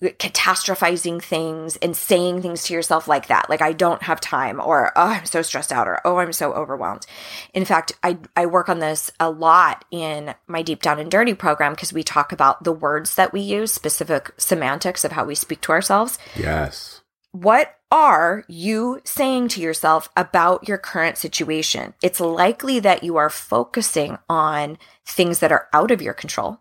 catastrophizing 0.02 1.22
things 1.22 1.78
and 1.78 1.96
saying 1.96 2.42
things 2.42 2.64
to 2.64 2.74
yourself 2.74 3.08
like 3.08 3.28
that 3.28 3.48
like 3.52 3.62
i 3.62 3.72
don't 3.72 4.02
have 4.02 4.20
time 4.20 4.60
or 4.60 4.92
oh 4.96 5.10
i'm 5.10 5.26
so 5.26 5.44
stressed 5.44 5.72
out 5.72 5.88
or 5.88 6.02
oh 6.06 6.18
i'm 6.18 6.34
so 6.34 6.54
overwhelmed 6.54 7.06
in 7.54 7.64
fact 7.66 7.92
i 8.02 8.18
i 8.36 8.48
work 8.48 8.68
on 8.68 8.80
this 8.80 9.12
a 9.20 9.30
lot 9.30 9.86
in 9.92 10.34
my 10.48 10.64
deep 10.64 10.82
down 10.82 10.98
and 10.98 11.12
dirty 11.12 11.36
program 11.36 11.74
because 11.74 11.94
we 11.94 12.02
talk 12.02 12.32
about 12.32 12.64
the 12.64 12.72
words 12.72 13.14
that 13.14 13.32
we 13.32 13.42
use 13.42 13.72
specific 13.72 14.32
semantics 14.38 15.04
of 15.04 15.12
how 15.12 15.24
we 15.24 15.36
speak 15.36 15.62
to 15.62 15.72
ourselves 15.72 16.18
Yes. 16.36 17.01
What 17.32 17.78
are 17.90 18.44
you 18.48 19.02
saying 19.04 19.50
to 19.50 19.62
yourself 19.62 20.10
about 20.16 20.68
your 20.68 20.78
current 20.78 21.18
situation? 21.18 21.94
It's 22.02 22.20
likely 22.20 22.80
that 22.80 23.04
you 23.04 23.18
are 23.18 23.30
focusing 23.30 24.18
on 24.30 24.78
things 25.06 25.40
that 25.40 25.52
are 25.52 25.68
out 25.74 25.92
of 25.92 26.02
your 26.02 26.14
control, 26.14 26.60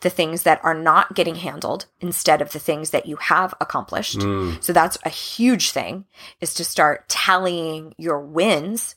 the 0.00 0.10
things 0.10 0.42
that 0.42 0.60
are 0.62 0.74
not 0.74 1.14
getting 1.14 1.36
handled 1.36 1.86
instead 2.00 2.42
of 2.42 2.52
the 2.52 2.58
things 2.58 2.90
that 2.90 3.06
you 3.06 3.16
have 3.16 3.54
accomplished. 3.60 4.18
Mm. 4.18 4.62
So 4.62 4.72
that's 4.72 4.98
a 5.04 5.10
huge 5.10 5.70
thing 5.70 6.04
is 6.40 6.54
to 6.54 6.64
start 6.64 7.08
tallying 7.08 7.94
your 7.98 8.20
wins 8.20 8.96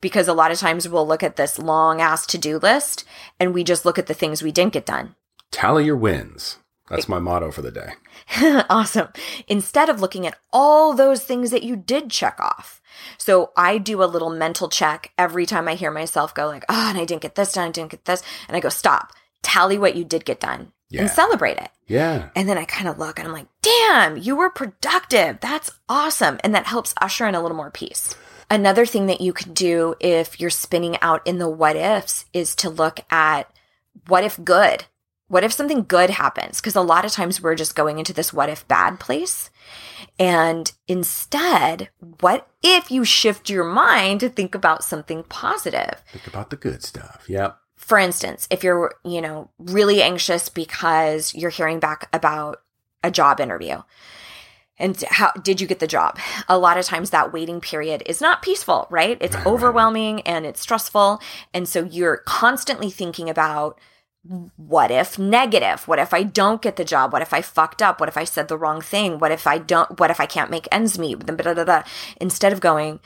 because 0.00 0.28
a 0.28 0.34
lot 0.34 0.50
of 0.50 0.58
times 0.58 0.88
we'll 0.88 1.06
look 1.06 1.22
at 1.22 1.36
this 1.36 1.58
long 1.58 2.00
ass 2.00 2.26
to-do 2.26 2.58
list 2.58 3.04
and 3.38 3.52
we 3.52 3.62
just 3.62 3.84
look 3.84 3.98
at 3.98 4.06
the 4.06 4.14
things 4.14 4.42
we 4.42 4.52
didn't 4.52 4.72
get 4.72 4.86
done. 4.86 5.14
Tally 5.50 5.84
your 5.84 5.96
wins. 5.96 6.58
That's 6.88 7.08
my 7.08 7.18
motto 7.18 7.50
for 7.50 7.62
the 7.62 7.70
day. 7.70 7.94
awesome. 8.70 9.08
Instead 9.48 9.88
of 9.88 10.00
looking 10.00 10.26
at 10.26 10.38
all 10.52 10.92
those 10.94 11.24
things 11.24 11.50
that 11.50 11.62
you 11.64 11.74
did 11.76 12.10
check 12.10 12.38
off. 12.40 12.80
So 13.18 13.50
I 13.56 13.78
do 13.78 14.02
a 14.02 14.06
little 14.06 14.30
mental 14.30 14.68
check 14.68 15.12
every 15.18 15.46
time 15.46 15.68
I 15.68 15.74
hear 15.74 15.90
myself 15.90 16.34
go 16.34 16.46
like, 16.46 16.64
oh, 16.68 16.88
and 16.88 16.96
I 16.98 17.04
didn't 17.04 17.22
get 17.22 17.34
this 17.34 17.52
done, 17.52 17.68
I 17.68 17.70
didn't 17.72 17.90
get 17.90 18.04
this. 18.04 18.22
And 18.48 18.56
I 18.56 18.60
go, 18.60 18.68
stop, 18.68 19.12
tally 19.42 19.78
what 19.78 19.96
you 19.96 20.04
did 20.04 20.24
get 20.24 20.40
done 20.40 20.72
Yeah. 20.88 21.02
and 21.02 21.10
celebrate 21.10 21.58
it. 21.58 21.70
Yeah. 21.88 22.30
And 22.36 22.48
then 22.48 22.56
I 22.58 22.64
kind 22.64 22.88
of 22.88 22.98
look 22.98 23.18
and 23.18 23.26
I'm 23.28 23.34
like, 23.34 23.48
damn, 23.62 24.16
you 24.16 24.36
were 24.36 24.50
productive. 24.50 25.40
That's 25.40 25.70
awesome. 25.88 26.38
And 26.42 26.54
that 26.54 26.66
helps 26.66 26.94
usher 27.00 27.26
in 27.26 27.34
a 27.34 27.42
little 27.42 27.56
more 27.56 27.70
peace. 27.70 28.14
Another 28.48 28.86
thing 28.86 29.06
that 29.06 29.20
you 29.20 29.32
can 29.32 29.52
do 29.54 29.94
if 29.98 30.40
you're 30.40 30.50
spinning 30.50 30.96
out 31.02 31.26
in 31.26 31.38
the 31.38 31.48
what 31.48 31.74
ifs 31.76 32.26
is 32.32 32.54
to 32.56 32.70
look 32.70 33.00
at 33.10 33.50
what 34.06 34.22
if 34.24 34.42
good? 34.42 34.84
What 35.28 35.42
if 35.44 35.52
something 35.52 35.82
good 35.84 36.10
happens? 36.10 36.60
Because 36.60 36.76
a 36.76 36.80
lot 36.82 37.04
of 37.04 37.12
times 37.12 37.42
we're 37.42 37.56
just 37.56 37.74
going 37.74 37.98
into 37.98 38.12
this 38.12 38.32
what 38.32 38.48
if 38.48 38.66
bad 38.68 39.00
place. 39.00 39.50
And 40.18 40.70
instead, 40.86 41.88
what 42.20 42.48
if 42.62 42.90
you 42.90 43.04
shift 43.04 43.50
your 43.50 43.64
mind 43.64 44.20
to 44.20 44.28
think 44.28 44.54
about 44.54 44.84
something 44.84 45.24
positive? 45.24 46.02
Think 46.12 46.26
about 46.28 46.50
the 46.50 46.56
good 46.56 46.82
stuff. 46.82 47.24
Yep. 47.28 47.58
for 47.76 47.98
instance, 47.98 48.46
if 48.50 48.62
you're, 48.64 48.94
you 49.04 49.20
know, 49.20 49.50
really 49.58 50.00
anxious 50.02 50.48
because 50.48 51.34
you're 51.34 51.50
hearing 51.50 51.80
back 51.80 52.08
about 52.12 52.62
a 53.04 53.10
job 53.10 53.38
interview 53.40 53.82
and 54.78 55.00
how 55.08 55.30
did 55.42 55.60
you 55.60 55.66
get 55.66 55.78
the 55.78 55.86
job? 55.86 56.18
A 56.48 56.58
lot 56.58 56.76
of 56.78 56.84
times 56.84 57.10
that 57.10 57.32
waiting 57.32 57.60
period 57.60 58.02
is 58.06 58.20
not 58.20 58.42
peaceful, 58.42 58.86
right? 58.90 59.16
It's 59.20 59.34
Right, 59.34 59.44
right. 59.44 59.52
overwhelming 59.52 60.20
and 60.22 60.44
it's 60.46 60.60
stressful. 60.60 61.20
And 61.54 61.68
so 61.68 61.84
you're 61.84 62.18
constantly 62.26 62.90
thinking 62.90 63.30
about 63.30 63.78
what 64.56 64.90
if 64.90 65.18
negative? 65.18 65.86
What 65.86 65.98
if 65.98 66.12
I 66.14 66.22
don't 66.22 66.62
get 66.62 66.76
the 66.76 66.84
job? 66.84 67.12
What 67.12 67.22
if 67.22 67.32
I 67.32 67.42
fucked 67.42 67.82
up? 67.82 68.00
What 68.00 68.08
if 68.08 68.16
I 68.16 68.24
said 68.24 68.48
the 68.48 68.58
wrong 68.58 68.80
thing? 68.80 69.18
What 69.18 69.32
if 69.32 69.46
I 69.46 69.58
don't, 69.58 69.98
what 69.98 70.10
if 70.10 70.20
I 70.20 70.26
can't 70.26 70.50
make 70.50 70.68
ends 70.70 70.98
meet? 70.98 71.24
Blah, 71.26 71.36
blah, 71.36 71.64
blah. 71.64 71.82
Instead 72.20 72.52
of 72.52 72.60
going, 72.60 73.00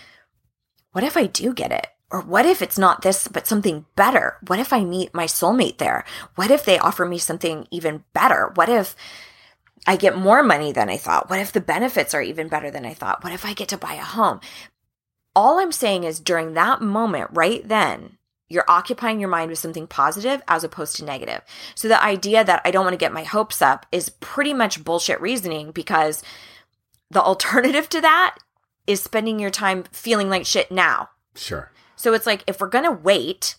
what 0.93 1.05
if 1.05 1.17
I 1.17 1.27
do 1.27 1.53
get 1.53 1.73
it? 1.73 1.87
Or 2.11 2.21
what 2.21 2.45
if 2.45 2.61
it's 2.61 2.79
not 2.79 3.03
this, 3.03 3.29
but 3.29 3.47
something 3.47 3.87
better? 3.95 4.37
What 4.49 4.59
if 4.59 4.73
I 4.73 4.85
meet 4.85 5.15
my 5.15 5.27
soulmate 5.27 5.79
there? 5.79 6.05
What 6.35 6.51
if 6.51 6.65
they 6.65 6.79
offer 6.79 7.07
me 7.07 7.19
something 7.19 7.69
even 7.71 8.05
better? 8.13 8.51
What 8.55 8.69
if 8.69 8.97
I 9.87 9.97
get 9.97 10.17
more 10.17 10.43
money 10.43 10.73
than 10.73 10.91
I 10.91 10.97
thought? 10.97 11.31
What 11.31 11.39
if 11.39 11.53
the 11.53 11.61
benefits 11.61 12.13
are 12.13 12.23
even 12.23 12.49
better 12.49 12.71
than 12.71 12.85
I 12.85 12.95
thought? 12.95 13.23
What 13.23 13.33
if 13.33 13.45
I 13.45 13.53
get 13.53 13.69
to 13.69 13.79
buy 13.79 13.95
a 13.95 14.03
home? 14.03 14.41
All 15.37 15.61
I'm 15.61 15.73
saying 15.73 16.03
is 16.03 16.19
during 16.19 16.55
that 16.55 16.83
moment, 16.83 17.31
right 17.33 17.67
then, 17.67 18.19
you're 18.51 18.65
occupying 18.69 19.21
your 19.21 19.31
mind 19.31 19.49
with 19.49 19.59
something 19.59 19.87
positive 19.87 20.43
as 20.49 20.63
opposed 20.65 20.97
to 20.97 21.05
negative. 21.05 21.41
So 21.75 21.89
the 21.89 22.03
idea 22.03 22.45
that 22.45 22.61
I 22.65 22.71
don't 22.71 22.85
want 22.85 22.95
to 22.95 22.99
get 22.99 23.13
my 23.13 23.23
hopes 23.23 23.63
up 23.63 23.87
is 23.91 24.11
pretty 24.11 24.53
much 24.53 24.85
bullshit 24.85 25.21
reasoning 25.21 25.71
because 25.71 26.23
the 27.11 27.23
alternative 27.23 27.89
to 27.91 28.01
that 28.03 28.37
is 28.87 29.03
spending 29.03 29.39
your 29.39 29.51
time 29.51 29.85
feeling 29.93 30.29
like 30.29 30.45
shit 30.45 30.71
now. 30.71 31.09
Sure. 31.35 31.71
So 31.97 32.13
it's 32.13 32.27
like 32.27 32.43
if 32.47 32.61
we're 32.61 32.69
going 32.69 32.85
to 32.85 32.91
wait 32.91 33.55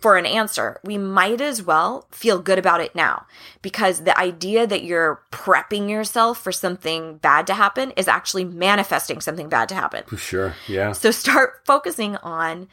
for 0.00 0.16
an 0.16 0.26
answer, 0.26 0.80
we 0.84 0.98
might 0.98 1.40
as 1.40 1.62
well 1.62 2.06
feel 2.10 2.40
good 2.40 2.58
about 2.58 2.80
it 2.80 2.94
now 2.94 3.26
because 3.62 4.04
the 4.04 4.18
idea 4.18 4.66
that 4.66 4.82
you're 4.82 5.22
prepping 5.30 5.88
yourself 5.88 6.40
for 6.40 6.52
something 6.52 7.18
bad 7.18 7.46
to 7.46 7.54
happen 7.54 7.92
is 7.92 8.08
actually 8.08 8.44
manifesting 8.44 9.20
something 9.20 9.48
bad 9.48 9.68
to 9.68 9.74
happen. 9.74 10.04
Sure. 10.16 10.54
Yeah. 10.66 10.92
So 10.92 11.10
start 11.10 11.60
focusing 11.64 12.16
on 12.16 12.68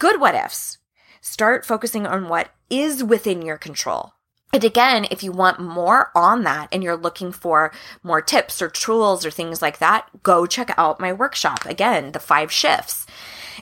good 0.00 0.20
what 0.20 0.34
ifs. 0.34 0.78
Start 1.20 1.64
focusing 1.64 2.06
on 2.06 2.28
what 2.28 2.50
is 2.68 3.04
within 3.04 3.42
your 3.42 3.58
control. 3.58 4.14
And 4.52 4.64
again, 4.64 5.06
if 5.12 5.22
you 5.22 5.30
want 5.30 5.60
more 5.60 6.10
on 6.16 6.42
that 6.42 6.68
and 6.72 6.82
you're 6.82 6.96
looking 6.96 7.30
for 7.30 7.70
more 8.02 8.20
tips 8.20 8.60
or 8.60 8.68
tools 8.68 9.24
or 9.24 9.30
things 9.30 9.62
like 9.62 9.78
that, 9.78 10.08
go 10.24 10.44
check 10.46 10.74
out 10.76 10.98
my 10.98 11.12
workshop. 11.12 11.64
Again, 11.66 12.10
the 12.10 12.18
five 12.18 12.50
shifts. 12.50 13.06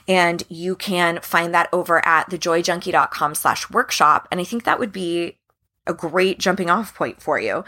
And 0.07 0.43
you 0.49 0.75
can 0.75 1.19
find 1.21 1.53
that 1.53 1.69
over 1.71 2.03
at 2.07 2.29
thejoyjunkie.com 2.31 3.35
slash 3.35 3.69
workshop. 3.69 4.27
And 4.31 4.39
I 4.39 4.43
think 4.43 4.63
that 4.63 4.79
would 4.79 4.91
be 4.91 5.37
a 5.85 5.93
great 5.93 6.39
jumping 6.39 6.71
off 6.71 6.95
point 6.95 7.21
for 7.21 7.39
you 7.39 7.63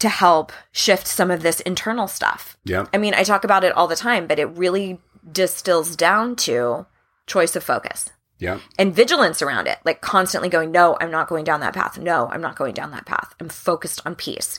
to 0.00 0.08
help 0.08 0.52
shift 0.72 1.06
some 1.06 1.30
of 1.30 1.42
this 1.42 1.60
internal 1.60 2.08
stuff. 2.08 2.58
Yeah. 2.64 2.86
I 2.92 2.98
mean, 2.98 3.14
I 3.14 3.22
talk 3.22 3.44
about 3.44 3.64
it 3.64 3.72
all 3.72 3.86
the 3.86 3.96
time, 3.96 4.26
but 4.26 4.38
it 4.38 4.46
really 4.46 5.00
distills 5.32 5.96
down 5.96 6.36
to 6.36 6.86
choice 7.26 7.56
of 7.56 7.64
focus 7.64 8.10
Yeah. 8.38 8.58
and 8.78 8.94
vigilance 8.94 9.42
around 9.42 9.66
it, 9.66 9.78
like 9.84 10.00
constantly 10.00 10.48
going, 10.48 10.70
no, 10.70 10.96
I'm 11.00 11.10
not 11.10 11.28
going 11.28 11.44
down 11.44 11.60
that 11.60 11.74
path. 11.74 11.98
No, 11.98 12.28
I'm 12.30 12.42
not 12.42 12.56
going 12.56 12.74
down 12.74 12.90
that 12.90 13.06
path. 13.06 13.34
I'm 13.40 13.48
focused 13.48 14.02
on 14.04 14.14
peace. 14.14 14.58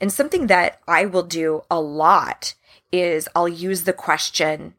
And 0.00 0.12
something 0.12 0.46
that 0.48 0.80
I 0.86 1.06
will 1.06 1.22
do 1.24 1.62
a 1.70 1.80
lot 1.80 2.54
is 2.92 3.28
I'll 3.34 3.48
use 3.48 3.84
the 3.84 3.92
question, 3.92 4.74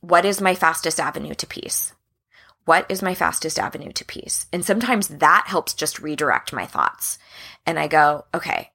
what 0.00 0.24
is 0.24 0.40
my 0.40 0.54
fastest 0.54 1.00
avenue 1.00 1.34
to 1.34 1.46
peace? 1.46 1.92
what 2.66 2.86
is 2.90 3.02
my 3.02 3.14
fastest 3.14 3.58
avenue 3.58 3.92
to 3.92 4.04
peace? 4.04 4.46
And 4.52 4.64
sometimes 4.64 5.08
that 5.08 5.44
helps 5.46 5.74
just 5.74 6.00
redirect 6.00 6.52
my 6.52 6.64
thoughts. 6.64 7.18
And 7.66 7.78
I 7.78 7.88
go, 7.88 8.24
okay, 8.32 8.70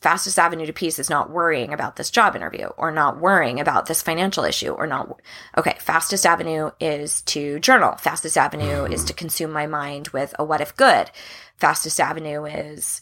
fastest 0.00 0.38
avenue 0.38 0.66
to 0.66 0.72
peace 0.72 0.98
is 0.98 1.10
not 1.10 1.30
worrying 1.30 1.72
about 1.72 1.96
this 1.96 2.10
job 2.10 2.36
interview 2.36 2.66
or 2.76 2.90
not 2.90 3.20
worrying 3.20 3.60
about 3.60 3.86
this 3.86 4.02
financial 4.02 4.44
issue 4.44 4.70
or 4.70 4.86
not. 4.86 5.20
Okay, 5.56 5.76
fastest 5.80 6.26
avenue 6.26 6.70
is 6.80 7.22
to 7.22 7.58
journal. 7.60 7.96
Fastest 7.96 8.36
avenue 8.36 8.84
is 8.84 9.04
to 9.04 9.14
consume 9.14 9.50
my 9.50 9.66
mind 9.66 10.08
with 10.08 10.34
a 10.38 10.44
what 10.44 10.60
if 10.60 10.76
good. 10.76 11.10
Fastest 11.56 11.98
avenue 11.98 12.44
is 12.44 13.00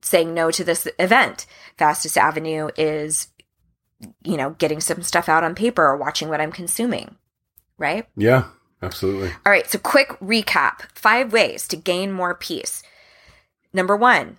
saying 0.00 0.32
no 0.32 0.50
to 0.50 0.64
this 0.64 0.86
event. 0.98 1.46
Fastest 1.76 2.16
avenue 2.16 2.68
is, 2.76 3.28
you 4.22 4.36
know, 4.36 4.50
getting 4.50 4.80
some 4.80 5.02
stuff 5.02 5.28
out 5.28 5.44
on 5.44 5.54
paper 5.54 5.84
or 5.84 5.96
watching 5.96 6.28
what 6.28 6.40
I'm 6.40 6.52
consuming, 6.52 7.16
right? 7.78 8.06
Yeah, 8.16 8.44
absolutely. 8.80 9.30
All 9.44 9.52
right, 9.52 9.68
so 9.68 9.78
quick 9.78 10.10
recap 10.20 10.82
five 10.94 11.32
ways 11.32 11.66
to 11.68 11.76
gain 11.76 12.12
more 12.12 12.34
peace. 12.34 12.82
Number 13.72 13.96
one, 13.96 14.38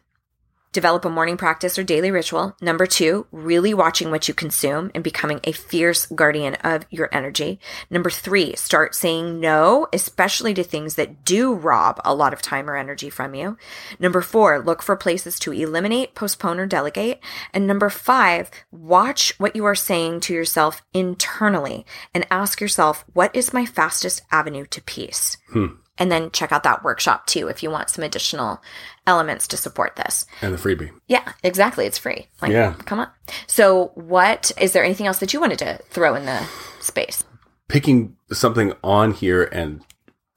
develop 0.71 1.05
a 1.05 1.09
morning 1.09 1.37
practice 1.37 1.77
or 1.77 1.83
daily 1.83 2.11
ritual. 2.11 2.55
Number 2.61 2.85
two, 2.85 3.25
really 3.31 3.73
watching 3.73 4.11
what 4.11 4.27
you 4.27 4.33
consume 4.33 4.91
and 4.93 5.03
becoming 5.03 5.39
a 5.43 5.51
fierce 5.51 6.05
guardian 6.07 6.55
of 6.55 6.85
your 6.89 7.09
energy. 7.11 7.59
Number 7.89 8.09
three, 8.09 8.55
start 8.55 8.95
saying 8.95 9.39
no, 9.39 9.87
especially 9.93 10.53
to 10.53 10.63
things 10.63 10.95
that 10.95 11.25
do 11.25 11.53
rob 11.53 11.99
a 12.05 12.13
lot 12.13 12.33
of 12.33 12.41
time 12.41 12.69
or 12.69 12.75
energy 12.75 13.09
from 13.09 13.33
you. 13.33 13.57
Number 13.99 14.21
four, 14.21 14.59
look 14.59 14.81
for 14.81 14.95
places 14.95 15.39
to 15.39 15.53
eliminate, 15.53 16.15
postpone, 16.15 16.59
or 16.59 16.65
delegate. 16.65 17.19
And 17.53 17.65
number 17.65 17.89
five, 17.89 18.51
watch 18.71 19.33
what 19.39 19.55
you 19.55 19.65
are 19.65 19.75
saying 19.75 20.21
to 20.21 20.33
yourself 20.33 20.81
internally 20.93 21.85
and 22.13 22.27
ask 22.29 22.61
yourself, 22.61 23.05
what 23.13 23.35
is 23.35 23.53
my 23.53 23.65
fastest 23.65 24.21
avenue 24.31 24.65
to 24.67 24.81
peace? 24.81 25.37
Hmm. 25.51 25.67
And 25.99 26.11
then 26.11 26.31
check 26.31 26.51
out 26.51 26.63
that 26.63 26.83
workshop 26.83 27.27
too 27.27 27.47
if 27.49 27.61
you 27.61 27.69
want 27.69 27.89
some 27.89 28.03
additional 28.03 28.61
elements 29.05 29.47
to 29.49 29.57
support 29.57 29.97
this. 29.97 30.25
And 30.41 30.53
the 30.53 30.57
freebie. 30.57 30.91
Yeah, 31.07 31.33
exactly. 31.43 31.85
It's 31.85 31.97
free. 31.97 32.29
Like, 32.41 32.51
Yeah. 32.51 32.73
come 32.85 32.99
on. 32.99 33.09
So, 33.47 33.91
what 33.95 34.51
is 34.59 34.71
there 34.71 34.83
anything 34.83 35.07
else 35.07 35.19
that 35.19 35.33
you 35.33 35.41
wanted 35.41 35.59
to 35.59 35.79
throw 35.89 36.15
in 36.15 36.25
the 36.25 36.47
space? 36.79 37.23
Picking 37.67 38.15
something 38.31 38.73
on 38.83 39.11
here 39.13 39.43
and 39.43 39.81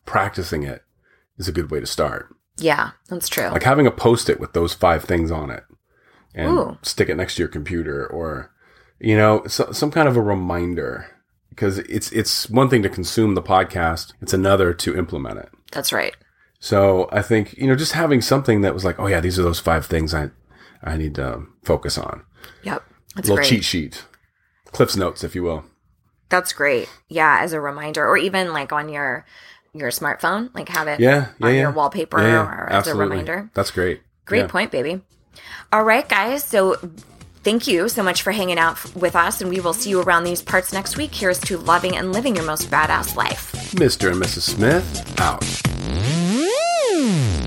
practicing 0.04 0.64
it 0.64 0.82
is 1.38 1.48
a 1.48 1.52
good 1.52 1.70
way 1.70 1.80
to 1.80 1.86
start. 1.86 2.28
Yeah, 2.56 2.90
that's 3.08 3.28
true. 3.28 3.48
Like 3.48 3.62
having 3.62 3.86
a 3.86 3.90
post 3.92 4.28
it 4.28 4.40
with 4.40 4.52
those 4.52 4.74
five 4.74 5.04
things 5.04 5.30
on 5.30 5.48
it 5.50 5.64
and 6.34 6.50
Ooh. 6.58 6.78
stick 6.82 7.08
it 7.08 7.16
next 7.16 7.36
to 7.36 7.42
your 7.42 7.48
computer 7.48 8.06
or, 8.06 8.50
you 8.98 9.16
know, 9.16 9.44
so, 9.46 9.72
some 9.72 9.90
kind 9.90 10.08
of 10.08 10.16
a 10.16 10.20
reminder 10.20 11.06
because 11.54 11.78
it's, 11.78 12.10
it's 12.12 12.48
one 12.50 12.68
thing 12.70 12.82
to 12.82 12.88
consume 12.88 13.34
the 13.34 13.42
podcast. 13.42 14.12
It's 14.22 14.32
another 14.32 14.72
to 14.74 14.96
implement 14.96 15.38
it. 15.38 15.50
that's 15.70 15.92
right. 15.92 16.14
So 16.58 17.08
I 17.12 17.22
think, 17.22 17.54
you 17.58 17.66
know, 17.66 17.74
just 17.74 17.92
having 17.92 18.22
something 18.22 18.60
that 18.60 18.72
was 18.72 18.84
like, 18.84 18.98
oh 19.00 19.06
yeah, 19.08 19.20
these 19.20 19.38
are 19.38 19.42
those 19.42 19.58
five 19.60 19.84
things 19.86 20.14
I, 20.14 20.30
I 20.82 20.96
need 20.96 21.14
to 21.16 21.42
focus 21.64 21.98
on. 21.98 22.24
Yep. 22.62 22.82
That's 23.16 23.28
little 23.28 23.36
great. 23.42 23.48
cheat 23.48 23.64
sheet, 23.64 24.04
Cliff's 24.72 24.96
notes, 24.96 25.24
if 25.24 25.34
you 25.34 25.42
will. 25.42 25.64
That's 26.28 26.52
great. 26.52 26.88
Yeah, 27.08 27.38
as 27.40 27.52
a 27.52 27.60
reminder, 27.60 28.06
or 28.06 28.16
even 28.16 28.52
like 28.52 28.72
on 28.72 28.88
your 28.88 29.26
your 29.74 29.90
smartphone, 29.90 30.54
like 30.54 30.68
have 30.70 30.86
it 30.88 31.00
Yeah, 31.00 31.28
yeah, 31.38 31.46
on 31.46 31.54
yeah. 31.54 31.60
your 31.60 31.70
wallpaper 31.72 32.20
Yeah, 32.20 32.42
or 32.46 32.68
as 32.70 32.76
absolutely. 32.86 33.02
a 33.04 33.08
reminder. 33.10 33.50
That's 33.54 33.70
great. 33.70 34.00
Great 34.24 34.48
point, 34.48 34.70
baby. 34.70 35.02
All 35.72 35.82
right, 35.82 36.08
guys. 36.08 36.44
So 36.44 36.76
Thank 37.42 37.66
you 37.66 37.88
so 37.88 38.04
much 38.04 38.22
for 38.22 38.30
hanging 38.30 38.58
out 38.58 38.94
with 38.94 39.16
us, 39.16 39.40
and 39.40 39.50
we 39.50 39.58
will 39.58 39.72
see 39.72 39.90
you 39.90 40.00
around 40.00 40.22
these 40.22 40.40
parts 40.40 40.72
next 40.72 40.96
week. 40.96 41.12
Here's 41.12 41.40
to 41.40 41.58
loving 41.58 41.96
and 41.96 42.12
living 42.12 42.36
your 42.36 42.44
most 42.44 42.70
badass 42.70 43.16
life. 43.16 43.50
Mr. 43.72 44.12
and 44.12 44.22
Mrs. 44.22 44.42
Smith, 44.42 45.20
out. 45.20 45.40
Mm. 45.40 47.41